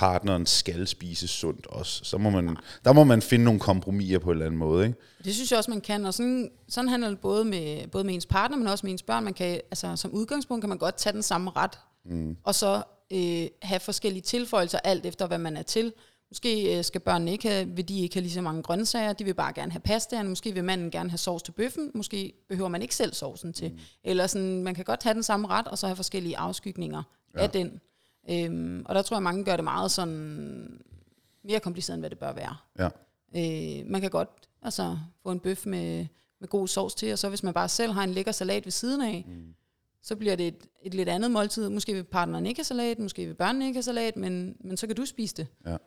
partneren 0.02 0.46
skal 0.46 0.88
spise 0.88 1.28
sundt 1.28 1.68
også. 1.68 2.04
Så 2.04 2.18
må 2.18 2.30
man, 2.30 2.58
der 2.86 2.94
må 2.94 3.04
man 3.04 3.22
finde 3.22 3.46
nogle 3.46 3.60
kompromiser 3.60 4.20
på 4.20 4.30
en 4.30 4.32
eller 4.32 4.46
anden 4.46 4.60
måde, 4.60 4.86
ikke? 4.86 5.00
Det 5.24 5.34
synes 5.34 5.52
jeg 5.52 5.58
også, 5.58 5.72
man 5.72 5.82
kan, 5.82 6.06
og 6.06 6.14
sådan, 6.14 6.52
sådan 6.70 6.90
handler 6.90 7.10
det 7.10 7.20
både 7.20 7.46
med, 7.46 7.88
både 7.88 8.04
med 8.04 8.14
ens 8.14 8.26
partner, 8.26 8.58
men 8.58 8.68
også 8.68 8.86
med 8.86 8.92
ens 8.92 9.04
børn. 9.04 9.24
Man 9.24 9.34
kan, 9.34 9.48
altså, 9.72 9.96
som 9.96 10.12
udgangspunkt 10.12 10.62
kan 10.62 10.70
man 10.70 10.78
godt 10.78 10.96
tage 10.96 11.14
den 11.14 11.24
samme 11.24 11.52
ret, 11.56 11.80
mm. 12.06 12.38
og 12.44 12.56
så 12.56 12.84
øh, 13.12 13.48
have 13.62 13.80
forskellige 13.80 14.22
tilføjelser, 14.22 14.80
alt 14.84 15.06
efter 15.06 15.28
hvad 15.28 15.38
man 15.38 15.58
er 15.58 15.62
til. 15.62 15.94
Måske 16.32 16.78
øh, 16.78 16.84
skal 16.84 17.02
børnene 17.02 17.32
ikke 17.32 17.50
have, 17.50 17.68
vil 17.68 17.88
de 17.90 18.00
ikke 18.00 18.16
have 18.16 18.22
lige 18.22 18.34
så 18.34 18.42
mange 18.42 18.64
grøntsager, 18.64 19.14
de 19.14 19.24
vil 19.24 19.34
bare 19.34 19.54
gerne 19.54 19.72
have 19.72 19.82
pastaen, 19.82 20.28
måske 20.28 20.54
vil 20.54 20.64
manden 20.64 20.92
gerne 20.92 21.10
have 21.10 21.18
sovs 21.18 21.44
til 21.44 21.52
bøffen, 21.52 21.92
måske 21.96 22.34
behøver 22.50 22.70
man 22.70 22.82
ikke 22.82 22.96
selv 22.96 23.14
sovsen 23.14 23.54
til. 23.54 23.72
Mm. 23.72 23.80
Eller 24.04 24.28
sådan, 24.28 24.64
man 24.64 24.76
kan 24.76 24.86
godt 24.86 25.04
have 25.04 25.14
den 25.14 25.24
samme 25.24 25.48
ret, 25.48 25.68
og 25.68 25.78
så 25.78 25.88
have 25.88 25.96
forskellige 25.96 26.38
afskygninger 26.38 27.04
ja. 27.36 27.42
af 27.42 27.50
den. 27.50 27.82
Øhm, 28.30 28.86
og 28.86 28.96
der 28.96 29.02
tror 29.02 29.16
jeg, 29.18 29.24
mange 29.24 29.46
gør 29.46 29.56
det 29.56 29.64
meget 29.64 29.92
sådan 29.92 30.82
mere 31.44 31.60
kompliceret, 31.60 31.96
end 31.96 32.02
hvad 32.02 32.10
det 32.10 32.20
bør 32.20 32.34
være. 32.34 32.56
Ja. 32.80 32.90
Øh, 33.36 33.86
man 33.88 34.02
kan 34.02 34.10
godt 34.10 34.30
altså, 34.62 34.98
få 35.24 35.32
en 35.32 35.40
bøf 35.40 35.66
med, 35.66 36.06
med 36.40 36.48
god 36.50 36.68
sovs 36.68 36.96
til, 36.96 37.12
og 37.12 37.20
så 37.20 37.30
hvis 37.30 37.44
man 37.44 37.54
bare 37.54 37.70
selv 37.70 37.92
har 37.92 38.04
en 38.04 38.12
lækker 38.12 38.32
salat 38.32 38.66
ved 38.66 38.72
siden 38.72 39.02
af, 39.02 39.26
mm. 39.28 39.54
så 40.02 40.16
bliver 40.16 40.36
det 40.36 40.48
et, 40.48 40.68
et 40.84 40.94
lidt 40.94 41.10
andet 41.10 41.32
måltid. 41.32 41.70
Måske 41.70 41.94
vil 41.94 42.04
partneren 42.04 42.46
ikke 42.46 42.60
have 42.60 42.66
salat, 42.66 43.00
måske 43.00 43.26
vil 43.26 43.34
børnene 43.34 43.66
ikke 43.66 43.78
have 43.78 43.84
salat, 43.84 44.16
men, 44.16 44.56
men 44.60 44.78
så 44.78 44.88
kan 44.88 44.96
du 44.96 45.06
spise 45.06 45.36
det. 45.36 45.48
Ja. 45.66 45.78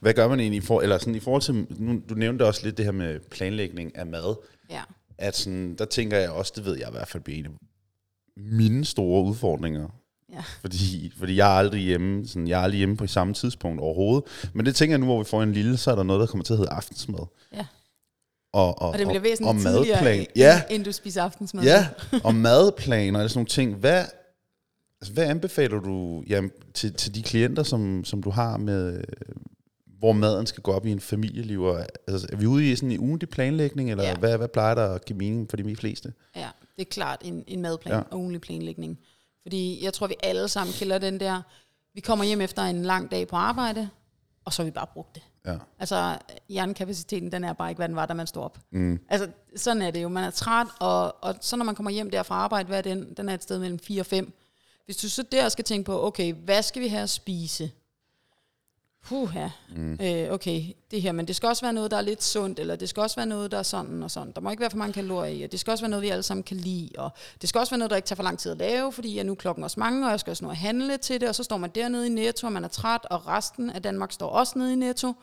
Hvad 0.00 0.14
gør 0.14 0.28
man 0.28 0.40
egentlig 0.40 0.62
for, 0.62 0.80
eller 0.80 0.98
sådan 0.98 1.14
i 1.14 1.20
forhold 1.20 1.42
til, 1.42 1.66
nu, 1.78 2.02
du 2.08 2.14
nævnte 2.14 2.46
også 2.46 2.64
lidt 2.64 2.76
det 2.76 2.84
her 2.84 2.92
med 2.92 3.20
planlægning 3.20 3.96
af 3.96 4.06
mad, 4.06 4.36
Ja. 4.70 4.82
at 5.18 5.36
sådan, 5.36 5.74
der 5.74 5.84
tænker 5.84 6.18
jeg 6.18 6.30
også, 6.30 6.52
det 6.56 6.64
ved 6.64 6.78
jeg 6.78 6.88
i 6.88 6.92
hvert 6.92 7.08
fald 7.08 7.22
bliver 7.22 7.38
en 7.38 7.44
af 7.46 7.50
mine 8.36 8.84
store 8.84 9.24
udfordringer. 9.24 9.88
Ja. 10.32 10.42
Fordi, 10.60 11.12
fordi 11.18 11.36
jeg 11.36 11.46
er 11.54 11.58
aldrig 11.58 11.80
hjemme, 11.80 12.26
sådan, 12.26 12.48
jeg 12.48 12.58
er 12.60 12.62
aldrig 12.64 12.78
hjemme 12.78 12.96
på 12.96 13.06
samme 13.06 13.34
tidspunkt 13.34 13.80
overhovedet. 13.80 14.24
Men 14.54 14.66
det 14.66 14.76
tænker 14.76 14.92
jeg 14.92 14.98
nu, 15.00 15.06
hvor 15.06 15.18
vi 15.18 15.24
får 15.24 15.42
en 15.42 15.52
lille, 15.52 15.76
så 15.76 15.90
er 15.90 15.94
der 15.94 16.02
noget, 16.02 16.20
der 16.20 16.26
kommer 16.26 16.44
til 16.44 16.52
at 16.52 16.58
hedde 16.58 16.70
aftensmad. 16.70 17.26
Ja. 17.54 17.66
Og, 18.52 18.82
og, 18.82 18.88
Og 18.90 18.98
det 18.98 19.06
bliver 19.06 19.20
væsentligt 19.22 19.48
og 19.66 19.72
madplan. 19.72 20.26
Ja, 20.36 20.62
end 20.70 20.84
du 20.84 20.92
spiser 20.92 21.22
aftensmad. 21.22 21.64
ja, 21.64 21.88
og 22.24 22.34
madplaner 22.34 23.22
og 23.22 23.30
sådan 23.30 23.38
nogle 23.38 23.48
ting. 23.48 23.74
Hvad, 23.74 24.04
altså, 25.00 25.12
hvad 25.12 25.24
anbefaler 25.26 25.80
du 25.80 26.24
jamen, 26.28 26.50
til, 26.74 26.94
til 26.94 27.14
de 27.14 27.22
klienter, 27.22 27.62
som, 27.62 28.04
som 28.04 28.22
du 28.22 28.30
har 28.30 28.56
med, 28.56 29.00
hvor 29.98 30.12
maden 30.12 30.46
skal 30.46 30.62
gå 30.62 30.72
op 30.72 30.86
i 30.86 30.90
en 30.90 31.00
familieliv? 31.00 31.62
Og, 31.62 31.86
altså, 32.08 32.26
er 32.32 32.36
vi 32.36 32.46
ude 32.46 32.70
i 32.72 32.76
sådan 32.76 32.90
en 32.90 32.98
ugentlig 33.00 33.28
planlægning, 33.28 33.90
eller 33.90 34.04
Ja. 34.04 34.16
hvad, 34.16 34.38
hvad 34.38 34.48
plejer 34.48 34.74
der 34.74 34.88
at 34.94 35.04
give 35.04 35.18
mening 35.18 35.50
for 35.50 35.56
de 35.56 35.76
fleste? 35.76 36.12
Ja, 36.36 36.48
det 36.76 36.82
er 36.82 36.90
klart 36.90 37.20
en, 37.24 37.44
en 37.46 37.62
madplan 37.62 37.92
Ja. 37.92 37.98
ja. 37.98 38.02
og 38.10 38.18
ugenlig 38.18 38.40
planlægning. 38.40 38.98
Fordi 39.42 39.84
jeg 39.84 39.94
tror, 39.94 40.06
vi 40.06 40.14
alle 40.22 40.48
sammen 40.48 40.74
kender 40.74 40.98
den 40.98 41.20
der, 41.20 41.42
vi 41.94 42.00
kommer 42.00 42.24
hjem 42.24 42.40
efter 42.40 42.62
en 42.62 42.82
lang 42.82 43.10
dag 43.10 43.28
på 43.28 43.36
arbejde, 43.36 43.88
og 44.44 44.52
så 44.52 44.62
har 44.62 44.64
vi 44.64 44.70
bare 44.70 44.86
brugt 44.86 45.14
det. 45.14 45.22
Ja. 45.46 45.56
Altså, 45.78 46.18
hjernekapaciteten, 46.48 47.32
den 47.32 47.44
er 47.44 47.52
bare 47.52 47.70
ikke, 47.70 47.78
hvad 47.78 47.88
den 47.88 47.96
var, 47.96 48.06
da 48.06 48.14
man 48.14 48.26
stod 48.26 48.42
op. 48.42 48.58
Mm. 48.70 49.00
Altså, 49.08 49.28
sådan 49.56 49.82
er 49.82 49.90
det 49.90 50.02
jo. 50.02 50.08
Man 50.08 50.24
er 50.24 50.30
træt, 50.30 50.66
og, 50.80 51.24
og 51.24 51.34
så 51.40 51.56
når 51.56 51.64
man 51.64 51.74
kommer 51.74 51.90
hjem 51.90 52.10
der 52.10 52.22
fra 52.22 52.34
arbejde, 52.34 52.66
hvad 52.66 52.78
er 52.78 52.82
den? 52.82 53.14
Den 53.16 53.28
er 53.28 53.34
et 53.34 53.42
sted 53.42 53.58
mellem 53.58 53.78
4 53.78 54.02
og 54.02 54.06
5. 54.06 54.32
Hvis 54.84 54.96
du 54.96 55.08
så 55.08 55.22
der 55.22 55.48
skal 55.48 55.64
tænke 55.64 55.86
på, 55.86 56.06
okay, 56.06 56.32
hvad 56.32 56.62
skal 56.62 56.82
vi 56.82 56.88
have 56.88 57.02
at 57.02 57.10
spise? 57.10 57.70
Puh, 59.08 59.32
ja. 59.34 59.50
Mm. 59.76 59.98
Øh, 60.02 60.32
okay, 60.32 60.62
det 60.90 61.02
her, 61.02 61.12
men 61.12 61.28
det 61.28 61.36
skal 61.36 61.46
også 61.46 61.64
være 61.64 61.72
noget, 61.72 61.90
der 61.90 61.96
er 61.96 62.00
lidt 62.00 62.22
sundt, 62.22 62.58
eller 62.58 62.76
det 62.76 62.88
skal 62.88 63.00
også 63.00 63.16
være 63.16 63.26
noget, 63.26 63.52
der 63.52 63.58
er 63.58 63.62
sådan 63.62 64.02
og 64.02 64.10
sådan. 64.10 64.32
Der 64.32 64.40
må 64.40 64.50
ikke 64.50 64.60
være 64.60 64.70
for 64.70 64.78
mange 64.78 64.92
kalorier 64.92 65.34
i, 65.34 65.42
og 65.42 65.52
det 65.52 65.60
skal 65.60 65.70
også 65.70 65.84
være 65.84 65.90
noget, 65.90 66.02
vi 66.02 66.08
alle 66.08 66.22
sammen 66.22 66.42
kan 66.44 66.56
lide, 66.56 66.88
og 66.98 67.10
det 67.40 67.48
skal 67.48 67.58
også 67.58 67.70
være 67.70 67.78
noget, 67.78 67.90
der 67.90 67.96
ikke 67.96 68.06
tager 68.06 68.16
for 68.16 68.22
lang 68.22 68.38
tid 68.38 68.52
at 68.52 68.58
lave, 68.58 68.92
fordi 68.92 69.16
jeg 69.16 69.24
nu 69.24 69.32
er 69.32 69.36
klokken 69.36 69.64
også 69.64 69.80
mange, 69.80 70.06
og 70.06 70.10
jeg 70.10 70.20
skal 70.20 70.30
også 70.30 70.44
nå 70.44 70.50
at 70.50 70.56
handle 70.56 70.96
til 70.96 71.20
det, 71.20 71.28
og 71.28 71.34
så 71.34 71.42
står 71.42 71.56
man 71.56 71.70
dernede 71.70 72.06
i 72.06 72.10
Netto, 72.10 72.46
og 72.46 72.52
man 72.52 72.64
er 72.64 72.68
træt, 72.68 73.00
og 73.10 73.26
resten 73.26 73.70
af 73.70 73.82
Danmark 73.82 74.12
står 74.12 74.28
også 74.28 74.58
nede 74.58 74.72
i 74.72 74.76
Netto. 74.76 75.14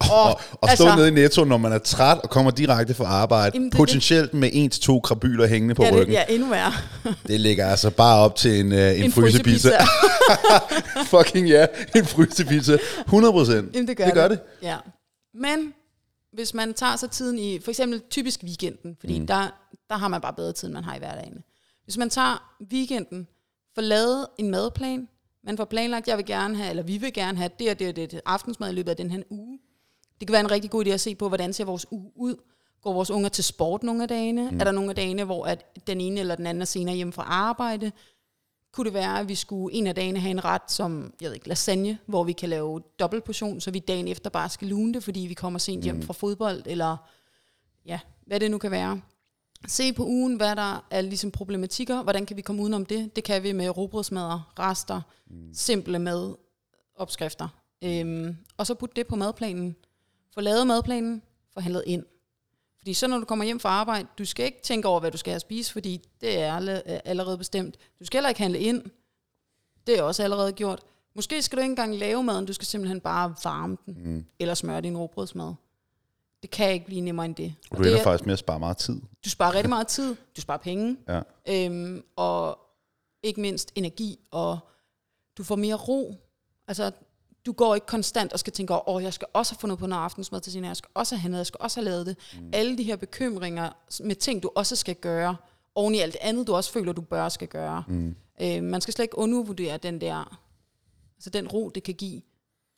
Og, 0.00 0.22
og, 0.22 0.40
og 0.50 0.68
stå 0.68 0.84
altså- 0.84 0.96
nede 0.96 1.08
i 1.08 1.10
Netto, 1.10 1.44
når 1.44 1.56
man 1.56 1.72
er 1.72 1.78
træt 1.78 2.18
og 2.18 2.30
kommer 2.30 2.50
direkte 2.50 2.94
fra 2.94 3.04
arbejde, 3.04 3.50
Jamen, 3.54 3.70
det 3.70 3.76
potentielt 3.76 4.34
med 4.34 4.50
en 4.52 4.70
til 4.70 4.82
to 4.82 5.00
krabyler 5.00 5.46
hængende 5.46 5.74
på 5.74 5.82
ja, 5.84 5.90
det, 5.90 5.98
ryggen. 5.98 6.12
ja, 6.12 6.24
endnu 6.28 6.48
værre. 6.48 6.72
Det 7.26 7.40
ligger 7.40 7.66
altså 7.66 7.90
bare 7.90 8.18
op 8.18 8.36
til 8.36 8.60
en, 8.60 8.72
uh, 8.72 8.78
en, 8.78 9.04
en 9.04 9.12
frysepizza. 9.12 9.70
Fucking 11.16 11.48
ja, 11.48 11.66
en 11.96 12.06
frysepizza. 12.06 12.78
100 12.98 13.32
procent. 13.32 13.74
Det 13.74 13.96
gør 13.96 14.04
det. 14.04 14.14
Gør 14.14 14.28
det. 14.28 14.40
Ja. 14.62 14.76
Men 15.34 15.72
hvis 16.32 16.54
man 16.54 16.74
tager 16.74 16.96
sig 16.96 17.10
tiden 17.10 17.38
i, 17.38 17.60
for 17.60 17.70
eksempel 17.70 18.02
typisk 18.10 18.40
weekenden, 18.44 18.96
fordi 19.00 19.18
mm. 19.18 19.26
der, 19.26 19.48
der 19.88 19.96
har 19.96 20.08
man 20.08 20.20
bare 20.20 20.32
bedre 20.32 20.52
tid, 20.52 20.68
end 20.68 20.74
man 20.74 20.84
har 20.84 20.94
i 20.94 20.98
hverdagen. 20.98 21.44
Hvis 21.84 21.96
man 21.96 22.10
tager 22.10 22.56
weekenden, 22.72 23.26
får 23.74 23.82
lavet 23.82 24.26
en 24.38 24.50
madplan, 24.50 25.08
man 25.44 25.56
får 25.56 25.64
planlagt, 25.64 26.08
jeg 26.08 26.16
vil 26.16 26.26
gerne 26.26 26.56
have, 26.56 26.70
eller 26.70 26.82
vi 26.82 26.98
vil 26.98 27.12
gerne 27.12 27.38
have 27.38 27.50
det 27.58 27.70
og 27.70 27.78
det 27.78 27.88
og 27.88 27.96
det, 27.96 28.10
det 28.10 28.20
aftensmad 28.26 28.70
i 28.70 28.74
løbet 28.74 28.90
af 28.90 28.96
den 28.96 29.10
her 29.10 29.22
uge. 29.30 29.58
Det 30.20 30.28
kan 30.28 30.32
være 30.32 30.40
en 30.40 30.50
rigtig 30.50 30.70
god 30.70 30.86
idé 30.86 30.90
at 30.90 31.00
se 31.00 31.14
på, 31.14 31.28
hvordan 31.28 31.52
ser 31.52 31.64
vores 31.64 31.86
uge 31.90 32.12
ud. 32.16 32.36
Går 32.82 32.92
vores 32.92 33.10
unger 33.10 33.28
til 33.28 33.44
sport 33.44 33.82
nogle 33.82 34.02
af 34.02 34.08
dagene? 34.08 34.50
Mm. 34.50 34.60
Er 34.60 34.64
der 34.64 34.72
nogle 34.72 34.90
af 34.90 34.96
dagene, 34.96 35.24
hvor 35.24 35.46
at 35.46 35.86
den 35.86 36.00
ene 36.00 36.20
eller 36.20 36.34
den 36.36 36.46
anden 36.46 36.60
er 36.60 36.66
senere 36.66 36.96
hjemme 36.96 37.12
fra 37.12 37.22
arbejde? 37.22 37.92
Kunne 38.72 38.84
det 38.84 38.94
være, 38.94 39.20
at 39.20 39.28
vi 39.28 39.34
skulle 39.34 39.76
en 39.76 39.86
af 39.86 39.94
dagene 39.94 40.20
have 40.20 40.30
en 40.30 40.44
ret 40.44 40.70
som, 40.70 41.12
jeg 41.20 41.26
ved 41.26 41.34
ikke, 41.34 41.48
lasagne, 41.48 41.98
hvor 42.06 42.24
vi 42.24 42.32
kan 42.32 42.48
lave 42.48 42.80
dobbelt 42.98 43.24
portion, 43.24 43.60
så 43.60 43.70
vi 43.70 43.78
dagen 43.78 44.08
efter 44.08 44.30
bare 44.30 44.48
skal 44.48 44.68
lune 44.68 44.94
det, 44.94 45.04
fordi 45.04 45.20
vi 45.20 45.34
kommer 45.34 45.58
sent 45.58 45.84
hjem 45.84 46.02
fra 46.02 46.12
fodbold, 46.12 46.62
eller 46.66 46.96
ja, 47.86 48.00
hvad 48.26 48.40
det 48.40 48.50
nu 48.50 48.58
kan 48.58 48.70
være. 48.70 49.00
Se 49.66 49.92
på 49.92 50.04
ugen, 50.04 50.36
hvad 50.36 50.56
der 50.56 50.86
er 50.90 51.00
ligesom 51.00 51.30
problematikker, 51.30 52.02
hvordan 52.02 52.26
kan 52.26 52.36
vi 52.36 52.42
komme 52.42 52.62
udenom 52.62 52.86
det? 52.86 53.16
Det 53.16 53.24
kan 53.24 53.42
vi 53.42 53.52
med 53.52 53.76
robrødsmadder, 53.76 54.52
rester, 54.58 55.00
mm. 55.30 55.54
simple 55.54 55.98
mad, 55.98 56.34
opskrifter. 56.96 57.48
Øhm, 57.84 58.36
og 58.56 58.66
så 58.66 58.74
putte 58.74 58.96
det 58.96 59.06
på 59.06 59.16
madplanen. 59.16 59.76
Få 60.36 60.40
lavet 60.40 60.66
madplanen, 60.66 61.22
få 61.54 61.60
handlet 61.60 61.84
ind. 61.86 62.04
Fordi 62.78 62.94
så 62.94 63.06
når 63.06 63.18
du 63.18 63.24
kommer 63.24 63.44
hjem 63.44 63.60
fra 63.60 63.68
arbejde, 63.68 64.08
du 64.18 64.24
skal 64.24 64.46
ikke 64.46 64.60
tænke 64.62 64.88
over, 64.88 65.00
hvad 65.00 65.10
du 65.10 65.16
skal 65.18 65.30
have 65.30 65.36
at 65.36 65.40
spise, 65.40 65.72
fordi 65.72 66.00
det 66.20 66.38
er 66.38 66.52
er 66.86 67.00
allerede 67.04 67.38
bestemt. 67.38 67.76
Du 68.00 68.04
skal 68.04 68.18
heller 68.18 68.28
ikke 68.28 68.40
handle 68.40 68.58
ind. 68.58 68.82
Det 69.86 69.98
er 69.98 70.02
også 70.02 70.22
allerede 70.22 70.52
gjort. 70.52 70.82
Måske 71.14 71.42
skal 71.42 71.56
du 71.56 71.62
ikke 71.62 71.70
engang 71.72 71.94
lave 71.96 72.22
maden, 72.24 72.46
du 72.46 72.52
skal 72.52 72.66
simpelthen 72.66 73.00
bare 73.00 73.34
varme 73.44 73.76
den, 73.86 73.96
mm. 74.04 74.24
eller 74.38 74.54
smøre 74.54 74.80
din 74.80 74.96
råbrødsmad. 74.96 75.54
Det 76.42 76.50
kan 76.50 76.72
ikke 76.72 76.86
blive 76.86 77.00
nemmere 77.00 77.26
end 77.26 77.34
det. 77.34 77.54
Og 77.70 77.76
du 77.78 77.82
ender 77.82 77.98
er, 77.98 78.02
faktisk 78.02 78.26
med 78.26 78.32
at 78.32 78.38
spare 78.38 78.58
meget 78.58 78.76
tid. 78.76 79.00
du 79.24 79.30
sparer 79.30 79.54
rigtig 79.54 79.68
meget 79.68 79.86
tid, 79.86 80.16
du 80.36 80.40
sparer 80.40 80.58
penge, 80.58 80.96
Ja. 81.08 81.20
øhm, 81.48 82.02
og 82.16 82.58
ikke 83.22 83.40
mindst 83.40 83.72
energi, 83.74 84.18
og 84.30 84.58
du 85.38 85.44
får 85.44 85.56
mere 85.56 85.74
ro. 85.74 86.14
Altså, 86.68 86.90
du 87.46 87.52
går 87.52 87.74
ikke 87.74 87.86
konstant 87.86 88.32
og 88.32 88.38
skal 88.38 88.52
tænke 88.52 88.74
over, 88.74 88.88
åh, 88.88 89.02
jeg 89.02 89.12
skal 89.12 89.28
også 89.32 89.52
have 89.52 89.58
fundet 89.58 89.78
på 89.78 89.86
noget 89.86 90.02
aftensmad 90.02 90.40
til 90.40 90.52
senere, 90.52 90.68
jeg 90.68 90.76
skal 90.76 90.90
også 90.94 91.14
have 91.14 91.20
handlet, 91.20 91.38
jeg 91.38 91.46
skal 91.46 91.58
også 91.60 91.80
have 91.80 91.84
lavet 91.84 92.06
det. 92.06 92.16
Mm. 92.40 92.50
Alle 92.52 92.78
de 92.78 92.82
her 92.82 92.96
bekymringer 92.96 93.70
med 94.04 94.14
ting, 94.14 94.42
du 94.42 94.50
også 94.54 94.76
skal 94.76 94.94
gøre, 94.94 95.36
oven 95.74 95.94
i 95.94 95.98
alt 95.98 96.12
det 96.12 96.20
andet, 96.22 96.46
du 96.46 96.54
også 96.54 96.72
føler, 96.72 96.92
du 96.92 97.00
bør 97.00 97.28
skal 97.28 97.48
gøre. 97.48 97.84
Mm. 97.88 98.16
Øh, 98.42 98.62
man 98.62 98.80
skal 98.80 98.94
slet 98.94 99.04
ikke 99.04 99.18
undervurdere 99.18 99.76
den 99.76 100.00
der, 100.00 100.38
altså 101.16 101.30
den 101.30 101.48
ro, 101.48 101.68
det 101.68 101.82
kan 101.82 101.94
give. 101.94 102.22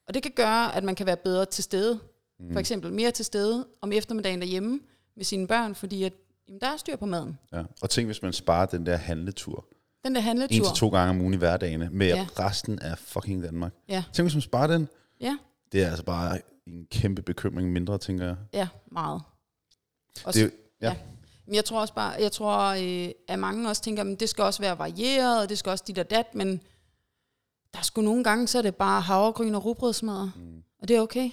Og 0.09 0.15
det 0.15 0.23
kan 0.23 0.33
gøre, 0.37 0.77
at 0.77 0.85
man 0.85 0.95
kan 0.95 1.07
være 1.07 1.17
bedre 1.17 1.45
til 1.45 1.65
stede. 1.65 2.01
Mm. 2.41 2.53
For 2.53 2.61
eksempel 2.61 2.93
mere 2.93 3.11
til 3.11 3.25
stede 3.25 3.67
om 3.81 3.93
eftermiddagen 3.93 4.41
derhjemme 4.41 4.81
med 5.17 5.25
sine 5.25 5.47
børn, 5.47 5.75
fordi 5.75 6.05
at, 6.05 6.13
jamen, 6.49 6.61
der 6.61 6.67
er 6.67 6.77
styr 6.77 6.97
på 6.97 7.07
maden. 7.07 7.39
Ja. 7.53 7.63
Og 7.83 7.91
tænk, 7.91 8.09
hvis 8.09 8.23
man 8.23 8.33
sparer 8.33 8.67
den 8.67 8.87
der 8.87 8.97
handletur. 8.97 9.67
Den 10.05 10.15
der 10.15 10.21
handletur. 10.21 10.57
En 10.57 10.65
til 10.65 10.75
to 10.81 10.89
gange 10.89 11.11
om 11.11 11.21
ugen 11.21 11.35
i 11.35 11.37
hverdagene, 11.37 11.89
med 11.93 12.07
Ja. 12.07 12.27
resten 12.39 12.79
af 12.79 12.99
fucking 12.99 13.43
Danmark. 13.43 13.73
Ja, 13.89 14.05
Tænk, 14.13 14.25
hvis 14.25 14.35
man 14.35 14.43
sparer 14.43 14.67
den. 14.67 14.89
ja, 15.21 15.37
Det 15.73 15.83
er 15.83 15.89
altså 15.89 16.05
bare 16.05 16.41
en 16.67 16.87
kæmpe 16.91 17.23
bekymring 17.23 17.73
mindre, 17.73 17.99
tænker 17.99 18.27
jeg. 18.27 18.37
ja, 18.53 18.69
meget. 18.93 19.23
Og 20.25 20.35
Det, 20.35 20.51
ja. 20.81 20.89
Ja. 20.89 20.97
Men 21.47 21.55
jeg 21.55 21.65
tror 21.65 21.81
også 21.81 21.95
bare, 21.95 22.11
jeg 22.21 22.33
tror, 22.33 22.59
øh, 23.07 23.11
at 23.29 23.39
mange 23.39 23.69
også 23.69 23.83
tænker, 23.83 24.05
at 24.13 24.21
det 24.21 24.29
skal 24.29 24.45
også 24.45 24.63
være 24.63 24.79
varieret, 24.79 25.43
og 25.43 25.49
det 25.49 25.59
skal 25.59 25.71
også 25.71 25.85
dit 25.87 25.99
og 25.99 26.11
dat, 26.11 26.35
men 26.35 26.49
der 27.73 27.79
er 27.79 27.83
sgu 27.83 28.01
nogle 28.01 28.25
gange, 28.25 28.49
så 28.49 28.59
er 28.59 28.63
det 28.63 28.75
bare 28.77 29.01
havregryn 29.01 29.55
og 29.55 29.65
rugbrødsmadder. 29.65 30.31
Mm. 30.37 30.63
Og 30.83 30.89
det 30.89 30.97
er 30.97 31.01
okay. 31.01 31.31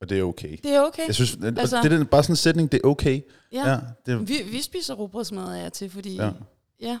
Og 0.00 0.08
det 0.08 0.18
er 0.18 0.22
okay. 0.22 0.56
Det 0.62 0.74
er 0.74 0.80
okay. 0.80 1.06
Jeg 1.06 1.14
synes, 1.14 1.36
altså, 1.42 1.80
det 1.82 1.92
er 1.92 2.04
bare 2.04 2.22
sådan 2.22 2.32
en 2.32 2.36
sætning, 2.36 2.72
det 2.72 2.80
er 2.84 2.88
okay. 2.88 3.20
Ja. 3.52 3.70
ja 3.70 3.78
det, 4.06 4.28
Vi, 4.28 4.42
vi 4.50 4.62
spiser 4.62 4.94
rugbrødsmadder 4.94 5.54
af 5.64 5.72
til, 5.72 5.90
fordi 5.90 6.16
Ja. 6.16 6.30
ja. 6.80 6.98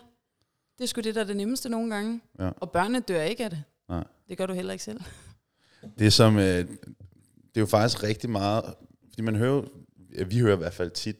Det 0.78 0.84
er 0.84 0.86
sgu 0.88 1.00
det, 1.00 1.14
der 1.14 1.20
er 1.20 1.24
det 1.24 1.36
nemmeste 1.36 1.68
nogle 1.68 1.94
gange. 1.94 2.20
Ja. 2.38 2.50
Og 2.56 2.70
børnene 2.70 3.00
dør 3.00 3.22
ikke 3.22 3.44
af 3.44 3.50
det. 3.50 3.62
Nej. 3.88 4.04
Det 4.28 4.38
gør 4.38 4.46
du 4.46 4.52
heller 4.52 4.72
ikke 4.72 4.84
selv. 4.84 5.00
det 5.98 6.06
er 6.06 6.10
som, 6.10 6.38
øh, 6.38 6.44
det 6.44 7.56
er 7.56 7.60
jo 7.60 7.66
faktisk 7.66 8.02
rigtig 8.02 8.30
meget, 8.30 8.64
fordi 9.08 9.22
man 9.22 9.36
hører, 9.36 9.62
vi 10.26 10.38
hører 10.38 10.54
i 10.54 10.58
hvert 10.58 10.74
fald 10.74 10.90
tit, 10.90 11.16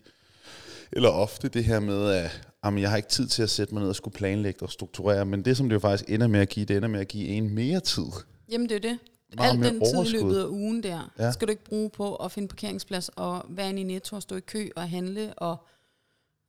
eller 0.92 1.08
ofte 1.08 1.48
det 1.48 1.64
her 1.64 1.80
med, 1.80 2.10
at 2.10 2.48
jamen, 2.64 2.80
jeg 2.82 2.90
har 2.90 2.96
ikke 2.96 3.08
tid 3.08 3.26
til 3.28 3.42
at 3.42 3.50
sætte 3.50 3.74
mig 3.74 3.80
ned 3.80 3.88
og 3.88 3.96
skulle 3.96 4.14
planlægge 4.14 4.62
og 4.62 4.70
strukturere, 4.70 5.26
men 5.26 5.44
det 5.44 5.56
som 5.56 5.68
det 5.68 5.74
jo 5.74 5.80
faktisk 5.80 6.10
ender 6.10 6.26
med 6.26 6.40
at 6.40 6.48
give, 6.48 6.66
det 6.66 6.76
ender 6.76 6.88
med 6.88 7.00
at 7.00 7.08
give 7.08 7.26
en 7.28 7.54
mere 7.54 7.80
tid. 7.80 8.06
Jamen 8.48 8.68
det 8.68 8.74
er 8.74 8.90
det. 8.90 8.98
Meget 9.36 9.50
Al 9.50 9.72
den 9.72 9.80
tid 9.80 9.92
i 9.92 9.96
overskud. 9.96 10.20
løbet 10.20 10.38
af 10.38 10.46
ugen 10.46 10.82
der, 10.82 11.12
ja. 11.18 11.32
skal 11.32 11.48
du 11.48 11.50
ikke 11.50 11.64
bruge 11.64 11.90
på 11.90 12.14
at 12.16 12.32
finde 12.32 12.48
parkeringsplads 12.48 13.08
og 13.08 13.46
være 13.48 13.68
inde 13.68 13.80
i 13.80 13.84
Netto 13.84 14.16
og 14.16 14.22
stå 14.22 14.36
i 14.36 14.40
kø 14.40 14.68
og 14.76 14.90
handle, 14.90 15.34
og 15.36 15.66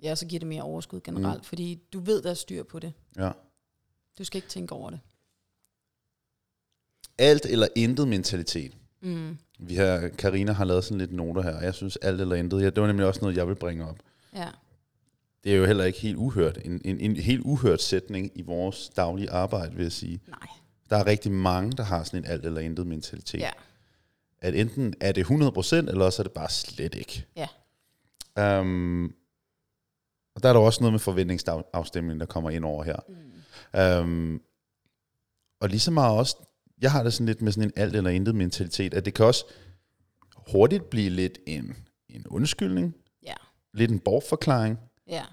ja, 0.03 0.15
så 0.15 0.25
giver 0.25 0.39
det 0.39 0.47
mere 0.47 0.61
overskud 0.61 1.01
generelt, 1.03 1.39
mm. 1.39 1.43
fordi 1.43 1.81
du 1.93 1.99
ved, 1.99 2.21
der 2.21 2.29
er 2.29 2.33
styr 2.33 2.63
på 2.63 2.79
det. 2.79 2.93
Ja. 3.17 3.31
Du 4.17 4.23
skal 4.23 4.37
ikke 4.37 4.49
tænke 4.49 4.73
over 4.73 4.89
det. 4.89 4.99
alt 7.17 7.45
eller 7.45 7.67
intet 7.75 8.07
mentalitet. 8.07 8.77
Mm. 9.01 9.37
Vi 9.59 9.75
har, 9.75 10.07
Karina 10.17 10.51
har 10.51 10.65
lavet 10.65 10.83
sådan 10.83 10.97
lidt 10.97 11.13
noter 11.13 11.41
her, 11.41 11.55
og 11.55 11.63
jeg 11.63 11.73
synes 11.73 11.97
alt 11.97 12.21
eller 12.21 12.35
intet, 12.35 12.61
ja, 12.61 12.65
det 12.69 12.81
var 12.81 12.87
nemlig 12.87 13.05
også 13.05 13.21
noget, 13.21 13.37
jeg 13.37 13.47
vil 13.47 13.55
bringe 13.55 13.87
op. 13.87 13.99
Ja. 14.33 14.49
Det 15.43 15.53
er 15.53 15.57
jo 15.57 15.65
heller 15.65 15.83
ikke 15.83 15.99
helt 15.99 16.17
uhørt. 16.17 16.57
En, 16.65 16.81
en, 16.85 16.99
en 16.99 17.15
helt 17.15 17.41
uhørt 17.41 17.81
sætning 17.81 18.31
i 18.35 18.41
vores 18.41 18.89
daglige 18.95 19.31
arbejde, 19.31 19.75
vil 19.75 19.83
jeg 19.83 19.91
sige. 19.91 20.19
Nej. 20.27 20.39
Der 20.89 20.97
er 20.97 21.07
rigtig 21.07 21.31
mange, 21.31 21.71
der 21.71 21.83
har 21.83 22.03
sådan 22.03 22.19
en 22.19 22.25
alt 22.25 22.45
eller 22.45 22.61
intet 22.61 22.87
mentalitet. 22.87 23.39
Ja. 23.39 23.51
At 24.39 24.55
enten 24.55 24.93
er 25.01 25.11
det 25.11 25.25
100%, 25.25 25.29
eller 25.75 26.05
også 26.05 26.21
er 26.21 26.23
det 26.23 26.31
bare 26.31 26.49
slet 26.49 26.95
ikke. 26.95 27.25
Ja. 27.35 28.59
Um, 28.59 29.15
og 30.37 30.43
der 30.43 30.49
er 30.49 30.53
der 30.53 30.59
også 30.59 30.81
noget 30.81 30.93
med 30.93 30.99
forventningsafstemning, 30.99 32.19
der 32.19 32.25
kommer 32.25 32.49
ind 32.49 32.65
over 32.65 32.83
her. 32.83 32.95
Mm. 34.03 34.03
Um, 34.03 34.41
og 35.61 35.69
lige 35.69 35.79
så 35.79 35.91
meget 35.91 36.17
også, 36.17 36.37
jeg 36.81 36.91
har 36.91 37.03
det 37.03 37.13
sådan 37.13 37.25
lidt 37.25 37.41
med 37.41 37.51
sådan 37.51 37.69
en 37.69 37.73
alt 37.75 37.95
eller 37.95 38.09
intet 38.09 38.35
mentalitet, 38.35 38.93
at 38.93 39.05
det 39.05 39.13
kan 39.13 39.25
også 39.25 39.45
hurtigt 40.51 40.89
blive 40.89 41.09
lidt 41.09 41.39
en, 41.47 41.75
en 42.09 42.27
undskyldning, 42.27 42.95
Ja. 43.25 43.33
lidt 43.73 43.91
en 43.91 43.99
bortforklaring, 43.99 44.79
Ja. 45.07 45.23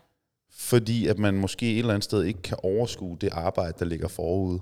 fordi 0.50 1.06
at 1.06 1.18
man 1.18 1.34
måske 1.34 1.72
et 1.72 1.78
eller 1.78 1.94
andet 1.94 2.04
sted 2.04 2.22
ikke 2.22 2.42
kan 2.42 2.58
overskue 2.62 3.16
det 3.20 3.28
arbejde, 3.32 3.74
der 3.78 3.84
ligger 3.84 4.08
forud. 4.08 4.58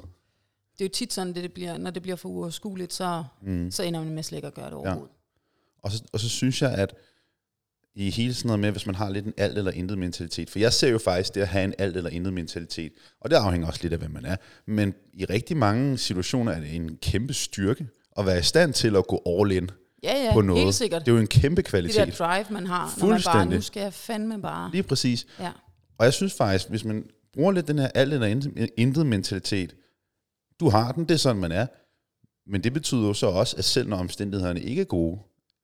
Det 0.73 0.81
er 0.81 0.85
jo 0.85 0.89
tit 0.93 1.13
sådan, 1.13 1.35
det, 1.35 1.43
det 1.43 1.53
bliver, 1.53 1.79
når 1.79 1.91
det 1.91 2.03
bliver 2.03 2.17
for 2.17 2.29
uoverskueligt, 2.29 2.93
så, 2.93 3.25
mm. 3.43 3.71
så 3.71 3.83
ender 3.83 4.05
man 4.05 4.15
med 4.15 4.23
slet 4.23 4.39
ikke 4.39 4.49
at 4.49 4.55
gøre 4.55 4.67
det 4.67 4.75
overhovedet. 4.75 5.13
Og 5.83 5.91
så, 5.93 6.05
og 6.13 6.21
så 6.21 6.29
synes 6.29 6.63
jeg, 6.63 6.75
at 6.75 6.95
i 7.95 8.11
hele 8.11 8.35
sådan 8.35 8.47
noget 8.47 8.61
med, 8.61 8.71
hvis 8.71 8.87
man 8.87 8.95
har 8.95 9.11
lidt 9.11 9.25
en 9.27 9.33
alt 9.37 9.59
eller 9.59 9.71
intet 9.71 9.99
mentalitet, 9.99 10.51
for 10.51 10.59
jeg 10.59 10.73
ser 10.73 10.89
jo 10.89 10.99
faktisk 10.99 11.35
det 11.35 11.41
at 11.41 11.49
have 11.49 11.65
en 11.65 11.75
alt 11.79 11.97
eller 11.97 12.11
intet 12.11 12.33
mentalitet, 12.33 12.93
og 13.21 13.31
det 13.31 13.37
afhænger 13.37 13.67
også 13.69 13.81
lidt 13.83 13.93
af, 13.93 13.99
hvem 13.99 14.11
man 14.11 14.25
er, 14.25 14.37
men 14.67 14.95
i 15.15 15.25
rigtig 15.25 15.57
mange 15.57 15.99
situationer 15.99 16.53
er 16.53 16.61
det 16.61 16.75
en 16.77 16.97
kæmpe 16.97 17.35
styrke 17.35 17.87
at 18.19 18.27
være 18.27 18.39
i 18.39 18.43
stand 18.43 18.73
til 18.73 18.97
at 18.97 19.07
gå 19.07 19.23
all 19.27 19.53
in 19.53 19.71
Ja, 20.03 20.25
ja, 20.25 20.33
på 20.33 20.41
noget. 20.41 20.63
helt 20.63 20.75
sikkert. 20.75 21.03
Det 21.03 21.09
er 21.09 21.13
jo 21.15 21.21
en 21.21 21.27
kæmpe 21.27 21.57
Det 21.63 21.65
der 21.65 21.71
kvalitet. 21.71 22.19
drive, 22.19 22.45
man 22.51 22.67
har, 22.67 22.95
når 23.01 23.07
man 23.09 23.21
bare, 23.25 23.47
nu 23.47 23.61
skal 23.61 23.81
jeg 23.81 23.93
fandme 23.93 24.43
bare. 24.43 24.71
Lige 24.73 24.83
præcis. 24.83 25.27
Ja. 25.41 25.51
Og 25.99 26.05
jeg 26.05 26.13
synes 26.13 26.35
faktisk, 26.35 26.69
hvis 26.69 26.85
man 26.85 27.05
bruger 27.35 27.53
lidt 27.53 27.69
den 27.69 27.79
her 27.79 27.89
alt 27.95 28.13
eller 28.13 28.27
intet- 28.35 28.67
intet 28.77 29.07
mentalitet, 29.07 29.77
du 30.61 30.69
har 30.69 30.93
den, 30.93 31.05
det 31.05 31.11
er 31.15 31.19
sådan, 31.19 31.41
man 31.41 31.53
er. 31.53 31.67
Men 32.51 32.65
det 32.65 32.73
betyder 32.73 33.03
jo 33.07 33.15
så 33.15 33.27
også, 33.27 33.57
at 33.57 33.65
selv 33.65 33.89
når 33.89 33.97
omstændighederne 33.97 34.61
ikke 34.61 34.81
er 34.81 34.85
gode, 34.87 35.19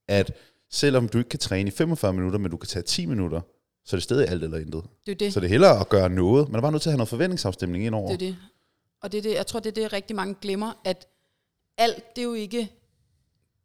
at 0.09 0.33
selvom 0.71 1.09
du 1.09 1.19
ikke 1.19 1.31
kan 1.31 1.39
træne 1.39 1.69
i 1.69 1.71
45 1.71 2.13
minutter, 2.13 2.39
men 2.39 2.51
du 2.51 2.57
kan 2.57 2.69
tage 2.69 2.83
10 2.83 3.07
minutter, 3.07 3.41
så 3.85 3.97
er 3.97 3.99
det 3.99 4.03
stadig 4.03 4.29
alt 4.29 4.45
eller 4.45 4.59
intet. 4.59 4.85
Det 5.07 5.13
er 5.13 5.17
det. 5.17 5.33
Så 5.33 5.41
det 5.41 5.47
er 5.47 5.51
hellere 5.51 5.81
at 5.81 5.89
gøre 5.89 6.09
noget. 6.09 6.49
Man 6.49 6.57
er 6.59 6.63
bare 6.63 6.73
nødt 6.73 6.83
til 6.83 6.89
at 6.89 6.93
have 6.93 6.99
noget 6.99 7.09
forventningsafstemning 7.09 7.85
ind 7.85 7.95
over. 7.95 8.09
Det 8.09 8.15
er 8.15 8.19
det. 8.19 8.37
Og 9.01 9.13
det 9.13 9.19
er 9.19 9.23
det, 9.23 9.35
jeg 9.35 9.47
tror, 9.47 9.61
det 9.61 9.71
er 9.71 9.83
det, 9.83 9.93
rigtig 9.93 10.17
mange 10.17 10.35
glemmer, 10.41 10.73
at 10.85 11.09
alt, 11.79 12.17
det 12.17 12.23
er 12.23 12.27
jo 12.27 12.35
ikke 12.35 12.73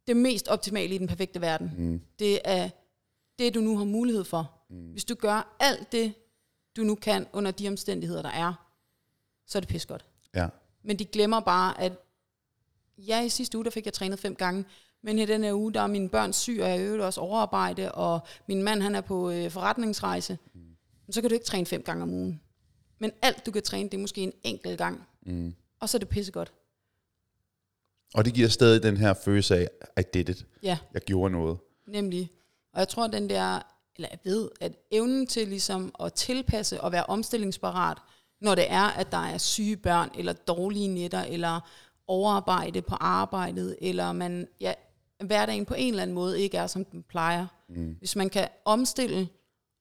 det 0.06 0.16
mest 0.16 0.48
optimale 0.48 0.94
i 0.94 0.98
den 0.98 1.06
perfekte 1.06 1.40
verden. 1.40 1.70
Mm. 1.76 2.00
Det 2.18 2.40
er 2.44 2.70
det, 3.38 3.54
du 3.54 3.60
nu 3.60 3.78
har 3.78 3.84
mulighed 3.84 4.24
for. 4.24 4.52
Mm. 4.70 4.90
Hvis 4.90 5.04
du 5.04 5.14
gør 5.14 5.56
alt 5.60 5.92
det, 5.92 6.14
du 6.76 6.82
nu 6.82 6.94
kan 6.94 7.26
under 7.32 7.50
de 7.50 7.68
omstændigheder, 7.68 8.22
der 8.22 8.30
er, 8.30 8.68
så 9.46 9.58
er 9.58 9.60
det 9.60 9.68
pis 9.68 9.86
godt. 9.86 10.04
Ja. 10.34 10.48
Men 10.84 10.98
de 10.98 11.04
glemmer 11.04 11.40
bare, 11.40 11.80
at 11.80 11.92
ja, 12.98 13.22
i 13.22 13.28
sidste 13.28 13.58
uge, 13.58 13.64
der 13.64 13.70
fik 13.70 13.84
jeg 13.84 13.92
trænet 13.92 14.18
fem 14.18 14.34
gange, 14.34 14.64
men 15.04 15.18
i 15.18 15.26
den 15.26 15.44
her 15.44 15.52
uge, 15.54 15.72
der 15.72 15.80
er 15.80 15.86
mine 15.86 16.08
børn 16.08 16.32
syg, 16.32 16.58
og 16.62 16.68
jeg 16.70 16.80
øvrigt 16.80 17.02
også 17.02 17.20
overarbejde, 17.20 17.92
og 17.92 18.20
min 18.48 18.62
mand, 18.62 18.82
han 18.82 18.94
er 18.94 19.00
på 19.00 19.30
øh, 19.30 19.50
forretningsrejse. 19.50 20.38
Mm. 20.54 20.60
Så 21.10 21.20
kan 21.20 21.30
du 21.30 21.34
ikke 21.34 21.46
træne 21.46 21.66
fem 21.66 21.82
gange 21.82 22.02
om 22.02 22.10
ugen. 22.10 22.40
Men 22.98 23.12
alt, 23.22 23.46
du 23.46 23.50
kan 23.50 23.62
træne, 23.62 23.88
det 23.88 23.94
er 23.96 24.00
måske 24.00 24.20
en 24.20 24.32
enkelt 24.42 24.78
gang. 24.78 25.06
Mm. 25.26 25.54
Og 25.80 25.88
så 25.88 25.96
er 25.96 25.98
det 25.98 26.08
pissegodt. 26.08 26.52
Og 28.14 28.24
det 28.24 28.34
giver 28.34 28.48
stadig 28.48 28.82
den 28.82 28.96
her 28.96 29.14
følelse 29.14 29.56
af, 29.56 29.68
I 30.00 30.02
did 30.14 30.28
it. 30.28 30.46
Ja, 30.62 30.78
Jeg 30.94 31.02
gjorde 31.02 31.32
noget. 31.32 31.58
nemlig. 31.86 32.30
Og 32.72 32.80
jeg 32.80 32.88
tror, 32.88 33.06
den 33.06 33.30
der, 33.30 33.60
eller 33.96 34.08
jeg 34.10 34.18
ved, 34.24 34.48
at 34.60 34.72
evnen 34.90 35.26
til 35.26 35.48
ligesom 35.48 35.94
at 36.00 36.12
tilpasse 36.12 36.80
og 36.80 36.92
være 36.92 37.04
omstillingsparat, 37.06 37.98
når 38.40 38.54
det 38.54 38.64
er, 38.72 38.82
at 38.84 39.12
der 39.12 39.18
er 39.18 39.38
syge 39.38 39.76
børn, 39.76 40.10
eller 40.18 40.32
dårlige 40.32 40.88
nætter, 40.88 41.22
eller 41.22 41.60
overarbejde 42.06 42.82
på 42.82 42.94
arbejdet, 42.94 43.76
eller 43.80 44.12
man, 44.12 44.48
ja, 44.60 44.72
hverdagen 45.24 45.64
på 45.64 45.74
en 45.74 45.88
eller 45.88 46.02
anden 46.02 46.14
måde 46.14 46.40
ikke 46.40 46.56
er, 46.56 46.66
som 46.66 46.84
den 46.84 47.02
plejer. 47.02 47.46
Mm. 47.68 47.96
Hvis 47.98 48.16
man 48.16 48.30
kan 48.30 48.48
omstille 48.64 49.28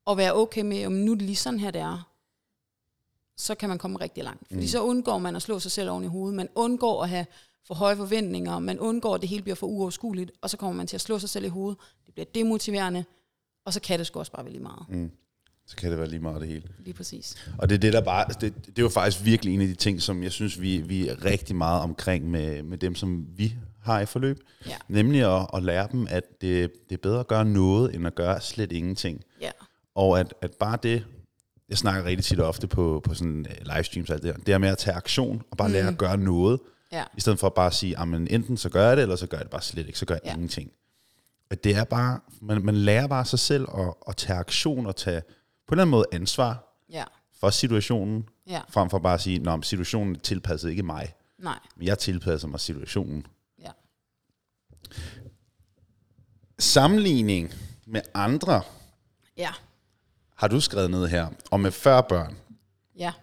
og 0.06 0.18
være 0.18 0.34
okay 0.34 0.62
med, 0.62 0.86
om 0.86 0.92
nu 0.92 1.12
er 1.12 1.16
det 1.16 1.26
lige 1.26 1.36
sådan 1.36 1.60
her, 1.60 1.72
det 1.72 1.82
er, 1.82 2.10
så 3.38 3.56
kan 3.56 3.70
man 3.70 3.78
komme 3.78 4.00
rigtig 4.00 4.24
langt. 4.24 4.48
Fordi 4.48 4.62
mm. 4.62 4.68
så 4.68 4.84
undgår 4.84 5.18
man 5.18 5.36
at 5.36 5.42
slå 5.42 5.60
sig 5.60 5.72
selv 5.72 5.90
oven 5.90 6.04
i 6.04 6.08
hovedet. 6.08 6.36
Man 6.36 6.50
undgår 6.56 7.04
at 7.04 7.10
have 7.10 7.26
for 7.68 7.74
høje 7.74 7.96
forventninger. 7.96 8.60
Man 8.60 8.80
undgår, 8.80 9.16
at 9.16 9.22
det 9.22 9.30
hele 9.30 9.42
bliver 9.42 9.56
for 9.56 9.68
uoverskueligt. 9.68 10.32
Og 10.42 10.50
så 10.50 10.58
kommer 10.58 10.76
man 10.76 10.88
til 10.88 10.98
at 10.98 11.02
slå 11.02 11.20
sig 11.20 11.30
selv 11.30 11.46
i 11.46 11.48
hovedet. 11.48 11.78
Det 12.06 12.14
bliver 12.14 12.28
demotiverende. 12.36 13.06
Og 13.66 13.74
så 13.74 13.82
kan 13.82 14.00
det 14.00 14.08
sgu 14.08 14.20
også 14.20 14.32
bare 14.32 14.46
være 14.46 14.54
lige 14.54 14.64
meget. 14.64 14.86
Mm. 14.90 15.12
Så 15.66 15.76
kan 15.76 15.92
det 15.92 16.00
være 16.00 16.10
lige 16.10 16.20
meget 16.20 16.42
det 16.42 16.50
hele. 16.50 16.64
Lige 16.80 16.94
præcis. 16.94 17.48
Og 17.58 17.70
det 17.70 17.76
er 17.76 17.80
det, 17.80 17.94
der 17.94 18.02
bare, 18.02 18.26
det, 18.42 18.66
det 18.66 18.80
er 18.80 18.84
jo 18.84 18.90
faktisk 18.90 19.26
virkelig 19.26 19.54
en 19.54 19.62
af 19.62 19.68
de 19.68 19.76
ting, 19.76 20.02
som 20.02 20.24
jeg 20.24 20.32
synes, 20.32 20.62
vi, 20.62 20.78
vi 20.78 21.08
er 21.08 21.26
rigtig 21.26 21.56
meget 21.56 21.82
omkring 21.82 22.30
med, 22.30 22.64
med 22.64 22.78
dem, 22.78 22.96
som 22.96 23.28
vi 23.38 23.56
har 23.84 24.00
i 24.00 24.06
forløb. 24.06 24.40
Ja. 24.68 24.76
Nemlig 24.88 25.36
at, 25.42 25.48
at 25.54 25.64
lære 25.64 25.88
dem, 25.92 26.08
at 26.10 26.24
det, 26.42 26.72
det 26.90 26.96
er 26.96 27.02
bedre 27.02 27.20
at 27.20 27.28
gøre 27.28 27.46
noget, 27.46 27.96
end 27.96 28.08
at 28.08 28.16
gøre 28.16 28.42
slet 28.42 28.72
ingenting. 28.72 29.22
Ja. 29.42 29.52
Og 29.96 30.20
at, 30.20 30.34
at 30.42 30.52
bare 30.60 30.78
det, 30.84 31.06
jeg 31.70 31.78
snakker 31.78 32.06
rigtig 32.06 32.26
tit 32.26 32.40
og 32.40 32.48
ofte 32.48 32.68
på, 32.68 33.02
på 33.04 33.14
sådan 33.14 33.46
øh, 33.50 33.74
livestreams 33.76 34.10
og 34.10 34.14
alt 34.14 34.24
det 34.24 34.36
der, 34.36 34.42
det 34.42 34.54
er 34.54 34.58
med 34.58 34.70
at 34.70 34.78
tage 34.78 34.96
aktion 34.96 35.42
og 35.52 35.58
bare 35.58 35.72
lære 35.72 35.88
at 35.88 35.98
gøre 35.98 36.18
noget, 36.18 36.60
Ja. 36.92 37.04
i 37.18 37.22
stedet 37.22 37.40
for 37.40 37.48
at 37.48 37.54
bare 37.54 37.72
sige, 37.72 38.00
at 38.00 38.08
enten 38.08 38.58
så 38.58 38.70
gør 38.70 38.88
jeg 38.88 38.98
det, 38.98 39.02
eller 39.04 39.16
så 39.16 39.28
gør 39.28 39.38
jeg 39.38 39.44
det 39.46 39.52
bare 39.52 39.62
slet 39.62 39.88
ikke, 39.88 40.00
så 40.00 40.06
gør 40.06 40.16
jeg 40.16 40.22
Ja. 40.26 40.34
ingenting. 40.34 40.72
At 41.50 41.64
det 41.64 41.76
er 41.76 41.84
bare, 41.84 42.20
man, 42.42 42.66
man 42.66 42.76
lærer 42.76 43.08
bare 43.08 43.26
sig 43.26 43.40
selv 43.40 43.68
at, 43.78 43.94
at 44.08 44.18
tage 44.18 44.40
aktion 44.40 44.86
og 44.86 44.96
tage 44.96 45.22
på 45.22 45.28
en 45.28 45.74
eller 45.74 45.82
anden 45.82 45.92
måde 45.92 46.06
ansvar 46.12 46.84
Ja. 46.92 47.04
for 47.40 47.50
situationen, 47.50 48.26
Ja. 48.50 48.62
frem 48.70 48.90
for 48.90 49.00
bare 49.00 49.14
at 49.14 49.22
sige, 49.22 49.50
at 49.50 49.66
situationen 49.66 50.20
tilpassede 50.20 50.72
ikke 50.72 50.84
mig, 50.84 51.14
Nej. 51.40 51.60
men 51.78 51.88
jeg 51.88 52.00
tilpasser 52.00 52.48
mig 52.48 52.60
situationen. 52.60 53.26
Sammenligning 56.60 57.54
med 57.86 58.02
andre 58.14 58.62
Ja. 59.38 59.50
har 60.36 60.48
du 60.48 60.60
skrevet 60.60 60.92
ned 60.92 61.08
her, 61.08 61.28
og 61.52 61.60
med 61.60 61.72
40 61.72 62.04
børn. 62.04 62.38
Ja. 62.98 63.14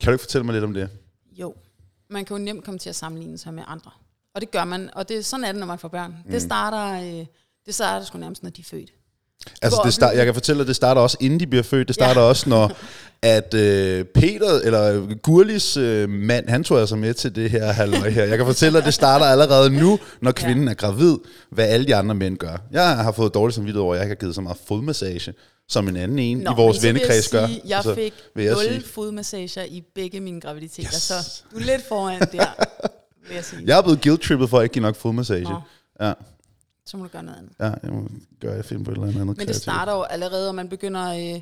Kan 0.00 0.06
du 0.06 0.12
ikke 0.12 0.22
fortælle 0.22 0.44
mig 0.44 0.52
lidt 0.52 0.64
om 0.64 0.74
det? 0.74 0.90
Jo. 1.32 1.54
Man 2.10 2.24
kan 2.24 2.36
jo 2.36 2.42
nemt 2.42 2.64
komme 2.64 2.78
til 2.78 2.88
at 2.88 2.96
sammenligne 2.96 3.38
sig 3.38 3.54
med 3.54 3.64
andre. 3.66 3.90
Og 4.34 4.40
det 4.40 4.50
gør 4.50 4.64
man. 4.64 4.90
Og 4.94 5.08
det, 5.08 5.24
sådan 5.24 5.44
er 5.44 5.52
det, 5.52 5.58
når 5.58 5.66
man 5.66 5.78
får 5.78 5.88
børn. 5.88 6.16
Mm. 6.24 6.30
Det 6.30 6.42
starter... 6.42 7.18
Øh, 7.20 7.26
det 7.66 7.74
starter 7.74 8.06
sgu 8.06 8.18
nærmest, 8.18 8.42
når 8.42 8.50
de 8.50 8.60
er 8.60 8.64
født. 8.64 8.92
Altså, 9.62 9.80
det 9.84 9.94
start, 9.94 10.16
jeg 10.16 10.24
kan 10.24 10.34
fortælle 10.34 10.58
dig, 10.60 10.66
det 10.68 10.76
starter 10.76 11.00
også 11.00 11.16
inden 11.20 11.40
de 11.40 11.46
bliver 11.46 11.62
født. 11.62 11.88
Det 11.88 11.94
starter 11.94 12.20
Ja. 12.20 12.26
ja. 12.26 12.28
også, 12.28 12.48
når 12.48 12.72
at 13.22 13.54
øh, 13.54 14.04
Peter, 14.04 14.60
eller 14.64 15.14
Gurlis 15.22 15.76
øh, 15.76 16.08
mand, 16.08 16.48
han 16.48 16.64
tog 16.64 16.80
altså 16.80 16.96
med 16.96 17.14
til 17.14 17.34
det 17.34 17.50
her 17.50 17.72
halvøj 17.72 18.10
her. 18.10 18.24
Jeg 18.24 18.36
kan 18.36 18.46
fortælle 18.46 18.78
dig, 18.78 18.86
det 18.86 18.94
starter 18.94 19.26
allerede 19.26 19.70
nu, 19.70 19.98
når 20.20 20.32
kvinden 20.32 20.68
er 20.68 20.74
gravid, 20.74 21.16
hvad 21.50 21.68
alle 21.68 21.86
de 21.86 21.94
andre 21.96 22.14
mænd 22.14 22.36
gør. 22.38 22.56
Jeg 22.72 22.96
har 22.96 23.12
fået 23.12 23.34
dårligt 23.34 23.54
samvittighed 23.54 23.82
over, 23.82 23.94
at 23.94 23.98
jeg 23.98 24.04
ikke 24.06 24.10
har 24.10 24.20
givet 24.20 24.34
så 24.34 24.40
meget 24.40 24.58
fodmassage, 24.68 25.34
som 25.68 25.88
en 25.88 25.96
anden 25.96 26.18
en 26.18 26.42
i 26.42 26.44
vores 26.56 26.76
så 26.76 26.82
vennekreds 26.82 27.28
gør. 27.28 27.46
sige, 27.46 27.60
Jeg 27.66 27.76
Altså, 27.76 27.94
fik 27.94 28.14
vil 28.34 28.44
jeg 28.44 28.54
0 28.54 28.62
sige. 28.62 28.82
fodmassager 28.94 29.62
i 29.64 29.82
begge 29.94 30.20
mine 30.20 30.40
graviditeter, 30.40 30.88
Yes. 30.94 31.02
så 31.02 31.14
du 31.52 31.56
er 31.56 31.60
lidt 31.64 31.88
foran 31.88 32.20
der, 32.20 32.26
vil 33.28 33.34
jeg 33.34 33.44
sige. 33.44 33.62
Jeg 33.66 33.78
er 33.78 33.82
blevet 33.82 34.00
guilt-trippet 34.02 34.50
for 34.50 34.58
at 34.58 34.62
ikke 34.62 34.72
give 34.72 34.82
nok 34.82 34.96
fodmassage. 34.96 35.42
Nå. 35.44 35.60
Ja, 36.00 36.12
Så 36.86 36.96
må 36.96 37.02
du 37.04 37.08
gøre 37.08 37.22
noget 37.22 37.38
andet. 37.38 37.52
ja, 37.60 37.72
jeg 37.82 37.92
må 37.92 38.08
gøre 38.40 38.56
det 38.58 38.64
finde 38.64 38.84
på 38.84 38.90
et 38.90 38.94
eller 38.94 39.06
andet 39.08 39.18
Men 39.26 39.28
det 39.28 39.36
kreativt. 39.36 39.62
starter 39.62 39.92
jo 39.92 40.02
allerede, 40.02 40.48
og 40.48 40.54
man 40.54 40.68
begynder... 40.68 41.34
Øh, 41.34 41.40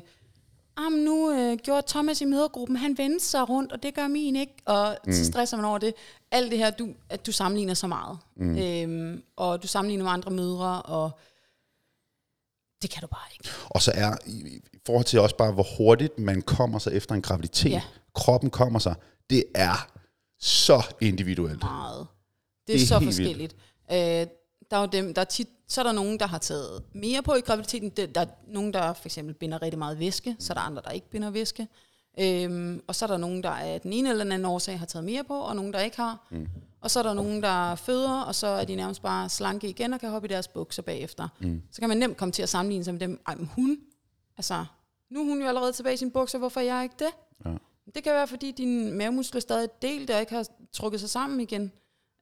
ah, 0.77 0.91
nu 0.91 1.31
øh, 1.31 1.57
gjorde 1.57 1.83
Thomas 1.87 2.21
i 2.21 2.25
mødergruppen, 2.25 2.77
han 2.77 2.97
vendte 2.97 3.25
sig 3.25 3.49
rundt, 3.49 3.71
og 3.71 3.83
det 3.83 3.93
gør 3.95 4.07
min 4.07 4.35
ikke. 4.35 4.53
Og 4.65 4.97
mm. 5.05 5.13
så 5.13 5.25
stresser 5.25 5.57
man 5.57 5.65
over 5.65 5.77
det. 5.77 5.93
Alt 6.31 6.51
det 6.51 6.57
her, 6.59 6.69
du, 6.71 6.89
at 7.09 7.25
du 7.25 7.31
sammenligner 7.31 7.73
så 7.73 7.87
meget. 7.87 8.17
Mm. 8.35 8.57
Øhm, 8.57 9.23
og 9.35 9.63
du 9.63 9.67
sammenligner 9.67 10.03
med 10.03 10.11
andre 10.11 10.31
mødre, 10.31 10.81
og 10.81 11.11
det 12.81 12.89
kan 12.89 13.01
du 13.01 13.07
bare 13.07 13.27
ikke. 13.33 13.49
Og 13.69 13.81
så 13.81 13.91
er, 13.95 14.15
i, 14.25 14.31
i 14.73 14.79
forhold 14.85 15.05
til 15.05 15.19
også 15.19 15.35
bare, 15.37 15.51
hvor 15.51 15.65
hurtigt 15.77 16.19
man 16.19 16.41
kommer 16.41 16.79
sig 16.79 16.93
efter 16.93 17.15
en 17.15 17.21
graviditet, 17.21 17.71
Ja. 17.71 17.81
kroppen 18.15 18.49
kommer 18.49 18.79
sig, 18.79 18.95
det 19.29 19.43
er 19.55 19.89
så 20.39 20.83
individuelt. 21.01 21.63
meget. 21.63 22.07
Det 22.67 22.73
er, 22.73 22.77
Det 22.77 22.83
er 22.83 22.87
så 22.87 22.99
forskelligt. 22.99 23.55
Øh, 23.91 24.27
der 24.71 24.77
er 24.77 24.81
jo 24.81 24.87
dem, 24.91 25.13
der 25.13 25.21
er 25.21 25.25
tit, 25.25 25.49
så 25.67 25.81
er 25.81 25.83
der 25.83 25.91
nogen, 25.91 26.19
der 26.19 26.27
har 26.27 26.37
taget 26.37 26.83
mere 26.93 27.21
på 27.21 27.33
i 27.33 27.41
graviditeten. 27.41 27.89
Der 27.89 28.21
er 28.21 28.25
nogen, 28.47 28.73
der 28.73 28.93
for 28.93 29.07
eksempel 29.07 29.33
binder 29.33 29.61
rigtig 29.61 29.79
meget 29.79 29.99
væske, 29.99 30.35
så 30.39 30.53
er 30.53 30.55
der 30.55 30.61
andre, 30.61 30.81
der 30.85 30.91
ikke 30.91 31.09
binder 31.09 31.29
væske. 31.29 31.67
Øhm, 32.19 32.81
og 32.87 32.95
så 32.95 33.05
er 33.05 33.07
der 33.07 33.17
nogen, 33.17 33.43
der 33.43 33.49
af 33.49 33.81
den 33.81 33.93
ene 33.93 34.09
eller 34.09 34.23
den 34.23 34.31
anden 34.31 34.45
årsag 34.45 34.79
har 34.79 34.85
taget 34.85 35.05
mere 35.05 35.23
på, 35.23 35.39
og 35.39 35.55
nogen, 35.55 35.73
der 35.73 35.79
ikke 35.79 35.97
har. 35.97 36.27
Mm. 36.31 36.47
Og 36.81 36.91
så 36.91 36.99
er 36.99 37.03
der 37.03 37.13
nogen, 37.13 37.43
der 37.43 37.75
føder, 37.75 38.21
og 38.21 38.35
så 38.35 38.47
er 38.47 38.65
de 38.65 38.75
nærmest 38.75 39.01
bare 39.01 39.29
slanke 39.29 39.69
igen 39.69 39.93
og 39.93 39.99
kan 39.99 40.09
hoppe 40.09 40.27
i 40.27 40.31
deres 40.31 40.47
bukser 40.47 40.81
bagefter. 40.81 41.27
Mm. 41.39 41.61
Så 41.71 41.81
kan 41.81 41.89
man 41.89 41.97
nemt 41.97 42.17
komme 42.17 42.31
til 42.31 42.43
at 42.43 42.49
sammenligne 42.49 42.83
sig 42.83 42.93
med 42.93 42.99
dem. 42.99 43.21
Ej, 43.27 43.35
men 43.35 43.45
hun, 43.55 43.79
altså, 44.37 44.65
nu 45.09 45.19
er 45.21 45.25
hun 45.25 45.41
jo 45.41 45.47
allerede 45.47 45.71
tilbage 45.71 45.93
i 45.93 45.97
sin 45.97 46.11
bukser, 46.11 46.37
hvorfor 46.37 46.59
er 46.59 46.63
jeg 46.63 46.83
ikke 46.83 46.95
det? 46.99 47.11
Ja. 47.45 47.57
Det 47.95 48.03
kan 48.03 48.13
være, 48.13 48.27
fordi 48.27 48.51
din 48.51 48.93
mavemuskler 48.93 49.41
stadig 49.41 49.63
er 49.63 49.67
delt 49.81 50.09
og 50.09 50.19
ikke 50.19 50.33
har 50.33 50.47
trukket 50.73 50.99
sig 50.99 51.09
sammen 51.09 51.39
igen. 51.39 51.71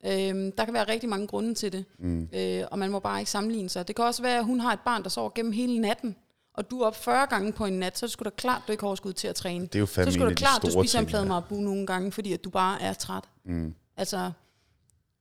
Øhm, 0.06 0.52
der 0.52 0.66
kan 0.66 0.74
være 0.74 0.88
rigtig 0.88 1.10
mange 1.10 1.28
grunde 1.28 1.54
til 1.54 1.72
det, 1.72 1.86
mm. 2.00 2.30
øh, 2.34 2.64
og 2.72 2.80
man 2.80 2.92
må 2.92 3.00
bare 3.00 3.20
ikke 3.20 3.32
sammenligne 3.32 3.70
sig. 3.70 3.88
Det 3.88 3.96
kan 3.96 4.06
også 4.06 4.22
være, 4.22 4.38
at 4.38 4.46
hun 4.46 4.60
har 4.60 4.74
et 4.74 4.80
barn, 4.86 5.04
der 5.04 5.10
sover 5.10 5.30
gennem 5.36 5.52
hele 5.52 5.80
natten, 5.80 6.16
og 6.54 6.72
du 6.72 6.82
er 6.82 6.88
op 6.88 6.96
40 6.96 7.28
gange 7.28 7.54
på 7.54 7.66
en 7.66 7.74
nat, 7.74 7.98
så 7.98 8.06
er 8.06 8.08
det 8.08 8.26
da 8.26 8.30
klart, 8.30 8.62
du 8.68 8.72
ikke 8.72 8.82
har 8.82 8.88
overskud 8.88 9.14
til 9.14 9.28
at 9.28 9.36
træne. 9.36 9.66
Det 9.66 9.76
er 9.76 9.80
jo 9.80 9.86
så 9.86 9.94
fandme 9.94 10.12
det 10.12 10.16
en 10.16 10.22
af 10.22 10.28
da 10.28 10.34
de 10.34 10.36
klart, 10.36 10.62
du 10.62 10.68
spiser 10.72 11.00
en 11.00 11.06
ting, 11.06 11.08
plade 11.08 11.24
ja. 11.24 11.28
marabu 11.28 11.56
nogle 11.56 11.86
gange, 11.88 12.12
fordi 12.12 12.34
at 12.34 12.44
du 12.44 12.50
bare 12.50 12.82
er 12.82 12.94
træt. 12.94 13.24
Mm. 13.46 13.74
Altså, 13.98 14.32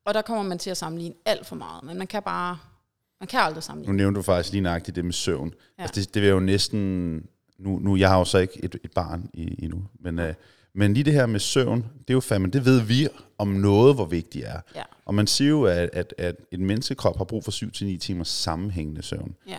og 0.04 0.14
der 0.14 0.22
kommer 0.22 0.42
man 0.44 0.58
til 0.58 0.70
at 0.70 0.76
sammenligne 0.76 1.14
alt 1.24 1.46
for 1.46 1.56
meget, 1.56 1.84
men 1.84 1.98
man 1.98 2.06
kan 2.06 2.22
bare, 2.22 2.58
man 3.20 3.26
kan 3.26 3.40
aldrig 3.40 3.56
Nu 3.56 3.60
sammenligne. 3.60 3.96
nævnte 3.96 4.18
du 4.18 4.22
faktisk 4.22 4.52
lige 4.52 4.62
nøjagtigt 4.62 4.94
det 4.96 5.04
med 5.04 5.12
søvn. 5.12 5.54
Ja. 5.78 5.82
Altså 5.82 6.00
det, 6.00 6.14
det 6.14 6.22
vil 6.22 6.28
jo 6.30 6.40
næsten... 6.40 7.14
Nu, 7.58 7.78
nu, 7.78 7.96
jeg 7.96 8.08
har 8.08 8.18
jo 8.18 8.24
så 8.24 8.38
ikke 8.38 8.64
et, 8.64 8.76
et 8.84 8.92
barn 8.92 9.30
i, 9.34 9.64
endnu, 9.64 9.84
men, 10.00 10.18
øh, 10.18 10.34
men 10.78 10.94
lige 10.94 11.04
det 11.04 11.12
her 11.12 11.26
med 11.26 11.40
søvn, 11.40 11.78
det 11.78 12.10
er 12.10 12.14
jo 12.14 12.20
fandme, 12.20 12.48
det 12.50 12.64
ved 12.64 12.80
vi 12.80 13.08
om 13.38 13.48
noget, 13.48 13.94
hvor 13.94 14.04
vigtigt 14.04 14.44
er. 14.46 14.60
Ja, 14.74 14.82
Og 15.06 15.14
man 15.14 15.26
siger 15.26 15.48
jo, 15.48 15.64
at, 15.64 15.90
at, 15.92 16.14
at 16.18 16.36
en 16.52 16.66
menneskekrop 16.66 17.16
har 17.16 17.24
brug 17.24 17.44
for 17.44 17.50
7-9 17.94 17.98
timer 17.98 18.24
sammenhængende 18.24 19.02
søvn. 19.02 19.34
ja, 19.48 19.58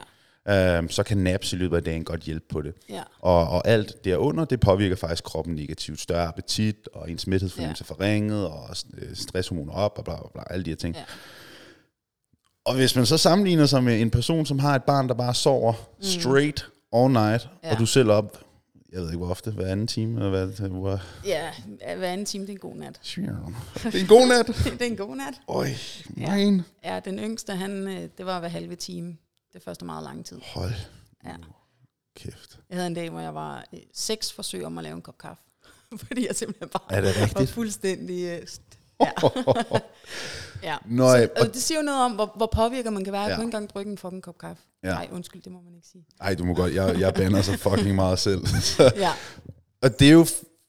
Øh, 0.49 0.89
så 0.89 1.03
kan 1.03 1.17
naps 1.17 1.53
i 1.53 1.55
løbet 1.55 1.77
af 1.77 1.83
dagen 1.83 2.03
godt 2.03 2.21
hjælpe 2.21 2.45
på 2.49 2.61
det. 2.61 2.73
ja, 2.89 3.01
Og, 3.19 3.47
og 3.47 3.67
alt 3.67 4.05
derunder, 4.05 4.45
det 4.45 4.59
påvirker 4.59 4.95
faktisk 4.95 5.23
kroppen 5.23 5.55
negativt. 5.55 5.99
Større 5.99 6.27
appetit, 6.27 6.89
og 6.93 7.11
ens 7.11 7.27
mæthedsfornemmelse 7.27 7.85
ja. 7.89 7.93
forringet, 7.93 8.47
og 8.47 8.69
øh, 8.97 9.15
stresshormoner 9.15 9.73
op, 9.73 9.97
og 9.97 10.03
bla, 10.03 10.15
bla, 10.15 10.27
bla, 10.33 10.43
alle 10.49 10.65
de 10.65 10.69
her 10.69 10.75
ting. 10.75 10.95
Ja. 10.95 11.03
Og 12.65 12.75
hvis 12.75 12.95
man 12.95 13.05
så 13.05 13.17
sammenligner 13.17 13.65
sig 13.65 13.83
med 13.83 14.01
en 14.01 14.09
person, 14.09 14.45
som 14.45 14.59
har 14.59 14.75
et 14.75 14.83
barn, 14.83 15.07
der 15.07 15.13
bare 15.13 15.33
sover 15.33 15.73
mm. 15.73 16.03
straight 16.03 16.67
all 16.93 17.11
night, 17.13 17.49
ja. 17.63 17.71
og 17.71 17.79
du 17.79 17.85
selv 17.85 18.11
op, 18.11 18.37
jeg 18.93 19.01
ved 19.01 19.07
ikke 19.07 19.17
hvor 19.17 19.29
ofte, 19.29 19.51
hver 19.51 19.67
anden 19.71 19.87
time, 19.87 20.15
eller 20.17 20.29
hvad 20.29 20.47
det 20.47 20.59
hvor, 20.59 21.01
ja, 21.25 21.51
hver 21.97 22.07
anden 22.11 22.25
time, 22.25 22.43
det 22.43 22.49
er 22.49 22.53
en 22.53 22.59
god 22.59 22.75
nat. 22.75 22.99
Det 23.83 23.95
er 23.95 23.99
en 23.99 24.07
god 24.07 24.27
nat. 24.27 24.47
det 24.79 24.81
er 24.81 24.85
en 24.85 24.97
god 24.97 25.15
nat. 25.15 25.33
Øj, 25.47 25.67
Ja. 26.17 26.35
man. 26.35 26.61
Ja, 26.83 26.99
den 27.05 27.19
yngste, 27.19 27.55
han, 27.55 27.87
øh, 27.87 28.09
det 28.17 28.25
var 28.25 28.39
hver 28.39 28.49
halve 28.49 28.75
time. 28.75 29.17
Det 29.53 29.63
første 29.63 29.85
meget 29.85 30.03
lang 30.03 30.25
tid. 30.25 30.39
Hold 30.43 30.71
Ja. 31.25 31.35
kæft. 32.15 32.59
Jeg 32.69 32.77
havde 32.77 32.87
en 32.87 32.93
dag, 32.93 33.09
hvor 33.09 33.19
jeg 33.19 33.35
var 33.35 33.65
øh, 33.73 33.79
seks 33.93 34.33
forsøg 34.33 34.65
om 34.65 34.77
at 34.77 34.83
lave 34.83 34.95
en 34.95 35.01
kop 35.01 35.17
kaffe. 35.17 35.43
Fordi 36.07 36.27
jeg 36.27 36.35
simpelthen 36.35 36.69
bare 36.69 36.97
Er 36.97 37.01
det 37.01 37.15
var 37.19 37.25
rigtigt? 37.25 37.49
fuldstændig... 37.49 38.41
Øh, 39.01 39.07
ja. 39.07 39.79
ja. 40.71 40.77
Nå, 40.85 41.09
Så, 41.11 41.29
og- 41.35 41.41
og 41.47 41.53
det 41.53 41.61
siger 41.61 41.77
jo 41.79 41.83
noget 41.85 42.01
om, 42.05 42.11
hvor, 42.11 42.33
hvor 42.35 42.49
påvirker 42.55 42.89
man 42.89 43.03
kan 43.03 43.13
være. 43.13 43.21
Jeg 43.21 43.29
Ja. 43.29 43.35
kunne 43.35 43.43
ikke 43.43 43.55
engang 43.57 43.69
drikke 43.69 43.91
en 43.91 43.97
fucking 43.97 44.23
kop 44.23 44.37
kaffe. 44.37 44.63
Ja. 44.83 44.89
Nej, 44.89 45.07
undskyld, 45.11 45.41
det 45.41 45.51
må 45.51 45.59
man 45.65 45.75
ikke 45.75 45.87
sige. 45.87 46.05
Ej, 46.21 46.35
du 46.35 46.45
må 46.45 46.53
godt, 46.53 46.73
jeg, 46.75 46.99
jeg 46.99 47.13
banner 47.13 47.41
så 47.41 47.57
fucking 47.57 47.95
meget 47.95 48.19
selv. 48.19 48.47
Så, 48.61 48.91
Ja, 48.95 49.11
Og 49.81 49.99
det 49.99 50.07
er 50.07 50.11
jo 50.13 50.25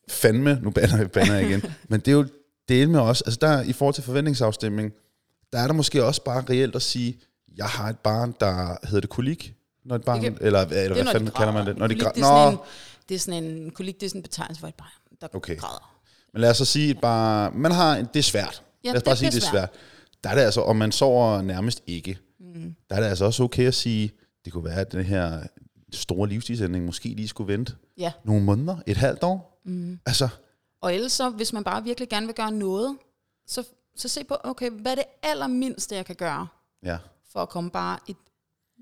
fandme, 0.08 0.58
nu 0.62 0.70
banner 0.70 0.96
jeg, 0.98 1.10
banner 1.10 1.34
jeg 1.34 1.48
igen, 1.48 1.62
men 1.88 2.00
det 2.00 2.08
er 2.08 2.12
jo 2.12 2.26
del 2.68 2.90
med 2.90 3.00
os, 3.00 3.22
altså 3.22 3.38
der 3.40 3.62
i 3.62 3.72
forhold 3.72 3.94
til 3.94 4.04
forventningsafstemning, 4.04 4.92
der 5.52 5.58
er 5.58 5.66
der 5.66 5.74
måske 5.74 6.04
også 6.04 6.22
bare 6.24 6.44
reelt 6.50 6.76
at 6.76 6.82
sige, 6.82 7.18
jeg 7.56 7.66
har 7.66 7.88
et 7.88 7.98
barn, 7.98 8.34
der 8.40 8.76
hedder 8.86 9.00
det 9.00 9.10
kolik, 9.10 9.54
når 9.84 9.96
et 9.96 10.04
barn, 10.04 10.20
kan- 10.22 10.38
eller, 10.40 10.60
eller 10.60 10.82
det 10.82 11.02
hvad 11.02 11.12
fanden 11.12 11.26
de 11.26 11.32
kalder 11.32 11.52
man 11.52 11.66
det? 11.66 11.76
Når 11.78 11.86
Kolik, 11.86 12.02
græ- 12.02 12.12
det, 12.14 12.20
er 12.22 12.24
sådan 12.24 12.52
en, 12.52 12.58
det 13.08 13.14
er 13.14 13.18
sådan 13.18 13.44
en 13.44 13.70
kolik, 13.70 14.00
det 14.00 14.06
er 14.06 14.10
sådan 14.10 14.18
en 14.18 14.22
betegnelse 14.22 14.60
for 14.60 14.68
et 14.68 14.74
barn, 14.74 14.88
der 15.20 15.28
Okay. 15.34 15.56
græder. 15.56 15.99
Men 16.32 16.40
lad 16.40 16.50
os 16.50 16.56
så 16.56 16.64
sige, 16.64 16.90
et 16.90 17.00
barn, 17.00 17.56
man 17.58 17.72
har, 17.72 17.96
det 18.02 18.16
er 18.18 18.22
svært. 18.22 18.62
Ja, 18.84 18.88
lad 18.88 18.96
os 18.96 19.02
bare 19.02 19.12
det- 19.12 19.18
sige, 19.18 19.30
det 19.30 19.36
er 19.36 19.40
det 19.40 19.46
er 19.46 19.50
svært. 19.50 19.70
Der 20.24 20.30
er 20.30 20.34
det 20.34 20.42
altså, 20.42 20.60
og 20.60 20.76
man 20.76 20.92
sover 20.92 21.42
nærmest 21.42 21.82
ikke. 21.86 22.18
Mm. 22.40 22.74
Der 22.90 22.96
er 22.96 23.00
det 23.00 23.06
altså 23.08 23.24
også 23.24 23.42
okay 23.42 23.66
at 23.66 23.74
sige, 23.74 24.12
det 24.44 24.52
kunne 24.52 24.64
være, 24.64 24.80
at 24.80 24.92
den 24.92 25.04
her 25.04 25.42
store 25.92 26.28
livsstilsændring 26.28 26.84
måske 26.84 27.08
lige 27.08 27.28
skulle 27.28 27.52
vente 27.52 27.72
Ja. 27.98 28.12
nogle 28.24 28.44
måneder, 28.44 28.76
et 28.86 28.96
halvt 28.96 29.22
år. 29.24 29.60
Mm. 29.64 29.98
Altså, 30.06 30.28
Og 30.80 30.94
ellers 30.94 31.12
så, 31.12 31.30
hvis 31.30 31.52
man 31.52 31.64
bare 31.64 31.84
virkelig 31.84 32.08
gerne 32.08 32.26
vil 32.26 32.34
gøre 32.34 32.52
noget, 32.52 32.96
så, 33.46 33.64
så 33.96 34.08
se 34.08 34.24
på, 34.24 34.36
okay, 34.44 34.70
hvad 34.70 34.92
er 34.92 34.94
det 34.96 35.04
allermindste, 35.22 35.94
jeg 35.94 36.06
kan 36.06 36.16
gøre, 36.16 36.46
ja. 36.84 36.98
for 37.32 37.40
at 37.42 37.48
komme 37.48 37.70
bare 37.70 37.98
et 38.08 38.16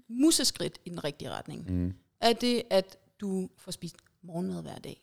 museskridt 0.09 0.79
i 0.85 0.91
den 0.91 1.05
rigtige 1.05 1.31
retning? 1.31 1.71
Mm. 1.73 1.93
Er 2.21 2.33
det, 2.33 2.63
at 2.71 2.97
du 3.21 3.49
får 3.59 3.73
spist 3.73 3.97
morgenmad 4.23 4.63
hver 4.63 4.79
dag? 4.79 5.03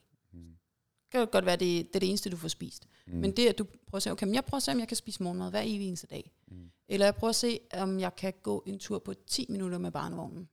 Det 1.05 1.11
kan 1.11 1.19
jo 1.19 1.27
godt 1.31 1.45
være, 1.45 1.55
det, 1.55 1.87
det 1.87 1.95
er 1.95 1.99
det 1.99 2.09
eneste, 2.09 2.29
du 2.29 2.37
får 2.37 2.47
spist. 2.47 2.87
Mm. 3.07 3.13
Men 3.13 3.31
det, 3.35 3.47
at 3.47 3.57
du 3.57 3.63
prøver 3.63 3.95
at 3.95 4.03
se, 4.03 4.11
okay, 4.11 4.25
men 4.25 4.35
jeg 4.35 4.45
prøver 4.45 4.57
at 4.57 4.63
se, 4.63 4.71
om 4.71 4.79
jeg 4.79 4.87
kan 4.87 4.97
spise 4.97 5.23
morgenmad 5.23 5.49
hver 5.49 5.61
evig 5.61 5.87
eneste 5.87 6.07
dag. 6.07 6.31
Mm. 6.47 6.71
Eller 6.87 7.05
jeg 7.05 7.15
prøver 7.15 7.29
at 7.29 7.35
se, 7.35 7.59
om 7.73 7.99
jeg 7.99 8.15
kan 8.15 8.33
gå 8.43 8.63
en 8.67 8.79
tur 8.79 8.99
på 8.99 9.13
10 9.13 9.45
minutter 9.49 9.77
med 9.77 9.91
barnevognen 9.91 10.49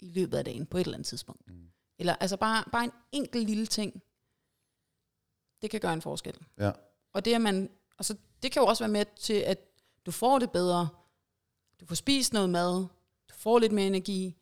i 0.00 0.10
løbet 0.10 0.38
af 0.38 0.44
dagen 0.44 0.66
på 0.66 0.78
et 0.78 0.80
eller 0.80 0.94
andet 0.94 1.06
tidspunkt. 1.06 1.48
Mm. 1.48 1.68
Eller 1.98 2.14
altså 2.14 2.36
bare, 2.36 2.64
bare 2.72 2.84
en 2.84 2.92
enkelt 3.12 3.46
lille 3.46 3.66
ting, 3.66 4.02
det 5.62 5.70
kan 5.70 5.80
gøre 5.80 5.92
en 5.92 6.02
forskel. 6.02 6.34
Ja. 6.58 6.72
Og 7.12 7.24
det, 7.24 7.34
at 7.34 7.40
man, 7.40 7.70
altså, 7.98 8.16
det 8.42 8.52
kan 8.52 8.62
jo 8.62 8.66
også 8.66 8.84
være 8.84 8.92
med 8.92 9.04
til, 9.16 9.34
at 9.34 9.58
du 10.06 10.10
får 10.10 10.38
det 10.38 10.50
bedre. 10.50 10.88
Du 11.80 11.86
får 11.86 11.94
spist 11.94 12.32
noget 12.32 12.50
mad. 12.50 12.86
Du 13.28 13.34
får 13.34 13.58
lidt 13.58 13.72
mere 13.72 13.86
energi. 13.86 14.36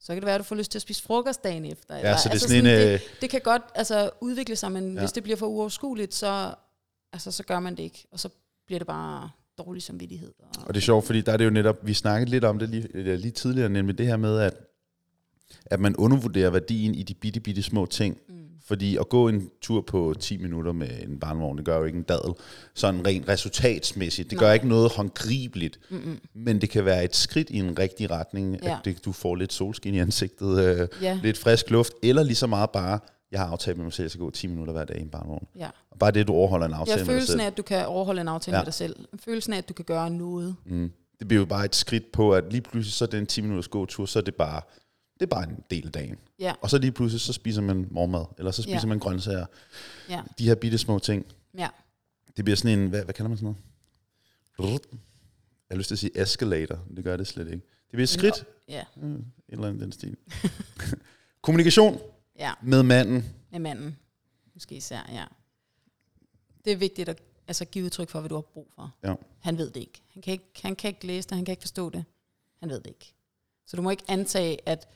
Så 0.00 0.06
kan 0.12 0.16
det 0.16 0.26
være, 0.26 0.34
at 0.34 0.38
du 0.38 0.44
får 0.44 0.56
lyst 0.56 0.70
til 0.70 0.78
at 0.78 0.82
spise 0.82 1.02
frokost 1.02 1.44
dagen 1.44 1.64
efter. 1.64 1.96
Ja, 1.96 2.16
så 2.18 2.28
det 2.28 2.34
er 2.34 2.38
sådan 2.38 2.56
en, 2.58 2.64
det, 2.64 2.94
øh, 2.94 3.00
det 3.20 3.30
kan 3.30 3.40
godt 3.40 3.62
altså, 3.74 4.10
udvikle 4.20 4.56
sig, 4.56 4.72
men 4.72 4.94
Ja. 4.94 5.00
hvis 5.00 5.12
det 5.12 5.22
bliver 5.22 5.36
for 5.36 5.46
uoverskueligt, 5.46 6.14
så, 6.14 6.54
altså, 7.12 7.30
så 7.30 7.42
gør 7.42 7.60
man 7.60 7.76
det 7.76 7.82
ikke. 7.82 8.06
Og 8.10 8.20
så 8.20 8.28
bliver 8.66 8.78
det 8.78 8.86
bare 8.86 9.30
dårlig 9.58 9.82
samvittighed. 9.82 10.32
Og, 10.38 10.48
Og 10.66 10.74
det 10.74 10.80
er 10.80 10.84
sjovt, 10.84 11.06
fordi 11.06 11.20
der 11.20 11.32
er 11.32 11.36
det 11.36 11.44
jo 11.44 11.50
netop, 11.50 11.86
vi 11.86 11.94
snakkede 11.94 12.30
lidt 12.30 12.44
om 12.44 12.58
det 12.58 12.68
lige, 12.68 13.16
lige 13.16 13.30
tidligere, 13.32 13.68
nemlig 13.68 13.98
det 13.98 14.06
her 14.06 14.16
med, 14.16 14.38
at, 14.40 14.54
at 15.66 15.80
man 15.80 15.96
undervurderer 15.96 16.50
værdien 16.50 16.94
i 16.94 17.02
de 17.02 17.14
bitte, 17.14 17.40
bitte 17.40 17.62
små 17.62 17.86
ting. 17.86 18.18
Mm. 18.28 18.45
Fordi 18.66 18.96
at 18.96 19.08
gå 19.08 19.28
en 19.28 19.50
tur 19.62 19.80
på 19.80 20.14
10 20.20 20.36
minutter 20.36 20.72
med 20.72 20.88
en 21.02 21.18
barnevogn, 21.18 21.56
det 21.58 21.64
gør 21.66 21.78
jo 21.78 21.84
ikke 21.84 21.96
en 21.98 22.02
dadel, 22.02 22.32
sådan 22.74 23.06
rent 23.06 23.28
resultatsmæssigt. 23.28 24.30
Det 24.30 24.38
gør 24.38 24.46
Nej. 24.46 24.54
ikke 24.54 24.68
noget 24.68 24.92
håndgribeligt, 24.92 25.78
Mm-mm. 25.90 26.18
men 26.34 26.60
det 26.60 26.70
kan 26.70 26.84
være 26.84 27.04
et 27.04 27.16
skridt 27.16 27.50
i 27.50 27.56
en 27.58 27.78
rigtig 27.78 28.10
retning, 28.10 28.58
Ja. 28.62 28.72
at 28.78 28.84
det, 28.84 29.04
du 29.04 29.12
får 29.12 29.34
lidt 29.34 29.52
solskin 29.52 29.94
i 29.94 29.98
ansigtet, 29.98 30.58
øh, 30.80 30.88
Ja. 31.02 31.20
lidt 31.22 31.38
frisk 31.38 31.70
luft, 31.70 31.92
eller 32.02 32.22
lige 32.22 32.34
så 32.34 32.46
meget 32.46 32.70
bare, 32.70 32.98
jeg 33.32 33.40
har 33.40 33.46
aftalt 33.46 33.76
med 33.76 33.84
mig 33.84 33.92
selv, 33.92 34.02
at 34.02 34.04
jeg 34.04 34.10
skal 34.10 34.20
gå 34.20 34.30
10 34.30 34.46
minutter 34.46 34.72
hver 34.72 34.84
dag 34.84 34.98
i 34.98 35.00
en 35.02 35.08
barnevogn. 35.08 35.46
ja. 35.58 35.68
Og 35.90 35.98
bare 35.98 36.10
det, 36.10 36.26
du 36.26 36.32
overholder 36.32 36.66
en 36.66 36.72
aftale 36.72 36.98
ja, 36.98 37.04
med 37.04 37.04
dig 37.04 37.12
følelsen 37.12 37.32
selv. 37.32 37.40
af, 37.40 37.46
at 37.46 37.56
du 37.56 37.62
kan 37.62 37.86
overholde 37.86 38.20
en 38.20 38.28
aftale 38.28 38.56
Ja. 38.56 38.60
med 38.62 38.64
dig 38.66 38.74
selv. 38.74 38.96
Følelsen 39.24 39.52
af, 39.52 39.58
at 39.58 39.68
du 39.68 39.74
kan 39.74 39.84
gøre 39.84 40.10
noget. 40.10 40.56
Mm. 40.66 40.90
Det 41.18 41.28
bliver 41.28 41.40
jo 41.40 41.46
bare 41.46 41.64
et 41.64 41.74
skridt 41.76 42.12
på, 42.12 42.32
at 42.34 42.44
lige 42.50 42.60
pludselig 42.60 42.92
så 42.94 43.04
er 43.04 43.08
den 43.08 43.26
10 43.26 43.40
minutters 43.40 43.68
gåtur, 43.68 44.06
så 44.06 44.18
er 44.18 44.22
det 44.22 44.34
bare, 44.34 44.60
det 45.20 45.22
er 45.22 45.26
bare 45.26 45.48
en 45.48 45.64
del 45.70 45.86
af 45.86 45.92
dagen. 45.92 46.18
Ja, 46.38 46.54
Og 46.60 46.70
så 46.70 46.78
lige 46.78 46.92
pludselig, 46.92 47.20
så 47.20 47.32
spiser 47.32 47.62
man 47.62 47.88
morgenmad, 47.90 48.24
eller 48.38 48.50
så 48.50 48.62
spiser 48.62 48.78
Ja. 48.80 48.86
man 48.86 48.98
grøntsager. 48.98 49.46
ja, 50.08 50.22
De 50.38 50.44
her 50.44 50.54
bitte 50.54 50.78
små 50.78 50.98
ting. 50.98 51.26
ja. 51.58 51.68
Det 52.36 52.44
bliver 52.44 52.56
sådan 52.56 52.78
en, 52.78 52.88
hvad, 52.88 53.04
hvad 53.04 53.14
kalder 53.14 53.28
man 53.28 53.38
sådan 53.38 53.54
noget? 54.58 54.82
Jeg 55.68 55.74
har 55.74 55.76
lyst 55.76 55.88
til 55.88 55.94
at 55.94 55.98
sige 55.98 56.20
escalator, 56.22 56.78
det 56.96 57.04
gør 57.04 57.16
det 57.16 57.26
slet 57.26 57.46
ikke. 57.46 57.66
Det 57.66 57.90
bliver 57.92 58.02
et 58.02 58.08
skridt, 58.08 58.44
Ja, 58.68 58.84
mm, 58.96 59.14
et 59.14 59.22
eller 59.48 59.68
andet 59.68 59.82
den 59.82 59.92
stil. 59.92 60.16
Kommunikation 61.42 62.00
ja. 62.38 62.52
med 62.62 62.82
manden. 62.82 63.24
Med 63.50 63.60
manden. 63.60 63.96
Måske 64.54 64.74
især, 64.76 65.06
ja. 65.12 65.24
Det 66.64 66.72
er 66.72 66.76
vigtigt 66.76 67.08
at 67.08 67.22
altså, 67.48 67.64
give 67.64 67.84
udtryk 67.84 68.08
for, 68.10 68.20
hvad 68.20 68.28
du 68.28 68.34
har 68.34 68.42
brug 68.42 68.68
for. 68.74 68.94
Ja. 69.04 69.14
Han 69.40 69.58
ved 69.58 69.70
det 69.70 69.80
ikke. 69.80 70.02
Han 70.12 70.22
kan 70.22 70.32
ikke, 70.32 70.44
han 70.62 70.76
kan 70.76 70.88
ikke 70.88 71.06
læse 71.06 71.28
det, 71.28 71.36
han 71.36 71.44
kan 71.44 71.52
ikke 71.52 71.62
forstå 71.62 71.90
det. 71.90 72.04
Han 72.60 72.68
ved 72.68 72.78
det 72.80 72.86
ikke. 72.86 73.14
Så 73.66 73.76
du 73.76 73.82
må 73.82 73.90
ikke 73.90 74.04
antage, 74.08 74.68
at 74.68 74.88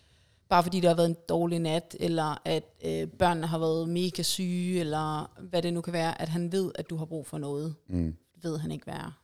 bare 0.51 0.63
fordi 0.63 0.81
det 0.81 0.89
har 0.89 0.97
været 0.97 1.09
en 1.09 1.17
dårlig 1.29 1.59
nat, 1.59 1.97
eller 2.01 2.43
at 2.45 2.65
øh, 2.85 3.09
børnene 3.09 3.47
har 3.47 3.59
været 3.59 3.89
mega 3.89 4.23
syge, 4.23 4.81
eller 4.81 5.31
hvad 5.41 5.63
det 5.63 5.75
nu 5.75 5.81
kan 5.81 5.93
være, 5.93 6.23
at 6.23 6.29
han 6.29 6.53
ved, 6.53 6.73
at 6.75 6.91
du 6.91 6.97
har 6.97 7.05
brug 7.05 7.27
for 7.27 7.39
noget. 7.39 7.75
Mm. 7.89 8.15
Det 8.35 8.45
ved 8.45 8.59
han 8.59 8.71
ikke, 8.71 8.91
er. 8.91 9.21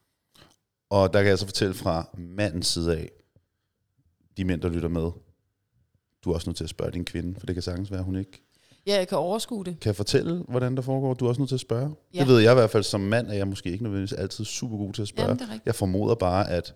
Og 0.90 1.12
der 1.12 1.22
kan 1.22 1.28
jeg 1.28 1.38
så 1.38 1.46
fortælle 1.46 1.74
fra 1.74 2.08
mandens 2.18 2.66
side 2.66 2.96
af, 2.96 3.10
de 4.36 4.44
mænd, 4.44 4.60
der 4.60 4.68
lytter 4.68 4.88
med, 4.88 5.10
du 6.24 6.30
er 6.30 6.34
også 6.34 6.50
nødt 6.50 6.56
til 6.56 6.64
at 6.64 6.70
spørge 6.70 6.92
din 6.92 7.04
kvinde, 7.04 7.40
for 7.40 7.46
det 7.46 7.54
kan 7.54 7.62
sagtens 7.62 7.90
være, 7.92 8.02
hun 8.02 8.16
ikke 8.16 8.42
Ja, 8.86 8.96
jeg 8.96 9.08
kan 9.08 9.18
overskue 9.18 9.64
det. 9.64 9.80
kan 9.80 9.94
fortælle, 9.94 10.44
hvordan 10.48 10.76
der 10.76 10.82
foregår. 10.82 11.14
Du 11.14 11.24
er 11.24 11.28
også 11.28 11.40
nødt 11.40 11.48
til 11.48 11.56
at 11.56 11.60
spørge. 11.60 11.94
Ja. 12.14 12.20
Det 12.20 12.28
ved 12.28 12.38
jeg 12.40 12.52
i 12.52 12.54
hvert 12.54 12.70
fald 12.70 12.82
som 12.82 13.00
mand, 13.00 13.30
at 13.30 13.38
jeg 13.38 13.48
måske 13.48 13.70
ikke 13.70 13.84
nødvendigvis 13.84 14.12
altid 14.12 14.44
super 14.44 14.76
god 14.76 14.92
til 14.92 15.02
at 15.02 15.08
spørge. 15.08 15.28
Jamen, 15.28 15.38
det 15.38 15.54
er 15.54 15.58
jeg 15.66 15.74
formoder 15.74 16.14
bare, 16.14 16.50
at, 16.50 16.74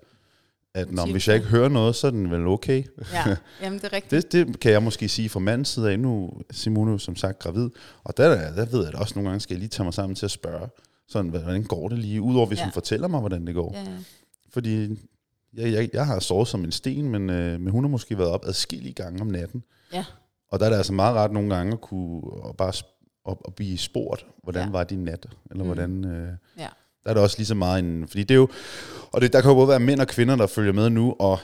at 0.75 0.93
når, 0.93 1.13
hvis 1.13 1.29
jeg 1.29 1.37
ikke 1.37 1.49
hører 1.49 1.69
noget, 1.69 1.97
så 1.97 2.07
er 2.07 2.11
den 2.11 2.31
vel 2.31 2.47
okay. 2.47 2.85
Ja, 3.13 3.37
jamen, 3.63 3.79
det 3.79 3.85
er 3.85 3.93
rigtigt. 3.97 4.33
Det, 4.33 4.47
det 4.47 4.61
kan 4.61 4.73
jeg 4.73 4.83
måske 4.83 5.09
sige 5.09 5.29
fra 5.29 5.41
mandens 5.41 5.69
side 5.69 5.91
af. 5.91 5.99
Nu 5.99 6.31
Simone 6.51 6.93
jo 6.93 6.99
som 6.99 7.17
sagt 7.17 7.39
gravid, 7.39 7.71
og 8.05 8.17
der, 8.17 8.53
der, 8.53 8.65
ved 8.65 8.85
jeg 8.85 8.93
da 8.93 8.99
også 8.99 9.15
nogle 9.15 9.31
gange, 9.31 9.41
skal 9.41 9.55
jeg 9.55 9.59
lige 9.59 9.69
tage 9.69 9.85
mig 9.85 9.95
sammen 9.95 10.17
til 10.17 10.25
at 10.27 10.31
spørge, 10.31 10.69
sådan, 11.09 11.31
hvordan 11.31 11.63
går 11.65 11.89
det 11.89 11.99
lige, 11.99 12.21
udover 12.23 12.47
hvis 12.47 12.59
ja. 12.59 12.65
Hun 12.65 12.73
fortæller 12.73 13.09
mig, 13.09 13.21
hvordan 13.21 13.47
det 13.47 13.55
går. 13.55 13.75
Ja. 13.75 13.87
Fordi 14.53 14.99
jeg, 15.55 15.73
jeg, 15.73 15.91
jeg 15.93 16.07
har 16.07 16.21
sovet 16.21 16.49
som 16.49 16.65
en 16.65 16.73
sten, 16.73 17.09
men, 17.09 17.31
øh, 17.31 17.61
men 17.61 17.73
hun 17.73 17.85
har 17.85 17.89
måske 17.89 18.19
været 18.19 18.31
op 18.31 18.47
adskillige 18.47 18.95
gange 18.95 19.21
om 19.21 19.27
natten. 19.27 19.63
ja. 19.93 20.05
Og 20.53 20.61
der 20.61 20.67
er 20.67 20.71
det 20.71 20.77
altså 20.77 20.93
meget 20.93 21.17
rart 21.17 21.33
nogle 21.33 21.55
gange 21.57 21.73
at 21.73 21.81
kunne 21.81 22.23
og 22.23 22.57
bare 22.57 22.73
at, 23.29 23.37
at 23.47 23.55
blive 23.55 23.79
spurgt, 23.79 24.27
hvordan 24.43 24.65
ja. 24.65 24.71
Var 24.71 24.85
din 24.85 25.05
nat, 25.05 25.27
eller. 25.51 25.65
Mm. 25.65 25.69
hvordan... 25.69 26.05
Øh, 26.05 26.33
ja. 26.59 26.69
Der 27.05 27.11
er 27.11 27.15
det 27.15 27.23
også 27.23 27.39
lige 27.39 27.47
så 27.47 27.55
meget 27.55 27.79
en... 27.79 28.09
Fordi 28.09 28.23
det 28.23 28.35
er 28.35 28.39
jo... 28.39 28.49
Og 29.13 29.21
det, 29.21 29.33
der 29.33 29.41
kan 29.41 29.51
jo 29.51 29.55
både 29.55 29.69
være 29.69 29.81
mænd 29.81 30.01
og 30.01 30.07
kvinder, 30.07 30.37
der 30.37 30.47
følger 30.47 30.73
med 30.73 30.91
nu, 30.91 31.17
og 31.19 31.39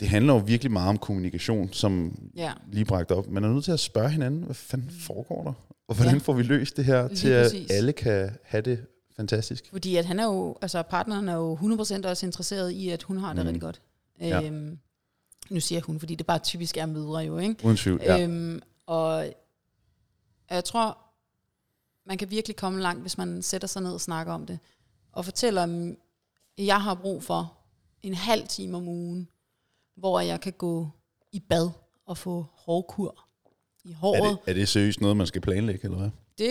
det 0.00 0.08
handler 0.08 0.32
jo 0.32 0.38
virkelig 0.38 0.72
meget 0.72 0.88
om 0.88 0.98
kommunikation, 0.98 1.72
som 1.72 2.18
ja. 2.36 2.52
lige 2.72 2.84
bragt 2.84 3.10
op. 3.10 3.28
Man 3.28 3.44
er 3.44 3.48
nødt 3.48 3.64
til 3.64 3.72
at 3.72 3.80
spørge 3.80 4.10
hinanden, 4.10 4.42
hvad 4.42 4.54
fanden 4.54 4.90
foregår 5.00 5.42
der? 5.42 5.52
Og 5.88 5.94
hvordan 5.94 6.14
ja. 6.14 6.18
Får 6.18 6.32
vi 6.32 6.42
løst 6.42 6.76
det 6.76 6.84
her, 6.84 7.08
Lige 7.08 7.16
til 7.16 7.28
at 7.28 7.44
præcis. 7.44 7.70
alle 7.70 7.92
kan 7.92 8.30
have 8.44 8.62
det 8.62 8.86
fantastisk. 9.16 9.68
Fordi 9.72 9.96
at 9.96 10.04
han 10.04 10.20
er 10.20 10.24
jo, 10.24 10.56
altså 10.62 10.82
partneren 10.82 11.28
er 11.28 11.34
jo 11.34 11.56
100% 11.56 12.08
også 12.08 12.26
interesseret 12.26 12.70
i, 12.70 12.88
at 12.90 13.02
hun 13.02 13.18
har 13.18 13.32
det 13.32 13.42
mm. 13.42 13.46
rigtig 13.46 13.60
godt. 13.60 13.80
Ja. 14.20 14.42
Øhm, 14.42 14.78
nu 15.50 15.60
siger 15.60 15.80
hun, 15.80 15.98
fordi 15.98 16.14
det 16.14 16.26
bare 16.26 16.38
typisk 16.38 16.76
er 16.76 16.86
mødre 16.86 17.18
jo, 17.18 17.38
ikke? 17.38 17.64
Uden 17.64 17.76
tvivl, 17.76 18.00
ja. 18.02 18.22
Øhm, 18.22 18.60
og 18.86 19.26
jeg 20.50 20.64
tror, 20.64 20.98
man 22.10 22.18
kan 22.18 22.30
virkelig 22.30 22.56
komme 22.56 22.80
langt, 22.80 23.00
hvis 23.00 23.18
man 23.18 23.42
sætter 23.42 23.68
sig 23.68 23.82
ned 23.82 23.92
og 23.92 24.00
snakker 24.00 24.32
om 24.32 24.46
det. 24.46 24.58
Og 25.12 25.24
fortæller, 25.24 25.62
om 25.62 25.96
jeg 26.58 26.82
har 26.82 26.94
brug 26.94 27.22
for 27.22 27.52
en 28.02 28.14
halv 28.14 28.48
time 28.48 28.76
om 28.76 28.88
ugen, 28.88 29.28
hvor 29.96 30.20
jeg 30.20 30.40
kan 30.40 30.52
gå 30.52 30.88
i 31.32 31.40
bad 31.40 31.70
og 32.06 32.18
få 32.18 32.46
hårkur 32.54 33.24
i 33.84 33.90
Er 33.90 33.96
håret. 33.96 34.38
det, 34.44 34.50
er 34.50 34.54
det 34.54 34.68
seriøst 34.68 35.00
noget, 35.00 35.16
man 35.16 35.26
skal 35.26 35.40
planlægge, 35.40 35.84
eller 35.84 35.98
hvad? 35.98 36.10
Det, 36.38 36.48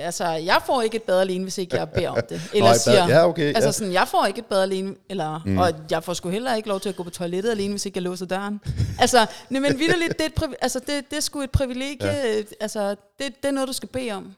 altså, 0.00 0.26
jeg 0.26 0.62
får 0.66 0.82
ikke 0.82 0.96
et 0.96 1.02
bad 1.02 1.20
alene, 1.20 1.44
hvis 1.44 1.58
ikke 1.58 1.76
jeg 1.76 1.90
beder 1.90 2.08
om 2.10 2.18
det. 2.28 2.40
Eller 2.54 2.70
bad. 2.70 2.78
siger, 2.78 3.08
Ja, 3.08 3.28
okay, 3.28 3.46
altså 3.54 3.68
ja. 3.68 3.72
sådan, 3.72 3.92
jeg 3.92 4.08
får 4.08 4.26
ikke 4.26 4.38
et 4.38 4.46
bad 4.46 4.62
alene, 4.62 4.94
eller, 5.10 5.42
mm. 5.46 5.58
og 5.58 5.70
jeg 5.90 6.04
får 6.04 6.14
sgu 6.14 6.28
heller 6.28 6.54
ikke 6.54 6.68
lov 6.68 6.80
til 6.80 6.88
at 6.88 6.96
gå 6.96 7.02
på 7.02 7.10
toilettet 7.10 7.50
alene, 7.50 7.72
hvis 7.72 7.86
ikke 7.86 7.96
jeg 7.96 8.02
låser 8.02 8.26
døren. 8.26 8.60
altså, 9.00 9.26
nej, 9.50 9.60
men 9.60 9.78
vidderligt, 9.78 10.18
det 10.18 10.26
er, 10.40 10.46
et, 10.46 10.54
altså, 10.60 10.78
det, 10.78 11.10
det 11.10 11.16
er 11.16 11.20
sgu 11.20 11.40
et 11.40 11.50
privilegie, 11.50 12.12
ja. 12.12 12.42
altså, 12.60 12.90
det, 12.90 13.42
det 13.42 13.48
er 13.48 13.50
noget, 13.50 13.68
du 13.68 13.72
skal 13.72 13.88
bede 13.88 14.12
om. 14.12 14.34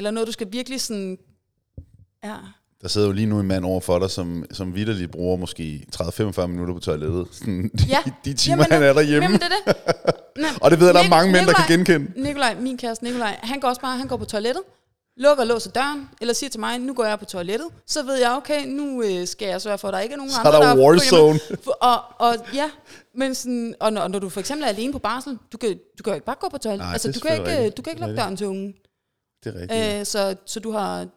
Eller 0.00 0.10
noget, 0.10 0.26
du 0.26 0.32
skal 0.32 0.46
virkelig 0.52 0.80
sådan, 0.80 1.18
ja, 2.24 2.34
Der 2.82 2.88
sidder 2.88 3.06
jo 3.06 3.12
lige 3.12 3.26
nu 3.26 3.40
en 3.40 3.46
mand 3.46 3.64
over 3.64 3.80
for 3.80 3.98
dig, 3.98 4.10
som, 4.10 4.44
som 4.52 4.74
vidderligt 4.74 5.10
bruger 5.10 5.36
måske 5.36 5.86
30-45 5.96 6.46
minutter 6.46 6.74
på 6.74 6.80
toilettet. 6.80 7.26
Sådan, 7.32 7.70
Ja. 7.88 7.98
de, 8.04 8.12
de 8.24 8.34
timer, 8.34 8.56
Jamen, 8.56 8.72
han 8.72 8.82
er 8.82 8.92
derhjemme. 8.92 9.24
Jamen, 9.24 9.40
det 9.40 9.46
er 9.66 9.72
det. 9.72 9.76
Nå, 10.42 10.46
Og 10.60 10.70
det 10.70 10.80
ved 10.80 10.86
jeg, 10.86 10.94
der 10.94 11.02
er 11.04 11.08
mange 11.08 11.32
mænd, 11.32 11.46
der 11.46 11.52
kan 11.52 11.64
genkende. 11.78 12.22
Nikolaj, 12.22 12.54
min 12.60 12.78
kæreste 12.78 13.04
Nikolaj, 13.04 13.38
han 13.42 13.60
går 13.60 13.68
også 13.68 13.80
bare, 13.80 13.98
han 13.98 14.08
går 14.08 14.16
på 14.16 14.24
toilettet, 14.24 14.62
lukker 15.16 15.42
og 15.42 15.46
låser 15.48 15.70
døren, 15.70 16.08
eller 16.20 16.34
siger 16.34 16.50
til 16.50 16.60
mig, 16.60 16.78
nu 16.78 16.94
går 16.94 17.04
jeg 17.04 17.18
på 17.18 17.24
toilettet, 17.24 17.66
så 17.86 18.02
ved 18.02 18.14
jeg, 18.16 18.30
okay, 18.30 18.66
nu 18.66 19.02
øh, 19.02 19.26
skal 19.26 19.48
jeg 19.48 19.60
sørge 19.62 19.78
for, 19.78 19.88
at 19.88 19.94
der 19.94 20.00
ikke 20.00 20.12
er 20.12 20.16
nogen 20.16 20.30
Så 20.32 20.40
er 20.40 20.44
andre, 20.46 20.60
der 20.60 20.74
følger 20.74 20.86
warzone. 20.88 21.32
med. 21.50 21.56
For, 21.64 21.70
og, 21.70 21.96
og 22.18 22.36
ja, 22.54 22.70
men 23.14 23.34
sådan, 23.34 23.74
og 23.80 23.92
når, 23.92 24.08
når 24.08 24.18
du 24.18 24.28
for 24.28 24.40
eksempel 24.40 24.64
er 24.64 24.68
alene 24.68 24.92
på 24.92 24.98
barsel, 24.98 25.38
du 25.52 25.58
kan, 25.58 25.78
du 25.98 26.02
kan 26.02 26.10
jo 26.10 26.14
ikke 26.14 26.26
bare 26.26 26.36
gå 26.40 26.48
på 26.48 26.58
toilettet. 26.58 26.84
Nej, 26.86 26.92
altså, 26.92 27.08
er 27.08 27.12
du 27.12 27.20
kan, 27.20 27.32
ikke, 27.32 27.50
rigtigt. 27.50 27.76
du 27.76 27.82
kan 27.82 27.90
ikke 27.92 28.02
er 28.02 28.06
lukke 28.06 28.20
døren 28.22 28.36
til 28.36 28.46
ungen. 28.46 28.74
Det 29.44 29.56
er 29.56 29.60
rigtigt. 29.60 30.00
Øh, 30.00 30.06
så, 30.06 30.36
så 30.46 30.60
du 30.60 30.70
har 30.70 31.08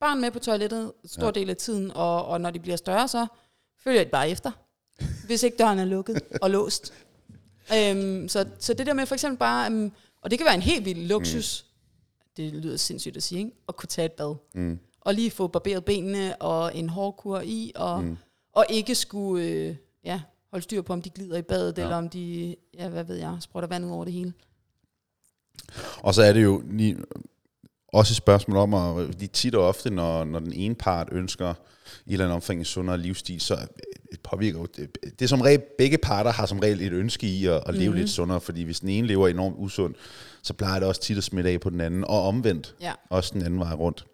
barn 0.00 0.20
med 0.20 0.30
på 0.30 0.38
toilettet 0.38 0.92
stor 1.04 1.24
Ja. 1.26 1.30
del 1.30 1.50
af 1.50 1.56
tiden, 1.56 1.90
og, 1.90 2.24
og 2.26 2.40
når 2.40 2.50
de 2.50 2.60
bliver 2.60 2.76
større, 2.76 3.08
så 3.08 3.26
følger 3.84 4.04
de 4.04 4.10
bare 4.10 4.30
efter, 4.30 4.50
hvis 5.26 5.42
ikke 5.42 5.56
døren 5.56 5.78
er 5.78 5.84
lukket 5.84 6.22
og 6.42 6.50
låst. 6.50 6.92
Øhm, 7.76 8.28
så, 8.28 8.46
så 8.58 8.74
det 8.74 8.86
der 8.86 8.94
med 8.94 9.06
for 9.06 9.14
eksempel 9.14 9.38
bare, 9.38 9.72
um, 9.72 9.92
og 10.22 10.30
det 10.30 10.38
kan 10.38 10.44
være 10.46 10.54
en 10.54 10.62
helt 10.62 10.84
vild 10.84 11.06
luksus, 11.06 11.66
mm. 11.66 12.24
det 12.36 12.52
lyder 12.52 12.76
sindssygt 12.76 13.16
at 13.16 13.22
sige, 13.22 13.38
ikke? 13.38 13.50
at 13.68 13.76
kunne 13.76 13.86
tage 13.86 14.06
et 14.06 14.12
bad. 14.12 14.34
Mm. 14.54 14.78
Og 15.00 15.14
lige 15.14 15.30
få 15.30 15.46
barberet 15.46 15.84
benene 15.84 16.36
og 16.42 16.76
en 16.76 16.88
hårkur 16.88 17.40
i, 17.40 17.72
og, 17.74 18.04
mm. 18.04 18.16
og 18.52 18.66
ikke 18.70 18.94
skulle 18.94 19.44
øh, 19.46 19.76
ja, 20.04 20.20
holde 20.50 20.62
styr 20.62 20.82
på, 20.82 20.92
om 20.92 21.02
de 21.02 21.10
glider 21.10 21.36
i 21.36 21.42
badet, 21.42 21.78
ja. 21.78 21.82
eller 21.82 21.96
om 21.96 22.08
de, 22.08 22.56
ja, 22.74 22.88
hvad 22.88 23.04
ved 23.04 23.16
jeg, 23.16 23.36
sprutter 23.40 23.68
vand 23.68 23.84
ud 23.84 23.90
over 23.90 24.04
det 24.04 24.12
hele. 24.12 24.32
Og 26.02 26.14
så 26.14 26.22
er 26.22 26.32
det 26.32 26.42
jo 26.42 26.62
lige, 26.70 26.96
også 27.92 28.12
et 28.12 28.16
spørgsmål 28.16 28.56
om, 28.56 28.74
at 28.74 29.20
de 29.20 29.26
tit 29.26 29.54
og 29.54 29.68
ofte, 29.68 29.90
når, 29.90 30.24
når 30.24 30.38
den 30.38 30.52
ene 30.52 30.74
part 30.74 31.08
ønsker 31.12 31.54
i 32.06 32.12
eller 32.12 32.24
andet 32.24 32.34
omfang 32.34 32.58
en 32.58 32.64
sundere 32.64 32.98
livsstil, 32.98 33.40
så 33.40 33.56
påvirker 34.22 34.58
jo 34.58 34.66
det, 34.76 34.98
det 35.02 35.22
er 35.22 35.28
som 35.28 35.40
regel, 35.40 35.62
begge 35.78 35.98
parter 35.98 36.32
har 36.32 36.46
som 36.46 36.58
regel 36.58 36.80
et 36.80 36.92
ønske 36.92 37.26
i 37.26 37.46
at, 37.46 37.62
at 37.66 37.74
leve 37.74 37.86
mm-hmm. 37.86 37.98
lidt 37.98 38.10
sundere, 38.10 38.40
fordi 38.40 38.62
hvis 38.62 38.80
den 38.80 38.88
ene 38.88 39.06
lever 39.06 39.28
enormt 39.28 39.56
usund, 39.58 39.94
så 40.42 40.54
plejer 40.54 40.78
det 40.78 40.88
også 40.88 41.00
tit 41.00 41.16
at 41.16 41.24
smitte 41.24 41.50
af 41.50 41.60
på 41.60 41.70
den 41.70 41.80
anden, 41.80 42.04
og 42.04 42.22
omvendt, 42.22 42.74
Ja. 42.80 42.92
også 43.10 43.30
den 43.34 43.42
anden 43.42 43.60
vej 43.60 43.72
rundt. 43.72 44.06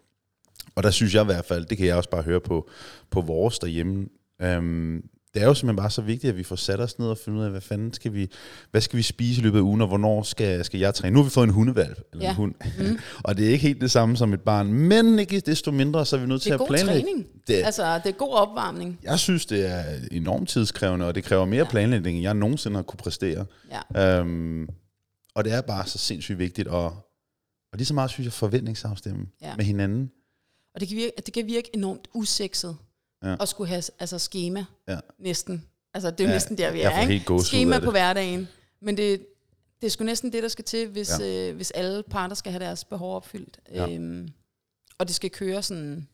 Og 0.75 0.83
der 0.83 0.91
synes 0.91 1.13
jeg 1.13 1.21
i 1.21 1.25
hvert 1.25 1.45
fald, 1.45 1.65
det 1.65 1.77
kan 1.77 1.87
jeg 1.87 1.95
også 1.95 2.09
bare 2.09 2.21
høre 2.21 2.39
på, 2.39 2.69
på 3.09 3.21
vores 3.21 3.59
derhjemme, 3.59 4.07
øhm, 4.41 5.03
det 5.33 5.41
er 5.41 5.45
jo 5.47 5.53
simpelthen 5.53 5.75
bare 5.83 5.91
så 5.91 6.01
vigtigt, 6.01 6.31
at 6.31 6.37
vi 6.37 6.43
får 6.43 6.55
sat 6.55 6.79
os 6.79 6.99
ned 6.99 7.07
og 7.07 7.17
fundet 7.17 7.39
ud 7.39 7.45
af, 7.45 7.51
hvad 7.51 7.61
fanden 7.61 7.93
skal 7.93 8.13
vi, 8.13 8.29
hvad 8.71 8.81
skal 8.81 8.97
vi 8.97 9.03
spise 9.03 9.41
i 9.41 9.43
løbet 9.43 9.57
af 9.57 9.61
ugen, 9.61 9.81
og 9.81 9.87
hvornår 9.87 10.23
skal, 10.23 10.65
skal 10.65 10.79
jeg 10.79 10.93
træne. 10.95 11.13
Nu 11.13 11.19
har 11.19 11.23
vi 11.23 11.29
fået 11.29 11.43
en 11.47 11.53
hundevalp, 11.53 12.01
eller 12.11 12.25
Ja. 12.25 12.29
en 12.29 12.35
hund, 12.35 12.55
mm. 12.79 12.99
og 13.25 13.37
det 13.37 13.45
er 13.47 13.49
ikke 13.49 13.61
helt 13.67 13.81
det 13.81 13.91
samme 13.91 14.17
som 14.17 14.33
et 14.33 14.41
barn, 14.41 14.73
men 14.73 15.19
ikke 15.19 15.39
desto 15.39 15.71
mindre, 15.71 16.05
så 16.05 16.15
er 16.15 16.19
vi 16.19 16.25
nødt 16.27 16.35
Det 16.39 16.41
til 16.43 16.49
er 16.51 16.53
at 16.55 16.59
god 16.59 16.67
planlægge. 16.67 17.01
træning. 17.01 17.27
Det, 17.47 17.53
Altså, 17.53 17.97
det 18.03 18.05
er 18.09 18.17
god 18.17 18.33
opvarmning. 18.33 18.99
jeg 19.03 19.19
synes, 19.19 19.45
det 19.45 19.65
er 19.71 19.83
enormt 20.11 20.49
tidskrævende, 20.49 21.05
og 21.05 21.15
det 21.15 21.23
kræver 21.23 21.45
mere 21.45 21.63
ja. 21.63 21.69
planlægning, 21.69 22.15
end 22.17 22.23
jeg 22.23 22.33
nogensinde 22.33 22.75
har 22.75 22.83
kunne 22.83 22.97
præstere. 22.97 23.45
Ja. 23.95 24.19
Øhm, 24.19 24.67
og 25.35 25.43
det 25.45 25.53
er 25.53 25.61
bare 25.61 25.87
så 25.87 25.97
sindssygt 25.97 26.39
vigtigt, 26.39 26.67
og, 26.67 26.85
og 27.71 27.77
lige 27.77 27.85
så 27.85 27.93
meget 27.93 28.09
synes 28.09 28.25
jeg 28.25 28.33
forventningsafstemme 28.33 29.25
Ja. 29.41 29.55
med 29.55 29.65
hinanden. 29.65 30.11
Og 30.75 30.79
det 30.79 30.87
kan 30.89 30.97
virke, 30.97 31.11
det 31.25 31.33
kan 31.33 31.45
virke 31.47 31.69
enormt 31.73 32.07
usekset 32.13 32.77
Ja. 33.23 33.35
at 33.39 33.49
skulle 33.49 33.67
have 33.69 33.83
altså, 33.99 34.19
schema 34.19 34.65
Ja. 34.87 34.99
næsten. 35.19 35.65
Altså, 35.93 36.11
det 36.11 36.19
er 36.19 36.23
jo 36.23 36.27
Ja, 36.29 36.35
næsten 36.35 36.57
der, 36.57 36.71
vi 36.71 36.79
jeg 36.81 37.03
er. 37.03 37.09
Ikke? 37.09 37.39
Schema 37.43 37.79
på 37.79 37.91
hverdagen. 37.91 38.47
Men 38.81 38.97
det, 38.97 39.25
det 39.81 39.87
er 39.87 39.91
sgu 39.91 40.03
næsten 40.03 40.33
det, 40.33 40.43
der 40.43 40.49
skal 40.49 40.65
til, 40.65 40.87
hvis, 40.87 41.19
Ja. 41.19 41.49
øh, 41.49 41.55
hvis 41.55 41.71
alle 41.71 42.03
parter 42.03 42.35
skal 42.35 42.51
have 42.51 42.63
deres 42.63 42.83
behov 42.85 43.15
opfyldt. 43.15 43.59
Ja. 43.71 43.93
Øhm, 43.93 44.29
og 44.97 45.07
det 45.07 45.15
skal 45.15 45.29
køre 45.29 45.63
sådan 45.63 46.07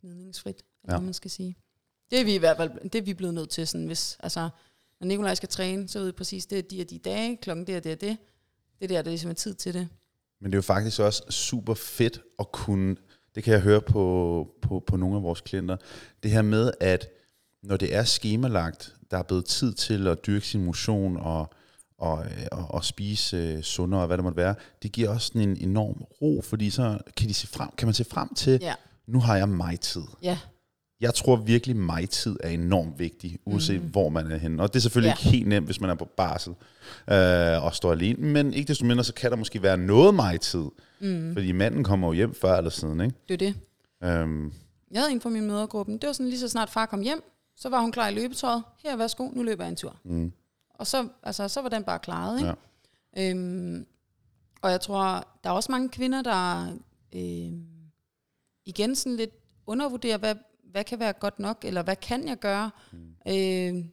gnidningsfrit, 0.00 0.62
eller 0.84 0.94
Ja. 0.94 1.00
man 1.00 1.14
skal 1.14 1.30
sige. 1.30 1.56
Det 2.10 2.20
er 2.20 2.24
vi 2.24 2.34
i 2.34 2.38
hvert 2.38 2.56
fald 2.56 2.90
det 2.90 2.94
er 2.98 3.02
vi 3.02 3.14
blevet 3.14 3.34
nødt 3.34 3.50
til. 3.50 3.66
Sådan, 3.66 3.86
hvis, 3.86 4.16
altså, 4.20 4.48
når 5.00 5.06
Nikolaj 5.06 5.34
skal 5.34 5.48
træne, 5.48 5.88
så 5.88 5.98
ved 5.98 6.06
vi 6.06 6.12
præcis, 6.12 6.46
det 6.46 6.58
er 6.58 6.62
de 6.62 6.80
og 6.80 6.90
de 6.90 6.98
dage, 6.98 7.36
klokken 7.36 7.66
det 7.66 7.76
og 7.76 7.84
det 7.84 7.92
og 7.92 8.00
det. 8.00 8.16
Det 8.78 8.84
er 8.84 8.88
der, 8.88 9.02
der 9.02 9.10
ligesom 9.10 9.30
er 9.30 9.34
tid 9.34 9.54
til 9.54 9.74
det. 9.74 9.88
Men 10.40 10.50
det 10.52 10.54
er 10.54 10.58
jo 10.58 10.62
faktisk 10.62 11.00
også 11.00 11.22
super 11.30 11.74
fedt 11.74 12.20
at 12.38 12.52
kunne, 12.52 12.96
det 13.38 13.44
kan 13.44 13.52
jeg 13.52 13.60
høre 13.62 13.80
på, 13.80 14.48
på, 14.62 14.82
på 14.86 14.96
nogle 14.96 15.16
af 15.16 15.22
vores 15.22 15.40
klienter, 15.40 15.76
det 16.22 16.30
her 16.30 16.42
med, 16.42 16.72
at 16.80 17.08
når 17.62 17.76
det 17.76 17.94
er 17.94 18.04
skemalagt, 18.04 18.94
der 19.10 19.18
er 19.18 19.22
blevet 19.22 19.44
tid 19.44 19.72
til 19.74 20.06
at 20.08 20.26
dyrke 20.26 20.46
sin 20.46 20.64
motion 20.64 21.16
og, 21.16 21.50
og, 21.98 22.24
og, 22.52 22.66
og 22.70 22.84
spise 22.84 23.36
øh, 23.36 23.62
sundere, 23.62 24.00
og 24.00 24.06
hvad 24.06 24.16
det 24.16 24.24
måtte 24.24 24.36
være, 24.36 24.54
det 24.82 24.92
giver 24.92 25.08
også 25.10 25.26
sådan 25.26 25.48
en 25.48 25.56
enorm 25.60 26.04
ro, 26.22 26.42
fordi 26.44 26.70
så 26.70 26.98
kan, 27.16 27.28
de 27.28 27.34
se 27.34 27.46
frem, 27.46 27.68
kan 27.78 27.86
man 27.88 27.94
se 27.94 28.04
frem 28.04 28.34
til, 28.34 28.58
Ja. 28.62 28.74
nu 29.06 29.20
har 29.20 29.36
jeg 29.36 29.48
mig-tid. 29.48 30.02
Ja, 30.22 30.38
Jeg 31.00 31.14
tror 31.14 31.36
virkelig, 31.36 31.76
mig-tid 31.76 32.36
er 32.40 32.48
enormt 32.48 32.98
vigtig, 32.98 33.38
uanset 33.44 33.82
mm. 33.82 33.88
hvor 33.88 34.08
man 34.08 34.30
er 34.32 34.36
henne. 34.36 34.62
Og 34.62 34.68
det 34.72 34.76
er 34.78 34.80
selvfølgelig 34.80 35.08
Ja. 35.08 35.12
ikke 35.28 35.36
helt 35.36 35.48
nemt, 35.48 35.66
hvis 35.66 35.80
man 35.80 35.90
er 35.90 35.94
på 35.94 36.04
barsel 36.04 36.54
øh, 37.10 37.64
og 37.64 37.74
står 37.74 37.92
alene. 37.92 38.26
Men 38.26 38.54
ikke 38.54 38.68
desto 38.68 38.84
mindre, 38.84 39.04
så 39.04 39.14
kan 39.14 39.30
der 39.30 39.36
måske 39.36 39.62
være 39.62 39.76
noget 39.76 40.14
mig-tid. 40.14 40.64
Mm. 41.00 41.32
Fordi 41.32 41.52
manden 41.52 41.84
kommer 41.84 42.06
jo 42.08 42.12
hjem 42.12 42.34
før 42.34 42.56
eller 42.56 42.70
siden, 42.70 43.00
ikke? 43.00 43.14
det 43.28 43.34
er 43.34 43.38
det. 43.38 43.54
Øhm, 44.08 44.52
Jeg 44.90 45.00
havde 45.00 45.12
en 45.12 45.20
fra 45.20 45.28
min 45.30 45.46
mødergruppe. 45.46 45.92
Det 45.92 46.06
var 46.06 46.12
sådan 46.12 46.28
lige 46.28 46.40
så 46.40 46.48
snart 46.48 46.70
far 46.70 46.86
kom 46.86 47.00
hjem, 47.00 47.22
så 47.56 47.68
var 47.68 47.80
hun 47.80 47.92
klar 47.92 48.08
i 48.08 48.14
løbetøjet. 48.14 48.62
Her, 48.84 48.96
værsgo, 48.96 49.28
nu 49.32 49.42
løber 49.42 49.64
jeg 49.64 49.70
en 49.70 49.76
tur. 49.76 49.96
mm, 50.04 50.32
Og 50.74 50.86
så, 50.86 51.08
altså, 51.22 51.48
så 51.48 51.62
var 51.62 51.68
den 51.68 51.84
bare 51.84 51.98
klaret, 51.98 52.38
ikke? 52.40 52.54
Ja. 53.16 53.30
Øhm, 53.30 53.86
og 54.62 54.70
jeg 54.70 54.80
tror, 54.80 55.28
der 55.44 55.50
er 55.50 55.54
også 55.54 55.72
mange 55.72 55.88
kvinder, 55.88 56.22
der 56.22 56.66
øhm, 57.14 57.64
igen 58.66 58.94
sådan 58.96 59.16
lidt 59.16 59.30
undervurderer, 59.66 60.18
hvad, 60.18 60.34
hvad 60.70 60.84
kan 60.84 61.00
være 61.00 61.12
godt 61.12 61.38
nok, 61.38 61.64
eller 61.64 61.82
hvad 61.82 61.96
kan 61.96 62.28
jeg 62.28 62.38
gøre? 62.38 62.70
Mm. 62.92 63.32
Øhm, 63.32 63.90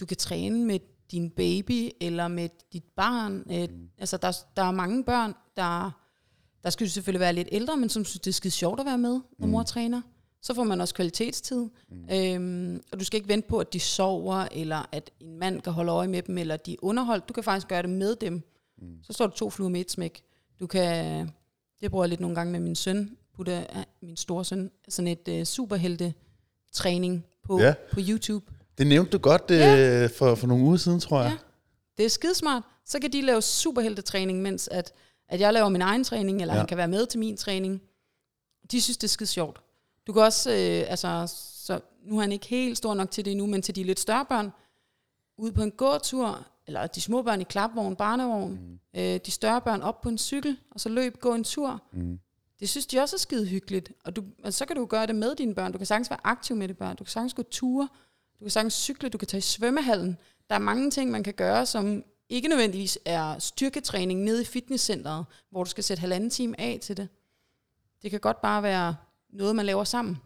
du 0.00 0.06
kan 0.06 0.16
træne 0.16 0.64
med 0.64 0.78
din 1.10 1.30
baby, 1.30 1.90
eller 2.00 2.28
med 2.28 2.48
dit 2.72 2.84
barn. 2.96 3.44
Øh, 3.50 3.68
mm. 3.70 3.88
Altså, 3.98 4.16
der, 4.16 4.32
der 4.56 4.62
er 4.62 4.70
mange 4.70 5.04
børn, 5.04 5.34
der, 5.56 5.90
der 6.62 6.70
skal 6.70 6.84
jo 6.84 6.90
selvfølgelig 6.90 7.20
være 7.20 7.32
lidt 7.32 7.48
ældre, 7.52 7.76
men 7.76 7.88
som 7.88 8.04
synes, 8.04 8.20
det 8.20 8.30
er 8.30 8.34
skide 8.34 8.50
sjovt 8.50 8.80
at 8.80 8.86
være 8.86 8.98
med, 8.98 9.20
når 9.38 9.46
mor 9.46 9.62
træner. 9.62 10.02
Så 10.42 10.54
får 10.54 10.64
man 10.64 10.80
også 10.80 10.94
kvalitetstid. 10.94 11.68
Mm. 11.88 12.08
Øhm, 12.12 12.82
og 12.92 13.00
du 13.00 13.04
skal 13.04 13.16
ikke 13.16 13.28
vente 13.28 13.48
på, 13.48 13.58
at 13.58 13.72
de 13.72 13.80
sover, 13.80 14.48
eller 14.52 14.88
at 14.92 15.10
en 15.20 15.38
mand 15.38 15.60
kan 15.60 15.72
holde 15.72 15.92
øje 15.92 16.08
med 16.08 16.22
dem, 16.22 16.38
eller 16.38 16.56
de 16.56 16.72
er 16.72 16.76
underholdt. 16.82 17.28
Du 17.28 17.32
kan 17.32 17.44
faktisk 17.44 17.68
gøre 17.68 17.82
det 17.82 17.90
med 17.90 18.16
dem. 18.16 18.42
Mm. 18.78 18.98
Så 19.02 19.12
står 19.12 19.26
du 19.26 19.36
to 19.36 19.50
fluer 19.50 19.68
med 19.68 19.80
et 19.80 19.90
smæk. 19.90 20.22
Du 20.60 20.66
kan, 20.66 21.30
det 21.80 21.90
bruger 21.90 22.04
jeg 22.04 22.08
lidt 22.08 22.20
nogle 22.20 22.36
gange 22.36 22.52
med 22.52 22.60
min 22.60 22.74
søn, 22.74 23.16
putte 23.40 23.52
ja, 23.74 23.84
min 24.02 24.16
store 24.16 24.44
søn, 24.44 24.70
sådan 24.88 25.08
et 25.08 25.28
uh, 25.40 25.44
superhelte 25.44 26.14
træning 26.72 27.24
på, 27.44 27.60
Ja. 27.60 27.74
på 27.92 28.00
YouTube. 28.08 28.52
det 28.78 28.86
nævnte 28.86 29.10
du 29.12 29.18
godt 29.18 29.50
øh, 29.50 29.58
Ja. 29.58 30.06
for, 30.06 30.34
for 30.34 30.46
nogle 30.46 30.64
uger 30.64 30.76
siden, 30.76 31.00
tror 31.00 31.22
jeg. 31.22 31.30
Ja. 31.30 31.36
Det 31.96 32.04
er 32.04 32.08
skidesmart. 32.10 32.62
Så 32.86 33.00
kan 33.00 33.12
de 33.12 33.20
lave 33.22 33.42
superheltetræning, 33.42 34.42
mens 34.42 34.68
at, 34.68 34.92
at 35.28 35.40
jeg 35.40 35.52
laver 35.52 35.68
min 35.68 35.82
egen 35.82 36.04
træning, 36.04 36.40
eller 36.40 36.54
Ja. 36.54 36.58
han 36.58 36.66
kan 36.66 36.76
være 36.78 36.88
med 36.88 37.06
til 37.06 37.18
min 37.20 37.36
træning. 37.36 37.82
De 38.70 38.80
synes, 38.80 38.96
det 38.96 39.04
er 39.04 39.08
skide 39.08 39.26
sjovt. 39.28 39.60
Du 40.06 40.12
kan 40.12 40.22
også, 40.22 40.50
øh, 40.50 40.90
altså, 40.90 41.34
så 41.66 41.80
nu 42.04 42.16
er 42.16 42.20
han 42.20 42.32
ikke 42.32 42.46
helt 42.46 42.78
stor 42.78 42.94
nok 42.94 43.10
til 43.10 43.24
det 43.24 43.30
endnu, 43.30 43.46
men 43.46 43.62
til 43.62 43.76
de 43.76 43.84
lidt 43.84 44.00
større 44.00 44.24
børn, 44.28 44.50
ude 45.38 45.52
på 45.52 45.62
en 45.62 45.70
gåtur, 45.70 46.46
eller 46.66 46.86
de 46.86 47.00
små 47.00 47.22
børn 47.22 47.40
i 47.40 47.44
klapvogn, 47.44 47.96
barnevogn, 47.96 48.52
mm. 48.52 49.00
øh, 49.00 49.20
de 49.26 49.30
større 49.30 49.60
børn 49.60 49.82
op 49.82 50.00
på 50.00 50.08
en 50.08 50.18
cykel, 50.18 50.56
og 50.70 50.80
så 50.80 50.88
løb, 50.88 51.20
gå 51.20 51.34
en 51.34 51.44
tur. 51.44 51.82
Mm. 51.92 52.18
Det 52.60 52.68
synes 52.68 52.86
de 52.86 52.98
også 53.00 53.16
er 53.16 53.18
skide 53.18 53.46
hyggeligt. 53.46 53.92
Og 54.04 54.16
du, 54.16 54.24
altså, 54.44 54.58
så 54.58 54.66
kan 54.66 54.76
du 54.76 54.86
gøre 54.86 55.06
det 55.06 55.14
med 55.14 55.36
dine 55.36 55.54
børn. 55.54 55.72
Du 55.72 55.78
kan 55.78 55.86
sagtens 55.86 56.10
være 56.10 56.20
aktiv 56.24 56.56
med 56.56 56.68
dine 56.68 56.76
børn. 56.76 56.96
Du 56.96 57.04
kan 57.04 57.10
sagtens 57.10 57.34
gå 57.34 57.42
ture. 57.42 57.88
Du 58.38 58.44
kan 58.44 58.50
sagtens 58.50 58.74
cykle. 58.74 59.08
Du 59.08 59.18
kan 59.18 59.28
tage 59.28 59.38
i 59.38 59.40
svømmehallen. 59.40 60.16
Der 60.48 60.54
er 60.54 60.58
mange 60.58 60.90
ting, 60.90 61.10
man 61.10 61.22
kan 61.22 61.34
gøre, 61.34 61.66
som 61.66 62.04
ikke 62.28 62.48
nødvendigvis 62.48 62.98
er 63.04 63.38
styrketræning 63.38 64.20
nede 64.20 64.42
i 64.42 64.44
fitnesscenteret, 64.44 65.24
hvor 65.50 65.64
du 65.64 65.70
skal 65.70 65.84
sætte 65.84 66.00
halvanden 66.00 66.30
time 66.30 66.60
af 66.60 66.78
til 66.82 66.96
det. 66.96 67.08
Det 68.02 68.10
kan 68.10 68.20
godt 68.20 68.40
bare 68.40 68.62
være 68.62 68.96
noget, 69.32 69.56
man 69.56 69.66
laver 69.66 69.84
sammen. 69.84 70.16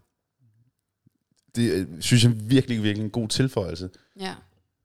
Det 1.56 1.70
øh, 1.72 2.00
synes 2.00 2.24
jeg 2.24 2.50
virkelig, 2.50 2.82
virkelig 2.82 3.04
en 3.04 3.10
god 3.10 3.28
tilføjelse. 3.28 3.90
Ja, 4.20 4.34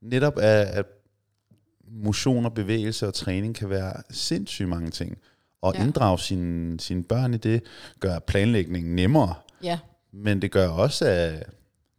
Netop 0.01 0.37
at, 0.37 0.67
at 0.67 0.85
motion 1.87 2.45
og 2.45 2.53
bevægelse 2.53 3.07
og 3.07 3.13
træning 3.13 3.55
kan 3.55 3.69
være 3.69 3.93
sindssygt 4.09 4.69
mange 4.69 4.89
ting. 4.89 5.17
Og 5.61 5.73
Ja. 5.75 5.83
inddrage 5.83 6.19
sine, 6.19 6.79
sine 6.79 7.03
børn 7.03 7.33
i 7.33 7.37
det, 7.37 7.61
gør 7.99 8.19
planlægningen 8.19 8.95
nemmere. 8.95 9.33
ja, 9.63 9.79
Men 10.13 10.41
det 10.41 10.51
gør 10.51 10.67
også, 10.67 11.05
at 11.05 11.43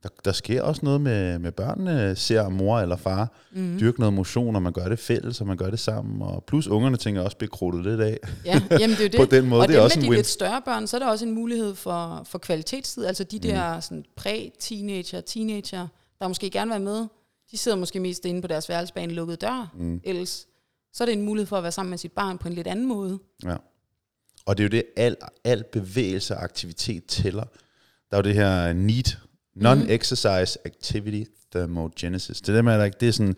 der, 0.03 0.09
der 0.25 0.33
sker 0.33 0.63
også 0.63 0.81
noget 0.85 1.01
med, 1.01 1.39
med 1.39 1.53
børnene, 1.53 2.17
ser 2.17 2.49
mor 2.49 2.79
eller 2.81 2.97
far 2.97 3.33
mm. 3.53 3.77
dyrke 3.81 4.01
noget 4.01 4.13
motion, 4.15 4.57
og 4.57 4.63
man 4.63 4.73
gør 4.73 4.89
det 4.89 4.99
fælles, 4.99 5.41
og 5.41 5.47
man 5.47 5.57
gør 5.57 5.71
det 5.71 5.79
sammen. 5.79 6.23
Og 6.23 6.45
plus 6.47 6.67
ungerne 6.67 6.97
tænker 6.97 7.23
også 7.23 7.37
bliver 7.37 7.51
krudtet 7.51 7.85
lidt 7.85 8.01
af. 8.01 8.19
ja. 8.45 8.61
Jamen, 8.71 8.91
det 8.97 9.01
er 9.01 9.05
jo 9.05 9.09
det. 9.13 9.17
På 9.17 9.25
den 9.37 9.49
måde, 9.49 9.63
og 9.63 9.69
det 9.69 9.77
er 9.77 9.81
også 9.81 9.99
med 9.99 10.03
en 10.05 10.07
de 10.07 10.11
win. 10.11 10.17
lidt 10.19 10.27
større 10.27 10.63
børn, 10.65 10.87
så 10.87 10.97
er 10.97 10.99
der 10.99 11.09
også 11.09 11.25
en 11.27 11.35
mulighed 11.35 11.75
for, 11.75 12.23
for 12.27 12.39
kvalitetstid. 12.39 13.05
Altså 13.05 13.25
de 13.25 13.39
der 13.39 13.81
sådan 13.81 14.05
præ-teenager, 14.17 15.21
teenager, 15.21 15.87
der 16.21 16.29
måske 16.29 16.51
gerne 16.51 16.69
vil 16.69 16.85
være 16.85 16.95
med, 16.95 17.07
de 17.51 17.59
sidder 17.59 17.77
måske 17.79 18.01
mest 18.01 18.25
inde 18.25 18.43
på 18.43 18.49
deres 18.49 18.69
værelse 18.69 18.95
bag 18.95 19.05
en 19.05 19.11
lukket 19.11 19.41
dør. 19.41 19.73
Mm. 19.79 20.01
Ellers 20.05 20.47
så 20.93 21.05
er 21.05 21.07
det 21.07 21.13
en 21.13 21.23
mulighed 21.23 21.47
for 21.47 21.57
at 21.57 21.63
være 21.63 21.73
sammen 21.73 21.91
med 21.91 21.99
sit 21.99 22.13
barn 22.13 22.39
på 22.39 22.49
en 22.49 22.55
lidt 22.55 22.67
anden 22.67 22.87
måde. 22.87 23.19
Ja. 23.45 23.57
Og 24.47 24.59
det 24.59 24.65
er 24.65 24.69
jo 24.69 24.71
det, 24.71 24.85
al, 24.97 25.17
al 25.45 25.65
bevægelse 25.73 26.37
og 26.37 26.45
aktivitet 26.45 27.05
tæller. 27.07 27.45
Der 28.11 28.17
er 28.17 28.17
jo 28.17 28.23
det 28.23 28.35
her 28.35 28.73
NEAT, 28.73 29.19
Non-Exercise 29.57 30.57
Activity 30.65 31.31
Thermogenesis. 31.53 32.41
Det 32.41 32.49
er 32.49 32.53
det 32.53 32.65
med, 32.65 32.91
det 33.01 33.09
er 33.09 33.13
sådan, 33.13 33.37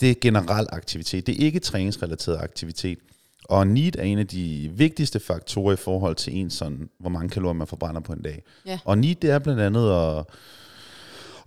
det 0.00 0.10
er 0.10 0.14
generel 0.20 0.66
aktivitet. 0.72 1.26
Det 1.26 1.34
er 1.34 1.44
ikke 1.46 1.60
træningsrelateret 1.60 2.38
aktivitet. 2.40 2.98
Og 3.44 3.66
NEAT 3.66 3.96
er 3.96 4.02
en 4.02 4.18
af 4.18 4.26
de 4.26 4.72
vigtigste 4.74 5.20
faktorer 5.20 5.72
i 5.72 5.76
forhold 5.76 6.16
til 6.16 6.36
en 6.36 6.50
sådan, 6.50 6.90
hvor 7.00 7.10
mange 7.10 7.28
kalorier 7.28 7.52
man 7.52 7.66
forbrænder 7.66 8.00
på 8.00 8.12
en 8.12 8.22
dag. 8.22 8.42
Ja. 8.66 8.78
Og 8.84 8.98
NEAT, 8.98 9.22
det 9.22 9.30
er 9.30 9.38
blandt 9.38 9.60
andet 9.60 9.90
at, 9.90 10.24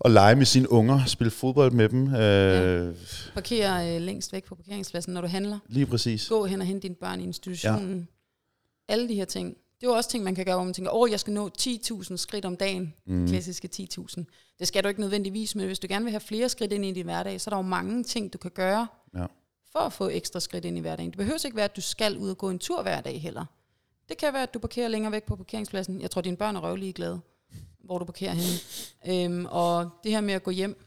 at 0.06 0.12
lege 0.12 0.36
med 0.36 0.46
sine 0.46 0.72
unger, 0.72 1.06
spille 1.06 1.32
fodbold 1.32 1.72
med 1.72 1.90
dem. 1.90 2.16
Øh, 2.16 2.96
Parkere 3.34 3.96
øh, 3.96 4.02
længst 4.02 4.34
væk 4.34 4.44
på 4.44 4.56
parkeringspladsen, 4.56 5.14
når 5.14 5.22
du 5.22 5.28
handler. 5.28 5.60
Lige 5.68 5.86
præcis. 5.86 6.30
Gå 6.30 6.46
hen 6.46 6.62
og 6.62 6.68
hente 6.68 6.84
dine 6.84 6.96
børn 6.96 7.20
i 7.20 7.24
institutionen. 7.24 8.08
Ja. 8.90 8.94
Alle 8.94 9.08
de 9.10 9.16
her 9.16 9.26
ting. 9.26 9.58
Det 9.82 9.88
er 9.88 9.92
jo 9.92 9.96
også 9.98 10.10
ting, 10.10 10.24
man 10.24 10.36
kan 10.36 10.46
gøre, 10.46 10.56
hvor 10.56 10.64
man 10.64 10.74
tænker, 10.74 10.92
åh, 10.96 11.12
jeg 11.12 11.20
skal 11.20 11.34
nå 11.34 11.50
10.000 11.62 12.16
skridt 12.18 12.46
om 12.46 12.58
dagen. 12.58 12.94
Mm. 13.08 13.28
Klassiske 13.28 13.70
10.000. 13.76 14.24
Det 14.60 14.68
skal 14.68 14.84
du 14.84 14.88
ikke 14.88 15.02
nødvendigvis, 15.02 15.56
men 15.56 15.66
hvis 15.66 15.80
du 15.80 15.88
gerne 15.90 16.06
vil 16.06 16.12
have 16.12 16.20
flere 16.20 16.50
skridt 16.50 16.72
ind 16.74 16.86
i 16.86 16.92
din 16.92 17.06
hverdag, 17.06 17.42
så 17.42 17.50
er 17.50 17.50
der 17.50 17.58
jo 17.58 17.62
mange 17.62 18.04
ting, 18.04 18.34
du 18.34 18.38
kan 18.38 18.52
gøre 18.52 18.88
Ja. 19.18 19.26
for 19.72 19.80
at 19.80 19.94
få 19.94 20.10
ekstra 20.10 20.40
skridt 20.40 20.66
ind 20.66 20.78
i 20.78 20.82
hverdagen. 20.82 21.12
Det 21.12 21.18
behøver 21.18 21.46
ikke 21.46 21.56
være, 21.58 21.66
at 21.66 21.76
du 21.76 21.82
skal 21.82 22.18
ud 22.18 22.30
og 22.30 22.38
gå 22.38 22.50
en 22.50 22.60
tur 22.60 22.82
hver 22.82 23.02
dag 23.02 23.22
heller. 23.22 23.46
Det 24.10 24.18
kan 24.18 24.34
være, 24.34 24.44
at 24.44 24.54
du 24.54 24.60
parkerer 24.60 24.88
længere 24.88 25.12
væk 25.12 25.24
på 25.24 25.36
parkeringspladsen. 25.36 26.02
Jeg 26.02 26.12
tror, 26.12 26.22
dine 26.22 26.38
børn 26.38 26.56
er 26.56 26.60
røvlige 26.62 26.94
glade, 26.94 27.20
hvor 27.86 27.98
du 27.98 28.06
parkerer 28.06 28.34
henne. 28.34 29.36
Øhm, 29.36 29.46
og 29.50 29.90
det 30.04 30.12
her 30.12 30.22
med 30.22 30.34
at 30.34 30.44
gå 30.44 30.52
hjem, 30.52 30.86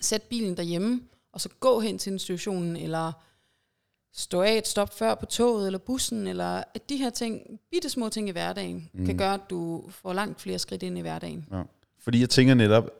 sæt 0.00 0.22
bilen 0.22 0.56
derhjemme, 0.56 1.00
og 1.32 1.40
så 1.40 1.48
gå 1.60 1.80
hen 1.80 1.98
til 1.98 2.12
institutionen, 2.12 2.76
eller 2.76 3.12
stå 4.12 4.42
af 4.42 4.56
et 4.56 4.66
stop 4.66 4.98
før 4.98 5.14
på 5.14 5.26
toget 5.26 5.66
eller 5.66 5.78
bussen, 5.78 6.26
eller 6.26 6.62
at 6.74 6.88
de 6.88 6.96
her 6.96 7.10
ting, 7.10 7.60
bitte 7.70 7.88
små 7.88 8.08
ting 8.08 8.28
i 8.28 8.32
hverdagen, 8.32 8.90
mm. 8.94 9.06
kan 9.06 9.16
gøre, 9.16 9.34
at 9.34 9.50
du 9.50 9.84
får 9.90 10.12
langt 10.12 10.40
flere 10.40 10.58
skridt 10.58 10.82
ind 10.82 10.98
i 10.98 11.00
hverdagen. 11.00 11.46
Ja. 11.52 11.62
Fordi 12.00 12.20
jeg 12.20 12.30
tænker 12.30 12.54
netop, 12.54 12.90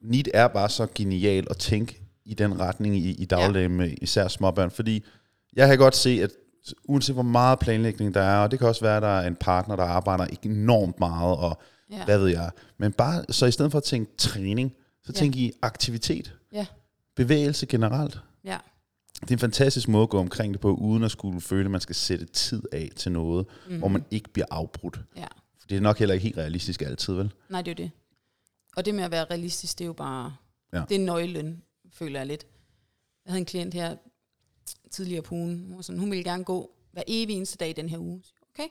NEAT 0.00 0.28
er 0.34 0.48
bare 0.48 0.68
så 0.68 0.86
genial 0.94 1.46
at 1.50 1.56
tænke 1.56 2.02
i 2.24 2.34
den 2.34 2.60
retning 2.60 2.96
i, 2.96 3.10
i 3.10 3.24
dagligdagen 3.24 3.76
med 3.76 3.94
især 4.02 4.28
småbørn. 4.28 4.70
Fordi 4.70 5.04
jeg 5.52 5.68
kan 5.68 5.78
godt 5.78 5.96
se, 5.96 6.10
at 6.22 6.30
uanset 6.84 7.14
hvor 7.14 7.22
meget 7.22 7.58
planlægning 7.58 8.14
der 8.14 8.22
er, 8.22 8.42
og 8.42 8.50
det 8.50 8.58
kan 8.58 8.68
også 8.68 8.80
være, 8.80 8.96
at 8.96 9.02
der 9.02 9.08
er 9.08 9.26
en 9.26 9.36
partner, 9.36 9.76
der 9.76 9.84
arbejder 9.84 10.26
enormt 10.42 11.00
meget, 11.00 11.36
og 11.36 11.62
Ja. 11.90 12.04
hvad 12.04 12.18
ved 12.18 12.28
jeg. 12.28 12.50
Men 12.78 12.92
bare, 12.92 13.24
så 13.30 13.46
i 13.46 13.50
stedet 13.50 13.70
for 13.70 13.78
at 13.78 13.84
tænke 13.84 14.16
træning, 14.18 14.74
så 15.04 15.12
Ja. 15.14 15.18
tænk 15.18 15.36
i 15.36 15.52
aktivitet. 15.62 16.36
Ja, 16.52 16.66
Bevægelse 17.16 17.66
generelt. 17.66 18.20
ja, 18.44 18.58
Det 19.20 19.30
er 19.30 19.34
en 19.34 19.38
fantastisk 19.38 19.88
måde 19.88 20.02
at 20.02 20.08
gå 20.10 20.18
omkring 20.18 20.52
det 20.54 20.60
på, 20.60 20.74
uden 20.74 21.02
at 21.02 21.10
skulle 21.10 21.40
føle, 21.40 21.64
at 21.64 21.70
man 21.70 21.80
skal 21.80 21.94
sætte 21.94 22.24
tid 22.24 22.62
af 22.72 22.90
til 22.96 23.12
noget, 23.12 23.46
mm. 23.68 23.78
hvor 23.78 23.88
man 23.88 24.04
ikke 24.10 24.28
bliver 24.32 24.46
afbrudt. 24.50 25.00
ja. 25.16 25.26
For 25.60 25.66
det 25.68 25.76
er 25.76 25.80
nok 25.80 25.98
heller 25.98 26.12
ikke 26.14 26.22
helt 26.22 26.36
realistisk 26.38 26.82
altid, 26.82 27.14
vel? 27.14 27.32
Nej, 27.48 27.62
det 27.62 27.70
er 27.70 27.74
det. 27.74 27.90
Og 28.76 28.84
det 28.84 28.94
med 28.94 29.04
at 29.04 29.10
være 29.10 29.24
realistisk, 29.24 29.78
det 29.78 29.84
er 29.84 29.86
jo 29.86 29.92
bare, 29.92 30.36
ja. 30.72 30.82
Det 30.88 30.94
er 31.00 31.04
nøglen, 31.04 31.62
føler 31.92 32.20
jeg 32.20 32.26
lidt. 32.26 32.46
Jeg 33.24 33.30
havde 33.32 33.38
en 33.40 33.46
klient 33.46 33.74
her 33.74 33.96
tidligere 34.90 35.22
på 35.22 35.34
ugen, 35.34 35.66
hun, 35.72 35.82
sådan, 35.82 35.98
hun 35.98 36.10
ville 36.10 36.24
gerne 36.24 36.44
gå 36.44 36.70
hver 36.92 37.02
evig 37.06 37.36
eneste 37.36 37.56
dag 37.56 37.70
i 37.70 37.72
den 37.72 37.88
her 37.88 37.98
uge. 37.98 38.22
Okay. 38.54 38.68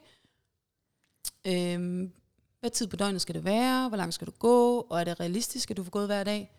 Øhm, 1.47 2.11
hvad 2.59 2.69
tid 2.69 2.87
på 2.87 2.95
døgnet 2.95 3.21
skal 3.21 3.35
det 3.35 3.43
være? 3.43 3.87
Hvor 3.87 3.97
langt 3.97 4.13
skal 4.15 4.27
du 4.27 4.31
gå? 4.31 4.79
Og 4.79 4.99
er 4.99 5.03
det 5.03 5.19
realistisk, 5.19 5.71
at 5.71 5.77
du 5.77 5.83
får 5.83 5.91
gået 5.91 6.07
hver 6.07 6.23
dag? 6.23 6.51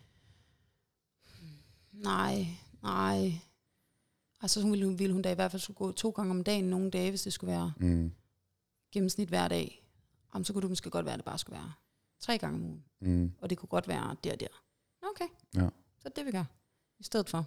Nej, 1.91 2.45
nej. 2.83 3.31
Altså, 4.41 4.61
hun 4.61 4.71
ville, 4.71 4.97
ville 4.97 5.13
hun 5.13 5.21
da 5.21 5.31
i 5.31 5.35
hvert 5.35 5.51
fald 5.51 5.61
skulle 5.61 5.77
gå 5.77 5.91
to 5.91 6.09
gange 6.09 6.31
om 6.31 6.43
dagen 6.43 6.63
nogle 6.65 6.89
dage, 6.91 7.09
hvis 7.09 7.21
det 7.21 7.33
skulle 7.33 7.51
være 7.51 7.73
Mm. 7.77 8.11
gennemsnit 8.93 9.29
hver 9.29 9.47
dag. 9.47 9.83
Om 10.31 10.43
så 10.43 10.53
kunne 10.53 10.61
du 10.61 10.67
måske 10.69 10.89
godt 10.89 11.05
være, 11.05 11.13
at 11.13 11.17
det 11.17 11.25
bare 11.25 11.37
skulle 11.37 11.55
være 11.59 11.73
tre 12.19 12.37
gange 12.37 12.55
om 12.55 12.63
ugen. 12.63 12.83
Mm. 12.99 13.31
Og 13.41 13.49
det 13.49 13.57
kunne 13.57 13.67
godt 13.69 13.87
være 13.87 14.15
der 14.23 14.31
og 14.33 14.39
der. 14.39 14.47
Okay, 15.11 15.25
Ja. 15.55 15.69
så 15.99 16.09
det 16.09 16.15
det, 16.15 16.25
vi 16.25 16.31
gør. 16.31 16.43
I 16.99 17.03
stedet 17.03 17.29
for. 17.29 17.45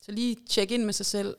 Så 0.00 0.12
lige 0.12 0.36
tjekke 0.48 0.74
ind 0.74 0.84
med 0.84 0.92
sig 0.92 1.06
selv, 1.06 1.36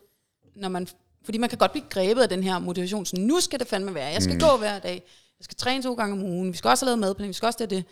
når 0.55 0.69
man, 0.69 0.87
fordi 1.23 1.37
man 1.37 1.49
kan 1.49 1.57
godt 1.57 1.71
blive 1.71 1.85
grebet 1.89 2.21
af 2.21 2.29
den 2.29 2.43
her 2.43 2.59
motivation, 2.59 3.05
så 3.05 3.15
nu 3.19 3.39
skal 3.39 3.59
det 3.59 3.67
fandme 3.67 3.93
være. 3.93 4.07
Jeg 4.07 4.21
skal 4.23 4.33
mm. 4.35 4.39
gå 4.41 4.57
hver 4.57 4.79
dag. 4.79 5.03
Jeg 5.41 5.45
skal 5.45 5.57
træne 5.57 5.83
to 5.83 5.93
gange 5.93 6.13
om 6.13 6.23
ugen. 6.23 6.51
Vi 6.51 6.57
skal 6.57 6.69
også 6.69 6.85
have 6.85 6.89
lavet 6.89 6.99
madplan. 6.99 7.27
Vi 7.27 7.33
skal 7.33 7.45
også 7.45 7.59
det 7.59 7.69
det. 7.69 7.85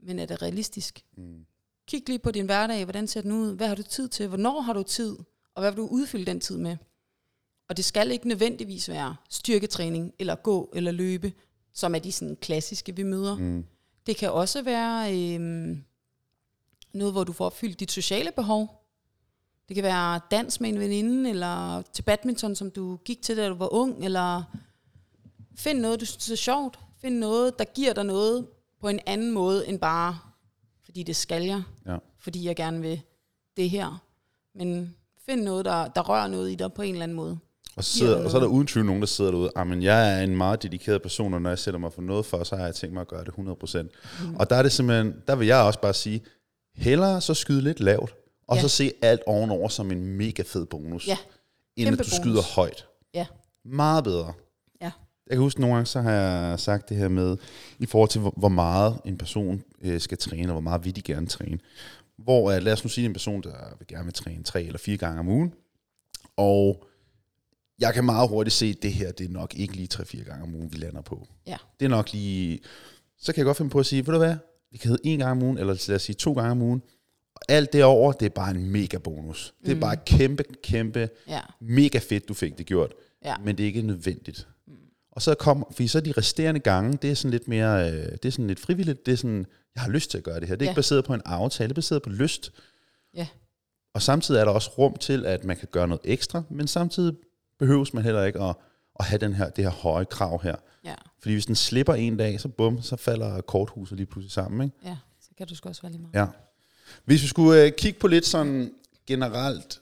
Men 0.00 0.18
er 0.18 0.26
det 0.26 0.42
realistisk? 0.42 1.04
Mm. 1.16 1.46
Kig 1.86 2.02
lige 2.06 2.18
på 2.18 2.30
din 2.30 2.44
hverdag. 2.44 2.84
Hvordan 2.84 3.06
ser 3.06 3.20
den 3.20 3.32
ud? 3.32 3.56
Hvad 3.56 3.68
har 3.68 3.74
du 3.74 3.82
tid 3.82 4.08
til? 4.08 4.28
Hvornår 4.28 4.60
har 4.60 4.72
du 4.72 4.82
tid? 4.82 5.16
Og 5.54 5.62
hvad 5.62 5.70
vil 5.70 5.76
du 5.76 5.86
udfylde 5.86 6.26
den 6.26 6.40
tid 6.40 6.56
med? 6.56 6.76
Og 7.68 7.76
det 7.76 7.84
skal 7.84 8.10
ikke 8.10 8.28
nødvendigvis 8.28 8.88
være 8.88 9.16
styrketræning, 9.30 10.12
eller 10.18 10.34
gå, 10.34 10.72
eller 10.74 10.90
løbe, 10.90 11.32
som 11.72 11.94
er 11.94 11.98
de 11.98 12.12
sådan 12.12 12.36
klassiske, 12.36 12.96
vi 12.96 13.02
møder. 13.02 13.36
Mm. 13.36 13.64
Det 14.06 14.16
kan 14.16 14.30
også 14.30 14.62
være 14.62 15.16
øhm, 15.34 15.84
noget, 16.92 17.14
hvor 17.14 17.24
du 17.24 17.32
får 17.32 17.46
opfyldt 17.46 17.80
dit 17.80 17.92
sociale 17.92 18.32
behov. 18.32 18.84
Det 19.68 19.74
kan 19.74 19.84
være 19.84 20.20
dans 20.30 20.60
med 20.60 20.68
en 20.68 20.80
veninde, 20.80 21.30
eller 21.30 21.82
til 21.82 22.02
badminton, 22.02 22.54
som 22.54 22.70
du 22.70 22.96
gik 22.96 23.22
til, 23.22 23.36
da 23.36 23.48
du 23.48 23.54
var 23.54 23.72
ung, 23.72 24.04
eller 24.04 24.42
find 25.58 25.80
noget, 25.80 26.00
du 26.00 26.06
synes 26.06 26.30
er 26.30 26.36
sjovt. 26.36 26.78
Find 27.00 27.18
noget, 27.18 27.58
der 27.58 27.64
giver 27.64 27.92
dig 27.92 28.04
noget 28.04 28.46
på 28.80 28.88
en 28.88 29.00
anden 29.06 29.32
måde, 29.32 29.68
end 29.68 29.78
bare, 29.78 30.18
fordi 30.84 31.02
det 31.02 31.16
skal 31.16 31.42
jeg, 31.42 31.62
Ja. 31.86 31.96
fordi 32.20 32.46
jeg 32.46 32.56
gerne 32.56 32.80
vil 32.80 33.00
det 33.56 33.70
her. 33.70 34.02
Men 34.54 34.94
find 35.26 35.42
noget, 35.42 35.64
der, 35.64 35.88
der 35.88 36.00
rører 36.08 36.28
noget 36.28 36.50
i 36.50 36.54
dig 36.54 36.72
på 36.72 36.82
en 36.82 36.92
eller 36.92 37.02
anden 37.02 37.16
måde. 37.16 37.38
Og 37.76 37.84
så, 37.84 37.98
sidder, 37.98 38.24
og 38.24 38.30
så 38.30 38.36
er 38.36 38.40
der 38.40 38.48
uden 38.48 38.66
tvivl 38.66 38.86
nogen, 38.86 39.02
der 39.02 39.06
sidder 39.06 39.30
derude. 39.30 39.50
Ah, 39.56 39.66
men 39.66 39.82
jeg 39.82 40.18
er 40.18 40.22
en 40.24 40.36
meget 40.36 40.62
dedikeret 40.62 41.02
person, 41.02 41.34
og 41.34 41.42
når 41.42 41.50
jeg 41.50 41.58
sætter 41.58 41.80
mig 41.80 41.92
for 41.92 42.02
noget 42.02 42.26
for, 42.26 42.44
så 42.44 42.56
har 42.56 42.64
jeg 42.64 42.74
tænkt 42.74 42.94
mig 42.94 43.00
at 43.00 43.08
gøre 43.08 43.24
det 43.24 43.32
100%. 43.32 43.88
Mm. 44.28 44.36
Og 44.36 44.50
der 44.50 44.56
er 44.56 44.62
det 44.62 44.72
simpelthen, 44.72 45.14
der 45.26 45.36
vil 45.36 45.46
jeg 45.46 45.62
også 45.62 45.80
bare 45.80 45.94
sige, 45.94 46.20
hellere 46.74 47.20
så 47.20 47.34
skyde 47.34 47.60
lidt 47.62 47.80
lavt, 47.80 48.14
og 48.46 48.56
Ja. 48.56 48.62
så 48.62 48.68
se 48.68 48.92
alt 49.02 49.20
ovenover 49.26 49.68
som 49.68 49.90
en 49.90 50.04
mega 50.06 50.42
fed 50.46 50.66
bonus, 50.66 51.08
Ja, 51.08 51.18
end 51.76 51.88
at 51.88 51.92
du 51.92 51.96
bonus. 51.96 52.12
skyder 52.12 52.42
højt. 52.54 52.86
ja, 53.14 53.26
Meget 53.64 54.04
bedre. 54.04 54.32
Jeg 55.28 55.34
kan 55.36 55.42
huske 55.42 55.60
nogle 55.60 55.74
gange, 55.74 55.86
så 55.86 56.00
har 56.00 56.10
jeg 56.12 56.60
sagt 56.60 56.88
det 56.88 56.96
her 56.96 57.08
med, 57.08 57.36
i 57.78 57.86
forhold 57.86 58.10
til, 58.10 58.20
hvor, 58.20 58.48
meget 58.48 58.98
en 59.04 59.18
person 59.18 59.62
øh, 59.82 60.00
skal 60.00 60.18
træne, 60.18 60.48
og 60.48 60.52
hvor 60.52 60.60
meget 60.60 60.84
vil 60.84 60.96
de 60.96 61.02
gerne 61.02 61.26
træne. 61.26 61.58
Hvor, 62.16 62.50
øh, 62.50 62.62
lad 62.62 62.72
os 62.72 62.84
nu 62.84 62.88
sige, 62.90 63.04
en 63.06 63.12
person, 63.12 63.42
der 63.42 63.54
vil 63.78 63.86
gerne 63.88 64.04
vil 64.04 64.14
træne 64.14 64.42
tre 64.42 64.62
eller 64.62 64.78
fire 64.78 64.96
gange 64.96 65.20
om 65.20 65.28
ugen, 65.28 65.52
og 66.36 66.84
jeg 67.80 67.94
kan 67.94 68.04
meget 68.04 68.28
hurtigt 68.28 68.54
se, 68.54 68.66
at 68.66 68.82
det 68.82 68.92
her, 68.92 69.12
det 69.12 69.26
er 69.26 69.32
nok 69.32 69.54
ikke 69.54 69.74
lige 69.76 69.86
tre-fire 69.86 70.24
gange 70.24 70.42
om 70.42 70.54
ugen, 70.54 70.72
vi 70.72 70.76
lander 70.78 71.00
på. 71.02 71.26
Ja. 71.46 71.56
Det 71.80 71.84
er 71.86 71.90
nok 71.90 72.12
lige... 72.12 72.60
Så 73.18 73.32
kan 73.32 73.38
jeg 73.38 73.44
godt 73.44 73.56
finde 73.56 73.70
på 73.70 73.78
at 73.78 73.86
sige, 73.86 74.06
ved 74.06 74.12
du 74.12 74.18
hvad, 74.18 74.36
vi 74.70 74.78
kan 74.78 74.88
hedde 74.90 75.06
en 75.06 75.18
gang 75.18 75.30
om 75.30 75.42
ugen, 75.42 75.58
eller 75.58 75.84
lad 75.88 75.96
os 75.96 76.02
sige 76.02 76.16
to 76.16 76.32
gange 76.32 76.50
om 76.50 76.62
ugen, 76.62 76.82
og 77.34 77.40
alt 77.48 77.72
derover 77.72 78.12
det 78.12 78.26
er 78.26 78.30
bare 78.30 78.50
en 78.50 78.70
mega 78.70 78.98
bonus. 78.98 79.54
Det 79.62 79.70
er 79.70 79.74
Mm. 79.74 79.80
bare 79.80 79.96
kæmpe, 80.06 80.44
kæmpe, 80.62 81.08
Ja, 81.28 81.40
mega 81.60 81.98
fedt, 81.98 82.28
du 82.28 82.34
fik 82.34 82.58
det 82.58 82.66
gjort 82.66 82.92
ja. 83.24 83.34
men 83.44 83.56
det 83.56 83.62
er 83.62 83.66
ikke 83.66 83.82
nødvendigt. 83.82 84.48
Og 85.12 85.22
så 85.22 85.34
kommer, 85.34 85.66
fordi 85.72 85.88
så 85.88 86.00
de 86.00 86.12
resterende 86.12 86.60
gange, 86.60 86.98
det 87.02 87.10
er 87.10 87.14
sådan 87.14 87.30
lidt 87.30 87.48
mere, 87.48 87.90
øh, 87.92 88.12
det 88.12 88.24
er 88.24 88.30
sådan 88.30 88.46
lidt 88.46 88.60
frivilligt, 88.60 89.06
det 89.06 89.12
er 89.12 89.16
sådan, 89.16 89.46
jeg 89.74 89.82
har 89.82 89.90
lyst 89.90 90.10
til 90.10 90.18
at 90.18 90.24
gøre 90.24 90.40
det 90.40 90.48
her. 90.48 90.56
Det 90.56 90.62
er 90.62 90.66
Ja. 90.66 90.70
ikke 90.70 90.78
baseret 90.78 91.04
på 91.04 91.14
en 91.14 91.22
aftale, 91.24 91.68
det 91.68 91.72
er 91.72 91.74
baseret 91.74 92.02
på 92.02 92.10
lyst. 92.10 92.52
Ja. 93.14 93.26
Og 93.94 94.02
samtidig 94.02 94.40
er 94.40 94.44
der 94.44 94.52
også 94.52 94.70
rum 94.78 94.96
til, 94.96 95.26
at 95.26 95.44
man 95.44 95.56
kan 95.56 95.68
gøre 95.70 95.88
noget 95.88 96.00
ekstra, 96.04 96.42
men 96.50 96.68
samtidig 96.68 97.14
behøves 97.58 97.94
man 97.94 98.04
heller 98.04 98.24
ikke 98.24 98.40
at, 98.42 98.54
at 99.00 99.04
have 99.06 99.18
den 99.18 99.32
her, 99.34 99.50
det 99.50 99.64
her 99.64 99.70
høje 99.70 100.04
krav 100.04 100.42
her. 100.42 100.56
Ja, 100.84 100.94
Fordi 101.22 101.32
hvis 101.34 101.46
den 101.46 101.56
slipper 101.56 101.94
en 101.94 102.16
dag, 102.16 102.40
så 102.40 102.48
bum, 102.48 102.82
så 102.82 102.96
falder 102.96 103.40
korthuset 103.40 103.96
lige 103.96 104.06
pludselig 104.06 104.32
sammen. 104.32 104.64
Ikke? 104.64 104.76
ja. 104.84 104.96
Så 105.20 105.28
kan 105.38 105.46
du 105.46 105.54
sgu 105.54 105.68
også 105.68 105.82
være 105.82 105.92
lige 105.92 106.02
meget. 106.02 106.14
Ja. 106.14 106.26
Hvis 107.04 107.22
vi 107.22 107.26
skulle 107.26 107.62
øh, 107.64 107.72
kigge 107.78 107.98
på 108.00 108.06
lidt 108.06 108.26
sådan 108.26 108.72
generelt, 109.06 109.80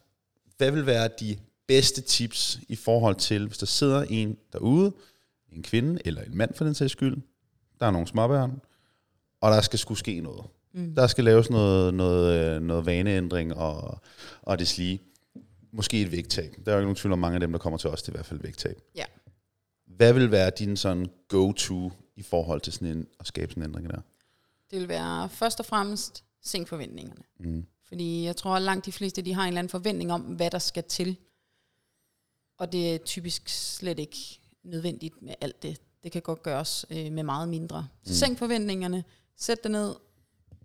hvad 0.56 0.70
vil 0.70 0.86
være 0.86 1.08
de 1.20 1.36
bedste 1.66 2.00
tips 2.00 2.58
i 2.68 2.76
forhold 2.76 3.16
til, 3.16 3.46
hvis 3.46 3.58
der 3.58 3.66
sidder 3.66 4.02
en 4.10 4.36
derude, 4.52 4.92
en 5.56 5.62
kvinde 5.62 6.00
eller 6.04 6.22
en 6.22 6.36
mand 6.36 6.54
for 6.54 6.64
den 6.64 6.74
sags 6.74 6.92
skyld, 6.92 7.16
der 7.80 7.86
er 7.86 7.90
nogle 7.90 8.06
småbørn, 8.06 8.60
og 9.40 9.50
der 9.50 9.60
skal 9.60 9.78
skulle 9.78 9.98
ske 9.98 10.20
noget. 10.20 10.44
Mm. 10.72 10.94
Der 10.94 11.06
skal 11.06 11.24
laves 11.24 11.50
noget, 11.50 11.94
noget, 11.94 12.54
øh, 12.54 12.62
noget 12.62 12.86
vaneændring 12.86 13.54
og, 13.54 14.00
og 14.42 14.58
det 14.58 14.68
slige. 14.68 15.02
Måske 15.72 16.00
et 16.00 16.12
vægttab. 16.12 16.54
Der 16.64 16.72
er 16.72 16.74
jo 16.74 16.80
ikke 16.80 16.86
nogen 16.86 16.96
tvivl 16.96 17.12
om 17.12 17.18
mange 17.18 17.34
af 17.34 17.40
dem, 17.40 17.52
der 17.52 17.58
kommer 17.58 17.78
til 17.78 17.90
os, 17.90 18.02
det 18.02 18.08
er 18.08 18.12
i 18.12 18.16
hvert 18.16 18.26
fald 18.26 18.40
vægttab. 18.40 18.80
Ja. 18.94 19.04
Hvad 19.86 20.12
vil 20.12 20.30
være 20.30 20.50
din 20.58 20.76
sådan 20.76 21.06
go-to 21.28 21.92
i 22.16 22.22
forhold 22.22 22.60
til 22.60 22.72
sådan 22.72 22.88
en, 22.88 23.06
at 23.20 23.26
skabe 23.26 23.52
sådan 23.52 23.62
en 23.62 23.68
ændring 23.68 23.90
der? 23.90 24.00
Det 24.70 24.80
vil 24.80 24.88
være 24.88 25.28
først 25.28 25.60
og 25.60 25.66
fremmest 25.66 26.24
sænk 26.42 26.68
forventningerne. 26.68 27.22
Mm. 27.38 27.66
Fordi 27.88 28.24
jeg 28.24 28.36
tror, 28.36 28.56
at 28.56 28.62
langt 28.62 28.86
de 28.86 28.92
fleste 28.92 29.22
de 29.22 29.34
har 29.34 29.42
en 29.42 29.48
eller 29.48 29.58
anden 29.58 29.70
forventning 29.70 30.12
om, 30.12 30.20
hvad 30.20 30.50
der 30.50 30.58
skal 30.58 30.84
til. 30.84 31.16
Og 32.58 32.72
det 32.72 32.94
er 32.94 32.98
typisk 32.98 33.48
slet 33.48 33.98
ikke 33.98 34.40
nødvendigt 34.66 35.22
med 35.22 35.34
alt 35.40 35.62
det. 35.62 35.80
Det 36.04 36.12
kan 36.12 36.22
godt 36.22 36.42
gøres 36.42 36.86
øh, 36.90 37.12
med 37.12 37.22
meget 37.22 37.48
mindre. 37.48 37.88
Så 38.04 38.10
Mm. 38.10 38.14
sænk 38.14 38.38
forventningerne. 38.38 39.04
Sæt 39.36 39.62
dig 39.62 39.70
ned. 39.72 39.94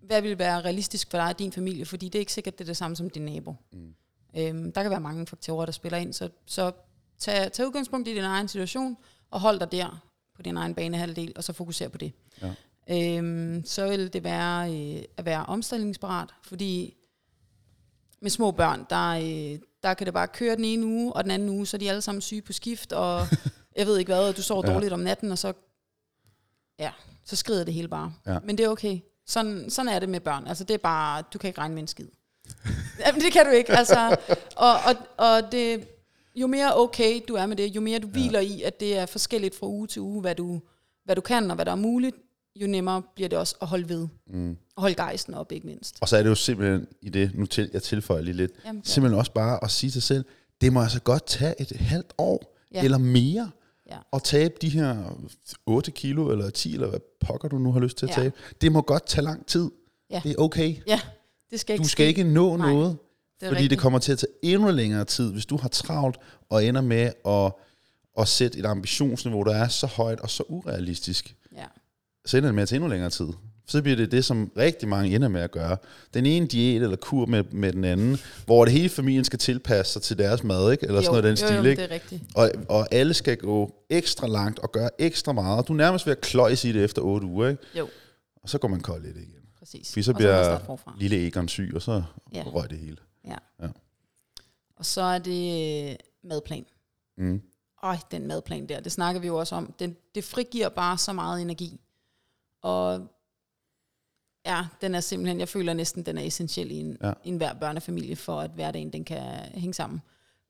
Hvad 0.02 0.22
vil 0.22 0.38
være 0.38 0.60
realistisk 0.60 1.10
for 1.10 1.18
dig 1.18 1.26
og 1.28 1.38
din 1.38 1.52
familie? 1.52 1.86
Fordi 1.86 2.06
det 2.06 2.14
er 2.14 2.20
ikke 2.20 2.32
sikkert, 2.32 2.58
det 2.58 2.64
er 2.64 2.66
det 2.68 2.76
samme 2.76 2.96
som 2.96 3.10
din 3.10 3.22
nabo. 3.24 3.54
Mm. 3.72 3.94
Øhm, 4.36 4.72
der 4.72 4.82
kan 4.82 4.90
være 4.90 5.00
mange 5.00 5.26
faktorer, 5.26 5.64
der 5.64 5.72
spiller 5.72 5.98
ind. 5.98 6.12
Så, 6.12 6.28
så 6.46 6.72
tag, 7.18 7.52
tag 7.52 7.66
udgangspunkt 7.66 8.08
i 8.08 8.14
din 8.14 8.24
egen 8.24 8.48
situation, 8.48 8.96
og 9.30 9.40
hold 9.40 9.60
dig 9.60 9.72
der 9.72 10.02
på 10.36 10.42
din 10.42 10.56
egen 10.56 10.74
banehalvdel, 10.74 11.32
og 11.36 11.44
så 11.44 11.52
fokuser 11.52 11.88
på 11.88 11.98
det. 11.98 12.12
Ja. 12.42 12.54
Øhm, 13.18 13.62
så 13.64 13.88
vil 13.88 14.12
det 14.12 14.24
være 14.24 14.74
øh, 14.96 15.02
at 15.16 15.24
være 15.24 15.46
omstillingsparat, 15.46 16.28
fordi 16.44 16.96
med 18.20 18.30
små 18.30 18.50
børn, 18.50 18.86
der, 18.90 19.08
øh, 19.10 19.58
der 19.82 19.94
kan 19.94 20.04
det 20.06 20.14
bare 20.14 20.28
køre 20.28 20.56
den 20.56 20.64
ene 20.64 20.86
uge, 20.86 21.12
og 21.12 21.24
den 21.24 21.30
anden 21.30 21.48
uge, 21.48 21.66
så 21.66 21.76
er 21.76 21.78
de 21.78 21.88
alle 21.90 22.02
sammen 22.02 22.20
syge 22.22 22.42
på 22.42 22.52
skift, 22.52 22.92
og 22.92 23.26
jeg 23.76 23.86
ved 23.86 23.98
ikke 23.98 24.12
hvad, 24.12 24.28
og 24.28 24.36
du 24.36 24.42
sover 24.42 24.62
Ja. 24.68 24.72
dårligt 24.74 24.92
om 24.92 25.00
natten, 25.00 25.32
og 25.32 25.38
så, 25.38 25.52
ja, 26.78 26.90
så 27.24 27.36
skrider 27.36 27.64
det 27.64 27.74
hele 27.74 27.88
bare. 27.88 28.12
Ja. 28.26 28.38
Men 28.44 28.58
det 28.58 28.64
er 28.64 28.68
okay. 28.68 28.98
Sådan, 29.26 29.70
sådan 29.70 29.88
er 29.92 29.98
det 29.98 30.08
med 30.08 30.20
børn. 30.20 30.46
Altså 30.46 30.64
det 30.64 30.74
er 30.74 30.78
bare, 30.78 31.22
du 31.32 31.38
kan 31.38 31.48
ikke 31.48 31.58
regne 31.60 31.74
med 31.74 31.82
en 31.82 31.88
skid. 31.88 32.06
Jamen, 33.06 33.20
det 33.20 33.32
kan 33.32 33.44
du 33.46 33.50
ikke. 33.50 33.72
Altså, 33.72 34.16
og, 34.56 34.72
og, 34.74 34.94
og 35.16 35.52
det, 35.52 35.88
jo 36.36 36.46
mere 36.46 36.76
okay 36.76 37.20
du 37.28 37.34
er 37.34 37.46
med 37.46 37.56
det, 37.56 37.66
jo 37.76 37.80
mere 37.80 37.98
du 37.98 38.06
hviler 38.08 38.40
i, 38.40 38.62
at 38.62 38.80
det 38.80 38.96
er 38.98 39.06
forskelligt 39.06 39.54
fra 39.58 39.66
uge 39.66 39.86
til 39.86 40.02
uge, 40.02 40.20
hvad 40.20 40.34
du, 40.34 40.60
hvad 41.04 41.16
du 41.16 41.20
kan 41.20 41.50
og 41.50 41.54
hvad 41.54 41.64
der 41.64 41.72
er 41.72 41.76
muligt, 41.76 42.16
jo 42.56 42.66
nemmere 42.66 43.02
bliver 43.14 43.28
det 43.28 43.38
også 43.38 43.54
at 43.62 43.68
holde 43.68 43.88
ved. 43.88 44.08
Mm. 44.26 44.56
Og 44.76 44.82
holde 44.82 44.94
gejsten 44.94 45.34
op, 45.34 45.52
ikke 45.52 45.66
mindst. 45.66 45.96
Og 46.00 46.08
så 46.08 46.16
er 46.16 46.22
det 46.22 46.30
jo 46.30 46.34
simpelthen 46.34 46.86
i 47.02 47.08
det, 47.08 47.30
nu 47.34 47.46
til, 47.46 47.70
jeg 47.72 47.82
tilføjer 47.82 48.22
lige 48.22 48.34
lidt, 48.36 48.52
Jamen, 48.64 48.82
ja. 48.86 48.90
simpelthen 48.90 49.18
også 49.18 49.32
bare 49.32 49.64
at 49.64 49.70
sige 49.70 49.90
til 49.90 50.02
sig 50.02 50.16
selv, 50.16 50.24
det 50.60 50.72
må 50.72 50.82
altså 50.82 51.00
godt 51.00 51.26
tage 51.26 51.54
et 51.60 51.70
halvt 51.76 52.12
år, 52.18 52.56
Ja. 52.72 52.78
ja. 52.78 52.84
eller 52.84 52.98
mere, 52.98 53.50
Ja. 53.90 53.96
at 54.12 54.22
tabe 54.22 54.54
de 54.62 54.68
her 54.68 55.18
8 55.66 55.90
kilo, 55.90 56.30
eller 56.30 56.50
10, 56.50 56.74
eller 56.74 56.88
hvad 56.88 57.00
pokker 57.20 57.48
du 57.48 57.58
nu 57.58 57.72
har 57.72 57.80
lyst 57.80 57.96
til 57.96 58.06
at 58.06 58.16
Ja. 58.16 58.22
tabe. 58.22 58.34
Det 58.60 58.72
må 58.72 58.80
godt 58.82 59.06
tage 59.06 59.24
lang 59.24 59.46
tid. 59.46 59.70
Ja. 60.10 60.20
Det 60.24 60.30
er 60.30 60.36
okay. 60.38 60.76
Ja, 60.86 61.00
det 61.50 61.60
skal 61.60 61.74
ikke 61.74 61.82
Du 61.82 61.88
skal 61.88 62.04
ske. 62.04 62.08
ikke 62.08 62.24
nå 62.24 62.56
Nej, 62.56 62.72
noget, 62.72 62.90
det 62.90 62.98
fordi 63.48 63.50
rigtigt. 63.50 63.70
det 63.70 63.78
kommer 63.78 63.98
til 63.98 64.12
at 64.12 64.18
tage 64.18 64.32
endnu 64.42 64.70
længere 64.70 65.04
tid, 65.04 65.32
hvis 65.32 65.46
du 65.46 65.56
har 65.56 65.68
travlt 65.68 66.16
og 66.50 66.64
ender 66.64 66.80
med 66.80 67.12
at, 67.26 67.52
at 68.18 68.28
sætte 68.28 68.58
et 68.58 68.66
ambitionsniveau, 68.66 69.42
der 69.42 69.54
er 69.54 69.68
så 69.68 69.86
højt 69.86 70.20
og 70.20 70.30
så 70.30 70.42
urealistisk. 70.48 71.36
Ja. 71.56 71.64
så 72.26 72.36
ender 72.36 72.48
det 72.48 72.54
med 72.54 72.62
at 72.62 72.68
tage 72.68 72.76
endnu 72.76 72.88
længere 72.90 73.10
tid. 73.10 73.28
Så 73.72 73.82
bliver 73.82 73.96
det 73.96 74.12
det, 74.12 74.24
som 74.24 74.52
rigtig 74.56 74.88
mange 74.88 75.14
ender 75.14 75.28
med 75.28 75.40
at 75.40 75.50
gøre. 75.50 75.76
Den 76.14 76.26
ene 76.26 76.46
diæt 76.46 76.82
eller 76.82 76.96
kur 76.96 77.26
med, 77.26 77.44
med 77.44 77.72
den 77.72 77.84
anden, 77.84 78.18
hvor 78.46 78.64
det 78.64 78.72
hele 78.74 78.88
familien 78.88 79.24
skal 79.24 79.38
tilpasse 79.38 79.92
sig 79.92 80.02
til 80.02 80.18
deres 80.18 80.44
mad, 80.44 80.72
ikke? 80.72 80.86
eller 80.86 81.00
sådan 81.00 81.10
noget 81.10 81.24
den 81.24 81.30
jo, 81.30 81.46
stil. 81.46 81.56
jo, 81.56 81.62
ikke? 81.70 81.82
det 81.82 81.90
er 81.90 81.94
rigtigt. 81.94 82.22
Og, 82.34 82.50
og 82.68 82.88
alle 82.94 83.14
skal 83.14 83.36
gå 83.36 83.74
ekstra 83.90 84.26
langt 84.26 84.58
og 84.58 84.72
gøre 84.72 84.90
ekstra 84.98 85.32
meget. 85.32 85.68
Du 85.68 85.72
er 85.72 85.76
nærmest 85.76 86.06
ved 86.06 86.12
at 86.12 86.20
kløjse 86.20 86.68
i 86.68 86.72
det 86.72 86.84
efter 86.84 87.02
otte 87.02 87.26
uger, 87.26 87.48
ikke? 87.48 87.62
Jo, 87.78 87.88
og 88.42 88.48
så 88.48 88.58
går 88.58 88.68
man 88.68 88.80
kold 88.80 89.02
lidt 89.02 89.16
igen. 89.16 89.42
præcis. 89.58 89.92
Fordi 89.92 90.02
så 90.02 90.10
Og 90.10 90.16
bliver 90.16 90.44
starte 90.44 90.64
forfra. 90.64 90.94
lille 90.98 91.26
Egon 91.26 91.48
syg, 91.48 91.72
og 91.74 91.82
så 91.82 91.92
Ja. 91.92 92.38
ja. 92.38 92.42
røg 92.42 92.70
det 92.70 92.78
hele. 92.78 92.96
Ja. 93.26 93.36
Ja. 93.62 93.68
Og 94.76 94.86
så 94.86 95.02
er 95.02 95.18
det 95.18 95.88
øh, 95.90 95.96
madplan. 96.24 96.64
Mm. 97.18 97.42
Øj, 97.84 97.96
den 98.10 98.26
madplan 98.26 98.66
der, 98.68 98.80
det 98.80 98.92
snakker 98.92 99.20
vi 99.20 99.26
jo 99.26 99.36
også 99.36 99.54
om. 99.54 99.74
Den, 99.78 99.96
det 100.14 100.24
frigiver 100.24 100.68
bare 100.68 100.98
så 100.98 101.12
meget 101.12 101.42
energi. 101.42 101.80
Og 102.62 103.08
ja, 104.46 104.66
den 104.80 104.94
er 104.94 105.00
simpelthen, 105.00 105.40
jeg 105.40 105.48
føler 105.48 105.74
næsten, 105.74 106.06
den 106.06 106.18
er 106.18 106.22
essentiel 106.22 106.70
i 106.70 106.80
en, 106.80 106.96
ja. 107.02 107.12
I 107.24 107.28
en 107.28 107.36
hver 107.36 107.54
børnefamilie, 107.54 108.16
for 108.16 108.40
at 108.40 108.50
hverdagen 108.50 108.92
den 108.92 109.04
kan 109.04 109.22
hænge 109.54 109.74
sammen. 109.74 110.02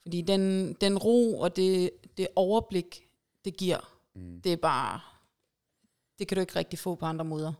Fordi 0.03 0.21
den, 0.21 0.73
den 0.73 0.99
ro 0.99 1.39
og 1.39 1.57
det, 1.57 1.91
det 2.17 2.29
overblik, 2.37 3.07
det 3.45 3.57
giver, 3.57 3.93
mm. 4.15 4.41
det 4.41 4.53
er 4.53 4.57
bare, 4.57 5.01
det 6.19 6.29
kan 6.29 6.37
du 6.37 6.41
ikke 6.41 6.57
rigtig 6.57 6.79
få 6.79 6.95
på 6.95 7.07
andre 7.07 7.25
måder. 7.25 7.53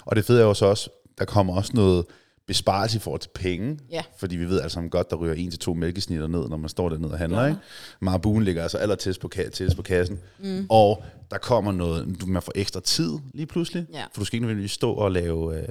Og 0.00 0.16
det 0.16 0.24
fede 0.24 0.40
er 0.40 0.44
jo 0.44 0.54
så 0.54 0.66
også, 0.66 0.90
der 1.18 1.24
kommer 1.24 1.56
også 1.56 1.72
noget 1.74 2.06
besparelse 2.50 2.96
i 2.96 3.00
forhold 3.00 3.20
til 3.20 3.28
penge. 3.34 3.78
Ja. 3.90 4.02
Fordi 4.18 4.36
vi 4.36 4.44
ved 4.48 4.60
alle 4.60 4.70
sammen 4.70 4.90
godt, 4.90 5.10
der 5.10 5.16
ryger 5.16 5.34
en 5.34 5.50
til 5.50 5.58
to 5.58 5.74
mælkesnitter 5.74 6.26
ned, 6.26 6.48
når 6.48 6.56
man 6.56 6.68
står 6.68 6.88
dernede 6.88 7.12
og 7.12 7.18
handler. 7.18 7.40
Ja. 7.42 7.46
Ikke? 7.48 7.60
Marabuen 8.00 8.44
ligger 8.44 8.62
altså 8.62 8.78
aller 8.78 8.94
tættest 8.94 9.20
på, 9.20 9.30
ka- 9.34 9.50
tættest 9.50 9.76
på 9.76 9.82
kassen. 9.82 10.18
Mm. 10.38 10.66
Og 10.68 11.02
der 11.30 11.38
kommer 11.38 11.72
noget, 11.72 12.16
du 12.20 12.26
man 12.26 12.42
får 12.42 12.52
ekstra 12.54 12.80
tid 12.80 13.18
lige 13.34 13.46
pludselig. 13.46 13.86
Ja. 13.92 14.02
For 14.12 14.20
du 14.20 14.24
skal 14.24 14.36
ikke 14.36 14.42
nødvendigvis 14.42 14.70
stå 14.72 14.92
og 14.92 15.10
lave... 15.12 15.58
Øh, 15.62 15.68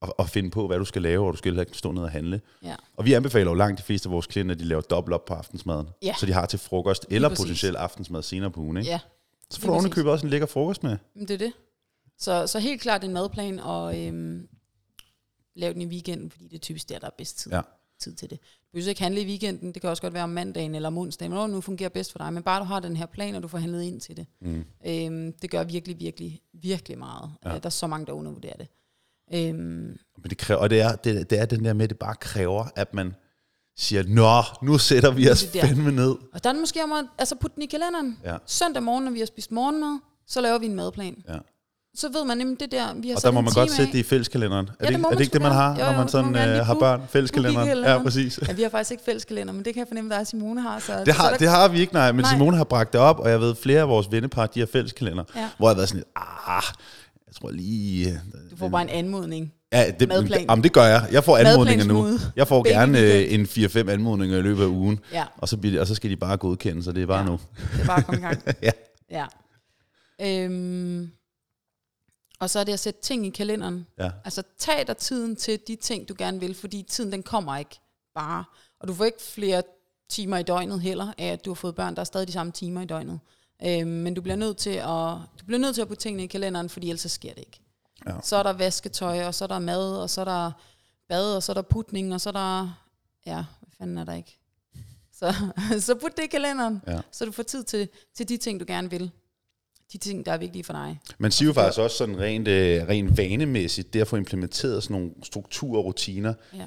og, 0.00 0.14
og 0.18 0.28
finde 0.28 0.50
på, 0.50 0.66
hvad 0.66 0.78
du 0.78 0.84
skal 0.84 1.02
lave, 1.02 1.26
og 1.26 1.32
du 1.32 1.38
skal 1.38 1.50
heller 1.50 1.62
ikke 1.62 1.76
stå 1.78 1.92
ned 1.92 2.02
og 2.02 2.10
handle. 2.10 2.40
Ja. 2.64 2.74
Og 2.96 3.04
vi 3.04 3.12
anbefaler 3.12 3.50
jo 3.50 3.54
langt 3.54 3.78
de 3.78 3.82
fleste 3.84 4.08
af 4.08 4.12
vores 4.12 4.26
klienter, 4.26 4.54
at 4.54 4.58
de 4.60 4.64
laver 4.64 4.80
dobbelt 4.82 5.14
op 5.14 5.24
på 5.24 5.34
aftensmaden. 5.34 5.86
Ja. 6.02 6.14
Så 6.20 6.26
de 6.26 6.32
har 6.32 6.46
til 6.46 6.58
frokost, 6.58 7.06
eller 7.10 7.28
præcis. 7.28 7.42
potentielt 7.44 7.76
aftensmad 7.76 8.22
senere 8.22 8.50
på 8.50 8.60
ugen. 8.60 8.76
Ikke? 8.76 8.90
Ja, 8.90 8.98
Så 9.50 9.58
lige 9.58 9.66
får 9.66 9.74
du 9.74 9.80
præcis. 9.80 9.94
købe 9.94 10.10
også 10.10 10.26
en 10.26 10.30
lækker 10.30 10.46
frokost 10.46 10.82
med. 10.82 10.96
Det 11.20 11.30
er 11.30 11.38
det. 11.38 11.52
Så, 12.18 12.46
så 12.46 12.58
helt 12.58 12.80
klart 12.80 13.04
en 13.04 13.12
madplan, 13.12 13.58
og 13.58 14.00
øhm, 14.06 14.46
lav 15.60 15.72
den 15.72 15.82
i 15.82 15.86
weekenden, 15.86 16.30
fordi 16.30 16.44
det 16.44 16.54
er 16.54 16.58
typisk 16.58 16.88
der, 16.88 16.98
der 16.98 17.06
er 17.06 17.10
bedst 17.18 17.38
tid, 17.38 17.52
Ja. 17.52 17.60
tid 18.00 18.14
til 18.14 18.30
det. 18.30 18.40
Du 18.40 18.46
behøver 18.72 18.88
ikke 18.88 19.02
handle 19.02 19.20
i 19.20 19.26
weekenden, 19.26 19.72
det 19.74 19.80
kan 19.80 19.90
også 19.90 20.02
godt 20.02 20.14
være 20.14 20.22
om 20.24 20.30
mandagen 20.30 20.74
eller 20.74 20.86
om 20.86 20.98
onsdagen, 20.98 21.32
hvornår 21.32 21.46
det 21.46 21.54
nu 21.54 21.60
fungerer 21.60 21.88
bedst 21.88 22.12
for 22.12 22.18
dig, 22.18 22.32
men 22.32 22.42
bare 22.42 22.60
du 22.60 22.64
har 22.64 22.80
den 22.80 22.96
her 22.96 23.06
plan, 23.06 23.34
og 23.34 23.42
du 23.42 23.48
får 23.48 23.58
handlet 23.58 23.82
ind 23.82 24.00
til 24.00 24.16
det. 24.16 24.26
Mm. 24.40 24.64
Øhm, 24.86 25.32
det 25.42 25.50
gør 25.50 25.64
virkelig, 25.64 25.98
virkelig, 26.00 26.40
virkelig 26.52 26.98
meget. 26.98 27.30
Ja. 27.44 27.50
Ja. 27.52 27.58
Der 27.58 27.66
er 27.66 27.70
så 27.70 27.86
mange, 27.86 28.06
der 28.06 28.12
undervurderer 28.12 28.56
det. 28.56 28.68
Øhm, 29.34 29.58
Men 30.18 30.30
det 30.30 30.38
kræver, 30.38 30.60
og 30.60 30.70
det 30.70 30.80
er, 30.80 30.96
det, 30.96 31.30
det 31.30 31.38
er 31.40 31.44
den 31.46 31.64
der 31.64 31.72
med, 31.72 31.84
at 31.84 31.90
det 31.90 31.98
bare 31.98 32.14
kræver, 32.20 32.64
at 32.76 32.94
man 32.94 33.14
siger, 33.76 34.02
Nå, 34.08 34.66
nu 34.66 34.78
sætter 34.78 35.10
vi 35.10 35.30
os 35.30 35.46
fandme 35.60 35.92
ned. 35.92 36.16
og 36.32 36.44
der 36.44 36.50
er 36.50 36.54
måske 36.54 36.82
om 36.84 36.92
at 36.92 37.04
altså 37.18 37.34
putte 37.34 37.54
den 37.54 37.62
i 37.62 37.66
kalenderen. 37.66 38.18
Ja. 38.24 38.36
Søndag 38.46 38.82
morgen, 38.82 39.04
når 39.04 39.12
vi 39.12 39.18
har 39.18 39.26
spist 39.26 39.52
morgenmad, 39.52 39.98
så 40.26 40.40
laver 40.40 40.58
vi 40.58 40.66
en 40.66 40.74
madplan. 40.74 41.24
Ja. 41.28 41.38
Så 41.94 42.08
ved 42.12 42.24
man 42.24 42.38
nemlig 42.38 42.60
det 42.60 42.72
der, 42.72 42.94
vi 42.94 43.08
har 43.08 43.16
Og 43.16 43.22
der 43.22 43.30
må 43.30 43.40
man 43.40 43.52
godt 43.54 43.70
sætte 43.70 43.92
det 43.92 43.98
i 43.98 44.02
fælleskalenderen. 44.02 44.68
Er, 44.68 44.72
Ja, 44.80 44.86
det, 44.86 44.88
det 44.88 44.94
er 44.94 45.08
man 45.08 45.12
det 45.12 45.20
ikke 45.20 45.32
det, 45.32 45.42
man 45.42 45.52
har, 45.52 45.70
Jo, 45.72 45.76
når 45.78 45.84
jo, 45.84 45.90
man 45.90 45.96
det 45.98 46.04
må 46.04 46.08
sådan 46.08 46.32
man 46.32 46.48
øh, 46.48 46.66
har 46.66 46.74
børn? 46.74 47.02
Fælleskalenderen. 47.08 47.68
Ja, 47.84 48.02
præcis. 48.02 48.40
Ja, 48.48 48.52
vi 48.52 48.62
har 48.62 48.68
faktisk 48.70 48.90
ikke 48.90 49.02
fælleskalender, 49.04 49.52
men 49.52 49.64
det 49.64 49.74
kan 49.74 49.80
jeg 49.80 49.88
fornemme, 49.88 50.10
der 50.10 50.16
er 50.16 50.24
Simone 50.24 50.60
har. 50.60 50.78
Så, 50.78 50.92
Det 51.06 51.14
så 51.14 51.22
har, 51.22 51.30
der, 51.30 51.36
det 51.36 51.48
har 51.48 51.68
vi 51.68 51.80
ikke, 51.80 51.92
nej. 51.92 52.12
Men 52.12 52.20
Nej. 52.22 52.32
Simone 52.32 52.56
har 52.56 52.64
bragt 52.64 52.92
det 52.92 53.00
op, 53.00 53.18
og 53.20 53.30
jeg 53.30 53.40
ved, 53.40 53.54
flere 53.62 53.80
af 53.80 53.88
vores 53.88 54.06
vennepar, 54.10 54.46
de 54.46 54.60
har 54.60 54.66
fælleskalender. 54.72 55.24
Ja. 55.36 55.48
Hvor 55.58 55.68
jeg 55.68 55.70
har 55.70 55.76
været 55.76 55.88
sådan 55.88 55.98
lidt, 55.98 56.08
ah, 56.16 56.62
jeg 57.26 57.34
tror 57.40 57.50
lige... 57.50 58.08
øh, 58.08 58.14
Du 58.50 58.56
får 58.56 58.68
bare 58.68 58.82
en 58.82 58.88
anmodning. 58.88 59.52
Ja, 59.72 59.90
det, 60.00 60.08
Madplan. 60.08 60.40
Jamen, 60.50 60.64
det 60.64 60.72
gør 60.72 60.84
jeg. 60.84 61.06
Jeg 61.12 61.24
får 61.24 61.36
anmodninger 61.38 61.84
nu. 61.84 62.18
Jeg 62.36 62.48
får 62.48 62.62
Baby 62.62 62.72
gerne 62.72 62.98
øh, 63.00 63.32
en 63.34 63.42
4-5 63.44 63.90
anmodninger 63.90 64.38
i 64.38 64.42
løbet 64.42 64.62
af 64.62 64.66
ugen. 64.66 64.98
Ja, 65.12 65.24
Og 65.38 65.48
så, 65.48 65.56
bliver 65.56 65.80
og 65.80 65.86
så 65.86 65.94
skal 65.94 66.10
de 66.10 66.16
bare 66.16 66.36
godkende, 66.36 66.82
så 66.82 66.92
det 66.92 67.02
er 67.02 67.06
bare 67.06 67.18
Ja. 67.18 67.24
nu. 67.24 67.38
det 67.72 67.80
er 67.82 67.86
bare 67.86 67.98
at 67.98 68.06
komme 68.06 68.20
i 68.20 68.22
gang. 68.24 68.42
Ja. 68.62 68.70
ja. 69.10 69.24
Øhm, 70.44 71.10
og 72.40 72.50
så 72.50 72.58
er 72.58 72.64
det 72.64 72.72
at 72.72 72.80
sætte 72.80 73.00
ting 73.00 73.26
i 73.26 73.30
kalenderen. 73.30 73.86
Ja. 73.98 74.10
Altså 74.24 74.42
tag 74.58 74.86
dig 74.86 74.96
tiden 74.96 75.36
til 75.36 75.60
de 75.68 75.76
ting, 75.76 76.08
du 76.08 76.14
gerne 76.18 76.40
vil, 76.40 76.54
fordi 76.54 76.82
tiden 76.82 77.12
den 77.12 77.22
kommer 77.22 77.56
ikke 77.56 77.80
bare. 78.14 78.44
Og 78.80 78.88
du 78.88 78.94
får 78.94 79.04
ikke 79.04 79.22
flere 79.22 79.62
timer 80.08 80.38
i 80.38 80.42
døgnet 80.42 80.80
heller, 80.80 81.12
af 81.18 81.26
at 81.26 81.44
du 81.44 81.50
har 81.50 81.54
fået 81.54 81.74
børn, 81.74 81.94
der 81.94 82.00
er 82.00 82.04
stadig 82.04 82.26
de 82.28 82.32
samme 82.32 82.52
timer 82.52 82.80
i 82.80 82.84
døgnet. 82.84 83.20
Øhm, 83.64 83.88
men 83.90 84.14
du 84.14 84.20
bliver 84.22 84.36
nødt 84.36 84.56
til 84.56 84.70
at 84.70 85.18
du 85.40 85.44
bliver 85.46 85.58
nødt 85.58 85.74
til 85.74 85.82
at 85.82 85.88
putte 85.88 86.02
tingene 86.02 86.24
i 86.24 86.26
kalenderen, 86.26 86.68
fordi 86.68 86.88
ellers 86.88 87.00
så 87.00 87.08
sker 87.08 87.34
det 87.34 87.40
ikke. 87.40 87.60
Ja. 88.06 88.20
Så 88.22 88.36
er 88.36 88.42
der 88.42 88.52
vasketøj, 88.52 89.24
og 89.26 89.34
så 89.34 89.44
er 89.44 89.48
der 89.48 89.58
mad, 89.58 89.96
og 89.96 90.10
så 90.10 90.20
er 90.20 90.24
der 90.24 90.52
bad, 91.08 91.36
og 91.36 91.42
så 91.42 91.52
er 91.52 91.54
der 91.54 91.62
putning, 91.62 92.14
og 92.14 92.20
så 92.20 92.28
er 92.30 92.32
der... 92.32 92.82
Ja, 93.26 93.44
hvad 93.60 93.70
fanden 93.78 93.98
er 93.98 94.04
der 94.04 94.14
ikke? 94.14 94.38
Så, 95.12 95.34
så 95.86 95.94
put 95.94 96.16
det 96.16 96.22
i 96.22 96.26
kalenderen, 96.26 96.82
Ja. 96.86 97.00
så 97.12 97.24
du 97.24 97.32
får 97.32 97.42
tid 97.42 97.64
til, 97.64 97.88
til 98.14 98.28
de 98.28 98.36
ting, 98.36 98.60
du 98.60 98.64
gerne 98.68 98.90
vil. 98.90 99.10
De 99.92 99.98
ting, 99.98 100.26
der 100.26 100.32
er 100.32 100.38
vigtige 100.38 100.64
for 100.64 100.72
dig. 100.72 101.00
Man 101.18 101.30
siger 101.30 101.46
jo 101.46 101.52
faktisk 101.52 101.78
også 101.80 101.96
sådan 101.96 102.18
rent, 102.18 102.48
øh, 102.48 102.88
rent 102.88 103.18
vanemæssigt, 103.18 103.94
det 103.94 104.00
at 104.00 104.08
få 104.08 104.16
implementeret 104.16 104.82
sådan 104.82 104.94
nogle 104.94 105.10
strukturer 105.22 105.78
og 105.78 105.84
rutiner, 105.84 106.34
Ja. 106.54 106.64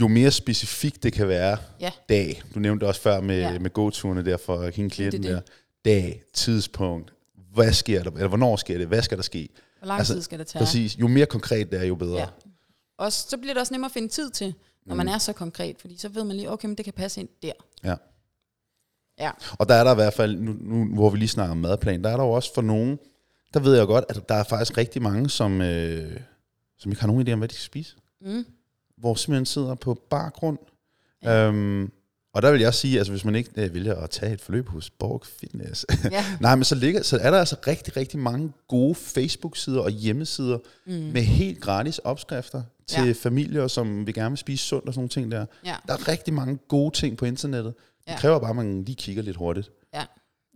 jo 0.00 0.08
mere 0.08 0.30
specifikt 0.30 1.02
det 1.02 1.12
kan 1.12 1.28
være 1.28 1.56
Ja. 1.80 1.90
dag. 2.08 2.42
Du 2.54 2.58
nævnte 2.58 2.86
også 2.86 3.00
før 3.00 3.20
med, 3.20 3.38
Ja. 3.40 3.58
med 3.58 3.70
gåturene 3.70 4.24
der 4.24 4.36
for 4.36 4.70
hende 4.70 4.90
klienten 4.90 5.22
Det 5.22 5.28
er 5.30 5.34
der. 5.34 5.40
det. 5.40 5.50
Dag, 5.84 6.22
tidspunkt, 6.32 7.12
hvad 7.54 7.72
sker 7.72 8.02
der, 8.02 8.10
eller 8.10 8.28
hvornår 8.28 8.56
sker 8.56 8.78
det, 8.78 8.86
hvad 8.86 9.02
skal 9.02 9.16
der 9.18 9.22
ske? 9.22 9.48
Hvor 9.78 9.86
lang 9.86 9.98
Altså, 9.98 10.14
tid 10.14 10.22
skal 10.22 10.38
det 10.38 10.46
tage? 10.46 10.64
Præcis, 10.64 10.98
jo 11.00 11.08
mere 11.08 11.26
konkret 11.26 11.70
det 11.70 11.80
er, 11.80 11.84
jo 11.84 11.94
bedre. 11.94 12.18
Ja. 12.18 12.26
Og 12.98 13.12
så 13.12 13.36
bliver 13.36 13.54
det 13.54 13.60
også 13.60 13.74
nemmere 13.74 13.88
at 13.88 13.92
finde 13.92 14.08
tid 14.08 14.30
til, 14.30 14.54
når 14.86 14.94
man 14.94 15.08
er 15.08 15.18
så 15.18 15.32
konkret, 15.32 15.76
fordi 15.80 15.98
så 15.98 16.08
ved 16.08 16.24
man 16.24 16.36
lige, 16.36 16.50
okay, 16.50 16.66
men 16.66 16.76
det 16.76 16.84
kan 16.84 16.94
passe 16.94 17.20
ind 17.20 17.28
der. 17.42 17.52
Ja. 17.84 17.94
Ja. 19.20 19.30
Og 19.58 19.68
der 19.68 19.74
er 19.74 19.84
der 19.84 19.92
i 19.92 19.94
hvert 19.94 20.14
fald, 20.14 20.36
nu, 20.36 20.52
nu 20.60 20.94
hvor 20.94 21.10
vi 21.10 21.18
lige 21.18 21.28
snakker 21.28 21.50
om 21.50 21.56
madplan, 21.58 22.04
der 22.04 22.10
er 22.10 22.16
der 22.16 22.24
jo 22.24 22.30
også 22.30 22.54
for 22.54 22.62
nogen, 22.62 22.98
der 23.54 23.60
ved 23.60 23.76
jeg 23.76 23.86
godt, 23.86 24.04
at 24.08 24.28
der 24.28 24.34
er 24.34 24.44
faktisk 24.44 24.78
rigtig 24.78 25.02
mange, 25.02 25.30
som, 25.30 25.60
øh, 25.60 26.20
som 26.78 26.92
ikke 26.92 27.00
har 27.00 27.06
nogen 27.08 27.28
idé 27.28 27.32
om, 27.32 27.38
hvad 27.38 27.48
de 27.48 27.54
skal 27.54 27.64
spise. 27.64 27.96
Mm. 28.20 28.44
Hvor 28.98 29.14
simpelthen 29.14 29.46
sidder 29.46 29.74
på 29.74 29.94
bar 30.10 30.30
grund. 30.30 30.58
Ja. 31.22 31.46
Øhm, 31.48 31.90
og 32.34 32.42
der 32.42 32.50
vil 32.52 32.60
jeg 32.60 32.74
sige, 32.74 32.98
altså 32.98 33.12
hvis 33.12 33.24
man 33.24 33.34
ikke 33.34 33.50
øh, 33.56 33.74
vælger 33.74 33.94
at 33.94 34.10
tage 34.10 34.32
et 34.32 34.40
forløb 34.40 34.68
hos 34.68 34.90
Borg 34.90 35.22
Fitness, 35.40 35.86
Ja. 36.10 36.24
nej, 36.40 36.54
men 36.54 36.64
så, 36.64 36.74
ligger, 36.74 37.02
så 37.02 37.18
er 37.18 37.30
der 37.30 37.38
altså 37.38 37.56
rigtig, 37.66 37.96
rigtig 37.96 38.18
mange 38.18 38.52
gode 38.68 38.94
Facebook-sider 38.94 39.80
og 39.80 39.90
hjemmesider 39.90 40.58
mm. 40.86 40.92
med 40.92 41.22
helt 41.22 41.60
gratis 41.60 41.98
opskrifter 41.98 42.62
til 42.86 43.06
Ja. 43.06 43.12
familier, 43.12 43.68
som 43.68 44.06
vil 44.06 44.14
gerne 44.14 44.30
vil 44.30 44.38
spise 44.38 44.64
sundt 44.64 44.86
og 44.88 44.94
sådan 44.94 45.00
nogle 45.00 45.08
ting 45.08 45.32
der. 45.32 45.46
Ja. 45.64 45.74
Der 45.86 45.92
er 45.92 46.08
rigtig 46.08 46.34
mange 46.34 46.58
gode 46.68 46.94
ting 46.94 47.16
på 47.16 47.24
internettet. 47.24 47.74
Det 48.06 48.12
Ja. 48.12 48.16
kræver 48.18 48.38
bare, 48.38 48.50
at 48.50 48.56
man 48.56 48.84
lige 48.84 48.96
kigger 48.96 49.22
lidt 49.22 49.36
hurtigt. 49.36 49.70
ja. 49.94 50.04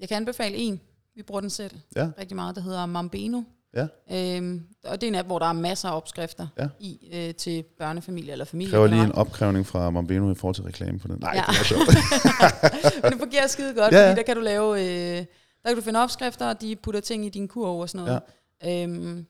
Jeg 0.00 0.08
kan 0.08 0.16
anbefale 0.16 0.56
en. 0.56 0.80
Vi 1.14 1.22
bruger 1.22 1.40
den 1.40 1.50
selv 1.50 1.70
Ja, 1.96 2.08
rigtig 2.18 2.36
meget. 2.36 2.56
Der 2.56 2.62
hedder 2.62 2.86
Mambeno. 2.86 3.42
ja. 3.74 3.86
Øhm, 4.12 4.62
og 4.84 5.00
det 5.00 5.06
er 5.06 5.08
en 5.08 5.14
app, 5.14 5.26
hvor 5.28 5.38
der 5.38 5.46
er 5.46 5.52
masser 5.52 5.88
af 5.88 5.96
opskrifter 5.96 6.46
Ja. 6.58 6.68
i 6.80 6.98
øh, 7.12 7.34
til 7.34 7.64
børnefamilier 7.78 8.32
eller 8.32 8.44
familier. 8.44 8.70
kræver 8.70 8.86
lige 8.86 9.04
en 9.04 9.12
opkrævning 9.12 9.66
fra 9.66 9.90
Mambeno 9.90 10.32
i 10.32 10.34
forhold 10.34 10.54
til 10.54 10.64
reklame 10.64 10.98
på 10.98 11.08
den. 11.08 11.16
Nej, 11.20 11.32
Ja. 11.34 11.44
det 11.52 11.60
er 11.60 11.64
sjovt. 11.64 11.86
Men 13.02 13.12
det 13.12 13.18
fungerer 13.20 13.46
skide 13.46 13.74
godt, 13.74 13.92
ja, 13.94 13.98
ja. 14.00 14.08
fordi 14.10 14.16
der 14.18 14.22
kan 14.26 14.36
du 14.36 14.42
lave, 14.42 14.80
øh, 14.82 15.16
der 15.62 15.68
kan 15.68 15.76
du 15.76 15.82
finde 15.82 16.00
opskrifter, 16.02 16.48
og 16.48 16.60
de 16.60 16.76
putter 16.76 17.00
ting 17.00 17.26
i 17.26 17.28
din 17.28 17.48
kurv 17.48 17.80
og 17.80 17.88
sådan 17.88 18.06
noget. 18.06 18.20
Ja. 18.62 18.82
Øhm, 18.82 19.26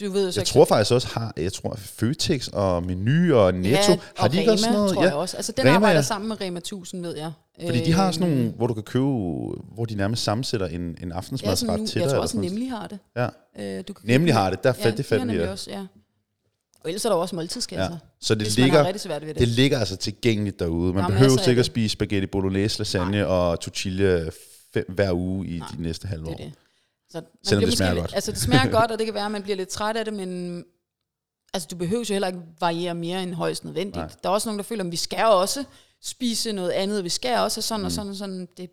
du 0.00 0.10
ved 0.10 0.32
så 0.32 0.40
Jeg 0.40 0.46
tror 0.46 0.64
faktisk 0.64 0.92
også, 0.92 1.08
har, 1.08 1.32
jeg 1.36 1.52
tror 1.52 1.74
Føtex 1.78 2.48
og 2.48 2.82
Menu 2.82 3.34
og 3.36 3.54
Netto, 3.54 3.92
ja, 3.92 3.98
har 4.16 4.24
og 4.26 4.32
de 4.32 4.38
ikke 4.38 4.52
også 4.52 4.66
Rema, 4.66 4.76
noget? 4.76 4.92
tror 4.94 5.02
Ja, 5.02 5.08
jeg 5.08 5.16
også. 5.16 5.36
Altså, 5.36 5.52
den 5.52 5.64
Rema, 5.64 5.74
arbejder 5.74 5.94
ja. 5.98 6.02
sammen 6.02 6.28
med 6.28 6.40
Rema 6.40 6.58
1000, 6.58 7.02
ved 7.02 7.16
jeg. 7.16 7.32
fordi 7.66 7.84
de 7.84 7.92
har 7.92 8.12
sådan 8.12 8.28
nogle, 8.28 8.50
hvor 8.56 8.66
du 8.66 8.74
kan 8.74 8.82
købe, 8.82 9.04
hvor 9.74 9.84
de 9.88 9.94
nærmest 9.94 10.22
sammensætter 10.22 10.66
en, 10.66 10.80
en 10.80 10.96
Ja, 11.08 11.14
aftensmadsret 11.14 11.80
nu, 11.80 11.86
til 11.86 11.98
jeg 11.98 12.02
dig. 12.04 12.10
tror 12.10 12.14
eller 12.14 12.22
også, 12.22 12.32
sådan. 12.36 12.50
Nemlig 12.50 12.70
har 12.70 12.86
det. 12.86 12.98
Ja. 13.16 13.28
Øh, 13.78 13.84
du 13.88 13.92
kan 13.92 14.02
Nemlig 14.10 14.34
har 14.34 14.50
det, 14.50 14.64
der 14.64 14.72
ja, 14.78 14.90
det 14.90 14.98
de 14.98 15.02
har 15.14 15.18
fandt 15.18 15.32
ja. 15.34 15.50
også, 15.50 15.70
ja. 15.70 15.80
Og 16.84 16.90
ellers 16.90 17.04
er 17.04 17.08
der 17.08 17.16
også 17.16 17.34
måltidskasser. 17.36 17.84
ja. 17.92 17.98
Så 18.20 18.34
det 18.34 18.48
har 18.48 18.62
ligger, 18.62 18.84
rigtig 18.84 19.00
svært 19.00 19.22
ved 19.22 19.28
det. 19.28 19.38
det 19.40 19.48
ligger 19.48 19.78
altså 19.78 19.96
tilgængeligt 19.96 20.58
derude. 20.60 20.92
Man 20.92 21.04
er 21.04 21.08
behøver 21.08 21.36
sikkert 21.36 21.56
det. 21.56 21.66
spise 21.66 21.92
spaghetti 21.92 22.26
bolognese, 22.26 22.78
lasagne 22.78 23.26
og 23.26 23.60
tortilla 23.60 24.30
hver 24.88 25.12
uge 25.12 25.46
i 25.48 25.58
Nej, 25.58 25.68
de 25.76 25.82
næste 25.82 26.08
halve 26.08 26.28
år. 26.28 26.34
det. 26.36 26.52
Så 27.10 27.20
man 27.20 27.24
Selvom 27.44 27.64
det 27.64 27.76
smager 27.76 27.92
måske, 27.92 28.00
godt. 28.00 28.14
Altså 28.14 28.32
det 28.32 28.40
smager 28.40 28.70
godt, 28.78 28.90
og 28.90 28.98
det 28.98 29.06
kan 29.06 29.14
være, 29.14 29.24
at 29.24 29.30
man 29.30 29.42
bliver 29.42 29.56
lidt 29.56 29.68
træt 29.68 29.96
af 29.96 30.04
det, 30.04 30.14
men 30.14 30.64
altså, 31.54 31.68
du 31.70 31.76
behøver 31.76 32.04
jo 32.08 32.12
heller 32.14 32.28
ikke 32.28 32.40
variere 32.60 32.94
mere 32.94 33.22
end 33.22 33.34
højst 33.34 33.64
nødvendigt. 33.64 33.96
Nej. 33.96 34.08
Der 34.22 34.28
er 34.28 34.32
også 34.32 34.48
nogen, 34.48 34.58
der 34.58 34.64
føler, 34.64 34.84
at 34.84 34.92
vi 34.92 34.96
skal 34.96 35.24
også 35.24 35.64
spise 36.02 36.52
noget 36.52 36.70
andet, 36.70 37.04
vi 37.04 37.08
skal 37.08 37.38
også 37.38 37.62
sådan 37.62 37.84
og 37.84 37.92
sådan 37.92 38.10
og 38.10 38.16
sådan. 38.16 38.48
Det 38.56 38.70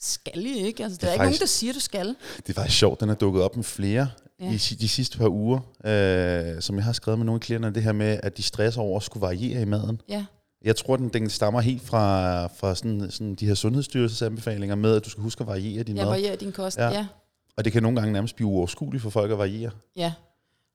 skal 0.00 0.46
I 0.46 0.66
ikke. 0.66 0.84
Altså, 0.84 0.98
der 1.00 1.06
er, 1.06 1.10
er 1.10 1.14
ikke 1.14 1.24
nogen, 1.24 1.38
der 1.38 1.46
siger, 1.46 1.72
du 1.72 1.80
skal. 1.80 2.06
Det 2.36 2.48
er 2.48 2.52
faktisk 2.52 2.78
sjovt, 2.78 3.00
den 3.00 3.08
er 3.10 3.14
dukket 3.14 3.42
op 3.42 3.56
med 3.56 3.64
flere 3.64 4.08
Ja. 4.40 4.44
ja. 4.44 4.52
i 4.52 4.56
de 4.56 4.88
sidste 4.88 5.18
par 5.18 5.28
uger, 5.28 5.58
øh, 5.84 6.62
som 6.62 6.76
jeg 6.76 6.84
har 6.84 6.92
skrevet 6.92 7.18
med 7.18 7.26
nogle 7.26 7.36
af 7.36 7.40
klienterne, 7.40 7.74
det 7.74 7.82
her 7.82 7.92
med, 7.92 8.20
at 8.22 8.36
de 8.36 8.42
stresser 8.42 8.80
over 8.80 8.96
at 8.96 9.02
skulle 9.02 9.20
variere 9.20 9.62
i 9.62 9.64
maden. 9.64 10.00
Ja, 10.08 10.24
Jeg 10.64 10.76
tror, 10.76 10.96
den, 10.96 11.08
den 11.08 11.30
stammer 11.30 11.60
helt 11.60 11.82
fra, 11.82 12.46
fra 12.46 12.74
sådan, 12.74 13.10
sådan 13.10 13.34
de 13.34 13.46
her 13.46 13.54
sundhedsstyrelses 13.54 14.22
anbefalinger 14.22 14.74
med, 14.76 14.96
at 14.96 15.04
du 15.04 15.10
skal 15.10 15.22
huske 15.22 15.40
at 15.40 15.46
variere 15.46 15.82
din 15.82 15.96
jeg 15.96 16.04
mad. 16.04 16.12
varierer 16.12 16.36
din 16.36 16.52
kost. 16.52 16.78
Ja. 16.78 16.88
Ja. 16.90 17.06
Og 17.56 17.64
det 17.64 17.72
kan 17.72 17.82
nogle 17.82 18.00
gange 18.00 18.12
nærmest 18.12 18.36
blive 18.36 18.48
uoverskueligt 18.48 19.02
for 19.02 19.10
folk 19.10 19.30
at 19.32 19.38
variere. 19.38 19.70
Ja, 19.96 20.12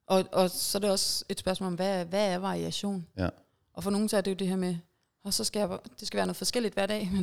og, 0.08 0.24
og 0.32 0.50
så 0.50 0.78
er 0.78 0.80
det 0.80 0.90
også 0.92 1.26
et 1.30 1.40
spørgsmål 1.40 1.68
om, 1.68 1.74
hvad, 1.74 2.06
hvad 2.06 2.28
er 2.34 2.38
variation? 2.38 3.06
Ja. 3.18 3.30
Og 3.74 3.84
for 3.84 3.92
nogen 3.92 4.10
så 4.10 4.18
er 4.18 4.22
det 4.22 4.32
jo 4.32 4.36
det 4.36 4.48
her 4.48 4.56
med, 4.56 4.76
og 5.26 5.34
så 5.34 5.44
skal 5.44 5.60
jeg, 5.60 5.70
det 6.00 6.08
skal 6.08 6.18
være 6.18 6.26
noget 6.26 6.38
forskelligt 6.38 6.74
hver 6.74 6.86
dag, 6.86 7.10
men 7.14 7.20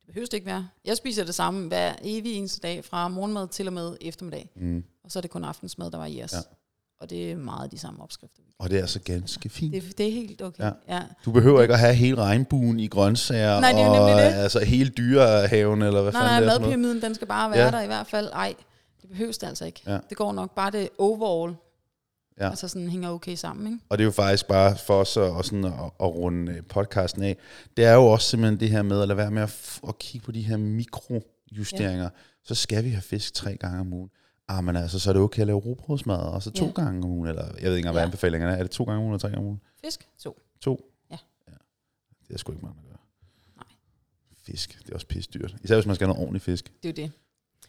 det 0.00 0.06
behøver 0.06 0.26
det 0.26 0.34
ikke 0.34 0.46
være. 0.46 0.68
Jeg 0.84 0.96
spiser 0.96 1.24
det 1.24 1.34
samme 1.34 1.68
hver 1.68 1.94
evig 2.02 2.34
eneste 2.34 2.60
dag, 2.60 2.84
fra 2.84 3.08
morgenmad 3.08 3.48
til 3.48 3.66
og 3.66 3.72
med 3.72 3.96
eftermiddag. 4.00 4.50
Mm. 4.56 4.84
Og 5.04 5.10
så 5.10 5.18
er 5.18 5.20
det 5.20 5.30
kun 5.30 5.44
aftensmad, 5.44 5.90
der 5.90 5.98
varieres. 5.98 6.32
Ja. 6.32 6.38
Og 7.00 7.10
det 7.10 7.32
er 7.32 7.36
meget 7.36 7.72
de 7.72 7.78
samme 7.78 8.02
opskrifter. 8.02 8.42
Og 8.58 8.70
det 8.70 8.76
er 8.76 8.80
altså 8.82 9.00
ganske 9.00 9.48
fint. 9.48 9.74
Det, 9.74 9.98
det 9.98 10.08
er 10.08 10.12
helt 10.12 10.42
okay. 10.42 10.62
Ja. 10.64 10.70
Ja. 10.88 11.02
Du 11.24 11.32
behøver 11.32 11.62
ikke 11.62 11.74
at 11.74 11.80
have 11.80 11.94
hele 11.94 12.16
regnbuen 12.22 12.80
i 12.80 12.86
grøntsager, 12.86 13.60
Nej, 13.60 13.72
det 13.72 13.80
er 13.80 13.86
og 13.88 14.10
det. 14.10 14.24
altså 14.24 14.64
hele 14.64 14.90
dyrehaven, 14.90 15.82
eller 15.82 16.02
hvad 16.02 16.12
Nej, 16.12 16.20
fanden 16.22 16.32
nej, 16.32 16.40
det 16.40 16.46
er 16.46 16.58
noget. 16.58 16.60
madpyramiden, 16.60 17.02
den 17.02 17.14
skal 17.14 17.26
bare 17.26 17.50
være 17.50 17.64
Ja. 17.64 17.70
der 17.70 17.80
i 17.80 17.86
hvert 17.86 18.06
fald. 18.06 18.28
Ej, 18.32 18.54
behøves 19.12 19.38
det 19.38 19.46
altså 19.46 19.64
ikke. 19.64 19.82
Ja. 19.86 19.98
Det 20.08 20.16
går 20.16 20.32
nok 20.32 20.54
bare 20.54 20.70
det 20.70 20.88
overall. 20.98 21.54
Ja. 22.40 22.48
Altså 22.50 22.68
sådan 22.68 22.88
hænger 22.88 23.10
okay 23.10 23.34
sammen, 23.34 23.66
ikke? 23.66 23.84
Og 23.88 23.98
det 23.98 24.02
er 24.02 24.06
jo 24.06 24.10
faktisk 24.10 24.46
bare 24.46 24.76
for 24.86 24.94
os 25.00 25.16
at, 25.16 25.22
og 25.22 25.44
sådan 25.44 25.64
at, 25.64 25.72
at 25.72 26.14
runde 26.14 26.52
øh, 26.52 26.62
podcasten 26.68 27.22
af. 27.22 27.36
Det 27.76 27.84
er 27.84 27.94
jo 27.94 28.06
også 28.06 28.28
simpelthen 28.28 28.60
det 28.60 28.70
her 28.70 28.82
med 28.82 29.02
at 29.02 29.08
lade 29.08 29.16
være 29.16 29.30
med 29.30 29.42
at, 29.42 29.48
f- 29.48 29.88
at 29.88 29.98
kigge 29.98 30.24
på 30.24 30.32
de 30.32 30.42
her 30.42 30.56
mikrojusteringer. 30.56 32.02
Ja. 32.04 32.08
Så 32.44 32.54
skal 32.54 32.84
vi 32.84 32.88
have 32.90 33.02
fisk 33.02 33.34
tre 33.34 33.56
gange 33.56 33.80
om 33.80 33.92
ugen. 33.92 34.10
Ah, 34.48 34.64
men 34.64 34.76
altså, 34.76 34.98
så 34.98 35.10
er 35.10 35.12
det 35.12 35.22
okay 35.22 35.40
at 35.40 35.46
lave 35.46 35.58
robrødsmad, 35.58 36.16
og 36.16 36.42
så 36.42 36.50
to 36.50 36.64
Ja. 36.66 36.70
gange 36.72 37.04
om 37.04 37.10
ugen, 37.10 37.28
eller 37.28 37.42
jeg 37.44 37.52
ved 37.54 37.58
ikke 37.60 37.76
engang, 37.78 37.92
hvad 37.94 38.02
Ja. 38.02 38.06
anbefalingerne 38.06 38.52
er. 38.54 38.58
Er 38.58 38.62
det 38.62 38.70
to 38.70 38.84
gange 38.84 38.96
om 38.98 39.02
ugen, 39.02 39.12
eller 39.12 39.18
tre 39.20 39.28
gange 39.28 39.38
om 39.40 39.44
ugen? 39.46 39.60
Fisk, 39.84 40.08
to. 40.18 40.38
To? 40.60 40.80
Ja. 41.10 41.16
ja. 41.48 41.52
Det 42.28 42.34
er 42.34 42.38
sgu 42.38 42.52
ikke 42.52 42.62
meget, 42.62 42.76
man 42.76 42.84
gør. 42.84 42.96
Nej. 43.56 43.64
Fisk, 44.46 44.78
det 44.82 44.90
er 44.90 44.94
også 44.94 45.06
pisse 45.06 45.30
dyrt. 45.34 45.56
Især 45.64 45.74
hvis 45.76 45.86
man 45.86 45.94
skal 45.94 46.06
have 46.06 46.12
noget 46.14 46.22
ordentlig 46.26 46.42
fisk. 46.42 46.72
Det 46.82 46.98
er 46.98 47.02
jo 47.02 47.06
det. 47.06 47.12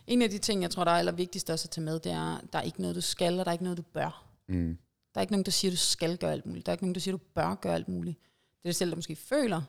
En 0.08 0.22
af 0.22 0.30
de 0.30 0.38
ting, 0.38 0.62
jeg 0.62 0.72
tror, 0.72 0.84
der 0.84 0.92
er 0.92 0.96
allervigtigst 0.98 1.50
også 1.50 1.66
at 1.66 1.70
tage 1.70 1.86
med, 1.86 2.00
det 2.00 2.12
er, 2.12 2.40
der 2.54 2.60
er 2.60 2.64
ikke 2.64 2.82
noget, 2.82 2.96
du 2.96 3.02
skal, 3.02 3.40
og 3.40 3.46
der 3.46 3.52
er 3.52 3.54
ikke 3.54 3.64
noget, 3.64 3.78
du 3.78 3.84
bør. 3.94 4.26
Mm. 4.48 4.78
Der 5.14 5.20
er 5.20 5.22
ikke 5.22 5.34
nogen, 5.34 5.46
der 5.46 5.52
siger, 5.52 5.72
du 5.72 5.78
skal 5.78 6.18
gøre 6.18 6.32
alt 6.32 6.46
muligt. 6.46 6.66
Der 6.66 6.72
er 6.72 6.74
ikke 6.74 6.84
nogen, 6.84 6.96
der 6.96 7.02
siger, 7.02 7.18
du 7.18 7.24
bør 7.36 7.56
gøre 7.56 7.74
alt 7.76 7.88
muligt. 7.88 8.18
Det 8.42 8.66
er 8.66 8.70
det 8.70 8.76
selv, 8.76 8.90
der 8.90 8.96
måske 8.96 9.16
føler, 9.16 9.62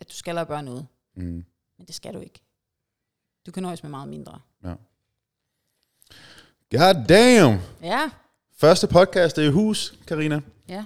at 0.00 0.08
du 0.08 0.14
skal 0.14 0.38
og 0.38 0.46
bør 0.48 0.60
noget. 0.60 0.86
Mm. 1.16 1.44
Men 1.78 1.86
det 1.86 1.94
skal 1.94 2.14
du 2.14 2.20
ikke. 2.20 2.40
Du 3.46 3.50
kan 3.50 3.62
nøjes 3.62 3.82
med 3.82 3.90
meget 3.90 4.08
mindre. 4.08 4.40
Ja. 4.64 4.74
God 6.70 7.04
damn! 7.08 7.60
Ja, 7.82 8.10
Første 8.56 8.86
podcast 8.86 9.38
er 9.38 9.42
i 9.42 9.50
hus, 9.50 9.94
Karina. 10.06 10.40
ja. 10.68 10.84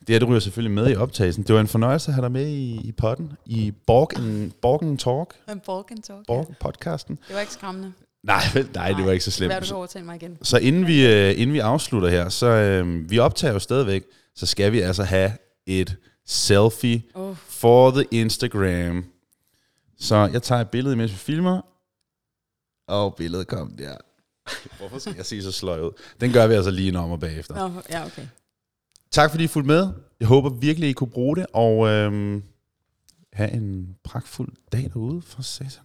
Det 0.00 0.08
her, 0.14 0.18
det 0.18 0.28
ryger 0.28 0.40
selvfølgelig 0.40 0.74
med 0.74 0.90
i 0.92 0.96
optagelsen. 0.96 1.42
Det 1.44 1.54
var 1.54 1.60
en 1.60 1.68
fornøjelse 1.68 2.08
at 2.10 2.14
have 2.14 2.22
dig 2.22 2.32
med 2.32 2.46
i, 2.48 2.88
i 2.88 2.92
potten, 2.92 3.32
i 3.46 3.70
Borgen, 3.86 4.52
Borgen 4.62 4.96
Talk, 4.98 5.34
En 5.48 5.60
Balkan 5.60 6.02
talk. 6.02 6.26
Borgen 6.26 6.54
podcasten. 6.60 7.18
Det 7.28 7.34
var 7.34 7.40
ikke 7.40 7.52
skræmmende. 7.52 7.92
Nej, 8.26 8.42
vel, 8.54 8.68
nej, 8.74 8.92
det 8.92 9.04
var 9.04 9.12
ikke 9.12 9.24
så 9.24 9.46
Hvad 9.46 9.60
du 9.60 9.66
slemt. 9.66 9.76
overtale 9.76 10.04
mig 10.04 10.16
igen. 10.16 10.38
Så 10.42 10.58
inden 10.58 10.86
vi, 10.86 11.06
øh, 11.06 11.40
inden 11.40 11.52
vi 11.52 11.58
afslutter 11.58 12.08
her, 12.08 12.28
så 12.28 12.46
øh, 12.46 13.10
vi 13.10 13.18
optager 13.18 13.52
jo 13.52 13.58
stadigvæk, 13.58 14.04
så 14.34 14.46
skal 14.46 14.72
vi 14.72 14.80
altså 14.80 15.02
have 15.02 15.32
et 15.66 15.96
selfie 16.26 17.02
Oh, 17.14 17.36
for 17.36 17.90
the 17.90 18.04
Instagram. 18.10 19.04
Så 19.98 20.16
jeg 20.32 20.42
tager 20.42 20.60
et 20.60 20.70
billede, 20.70 20.96
mens 20.96 21.12
vi 21.12 21.16
filmer. 21.16 21.60
Og 22.88 23.14
billedet 23.14 23.46
kom 23.46 23.76
der. 23.76 23.96
Hvorfor 24.78 24.98
skal 24.98 25.14
jeg 25.16 25.26
se 25.26 25.42
så 25.42 25.52
sløj 25.52 25.80
ud? 25.80 25.92
Den 26.20 26.32
gør 26.32 26.46
vi 26.46 26.54
altså 26.54 26.70
lige 26.70 26.98
om 26.98 27.10
og 27.10 27.20
bagefter. 27.20 27.68
Nå, 27.68 27.82
ja, 27.90 28.04
okay. 28.06 28.26
Tak 29.10 29.30
fordi 29.30 29.44
I 29.44 29.46
fulgte 29.46 29.66
med. 29.66 29.88
Jeg 30.20 30.28
håber 30.28 30.50
virkelig, 30.50 30.88
I 30.88 30.92
kunne 30.92 31.10
bruge 31.10 31.36
det, 31.36 31.46
og 31.52 31.88
øhm, 31.88 32.42
have 33.32 33.50
en 33.52 33.96
pragtfuld 34.04 34.52
dag 34.72 34.90
derude 34.94 35.22
for 35.22 35.42
satan. 35.42 35.82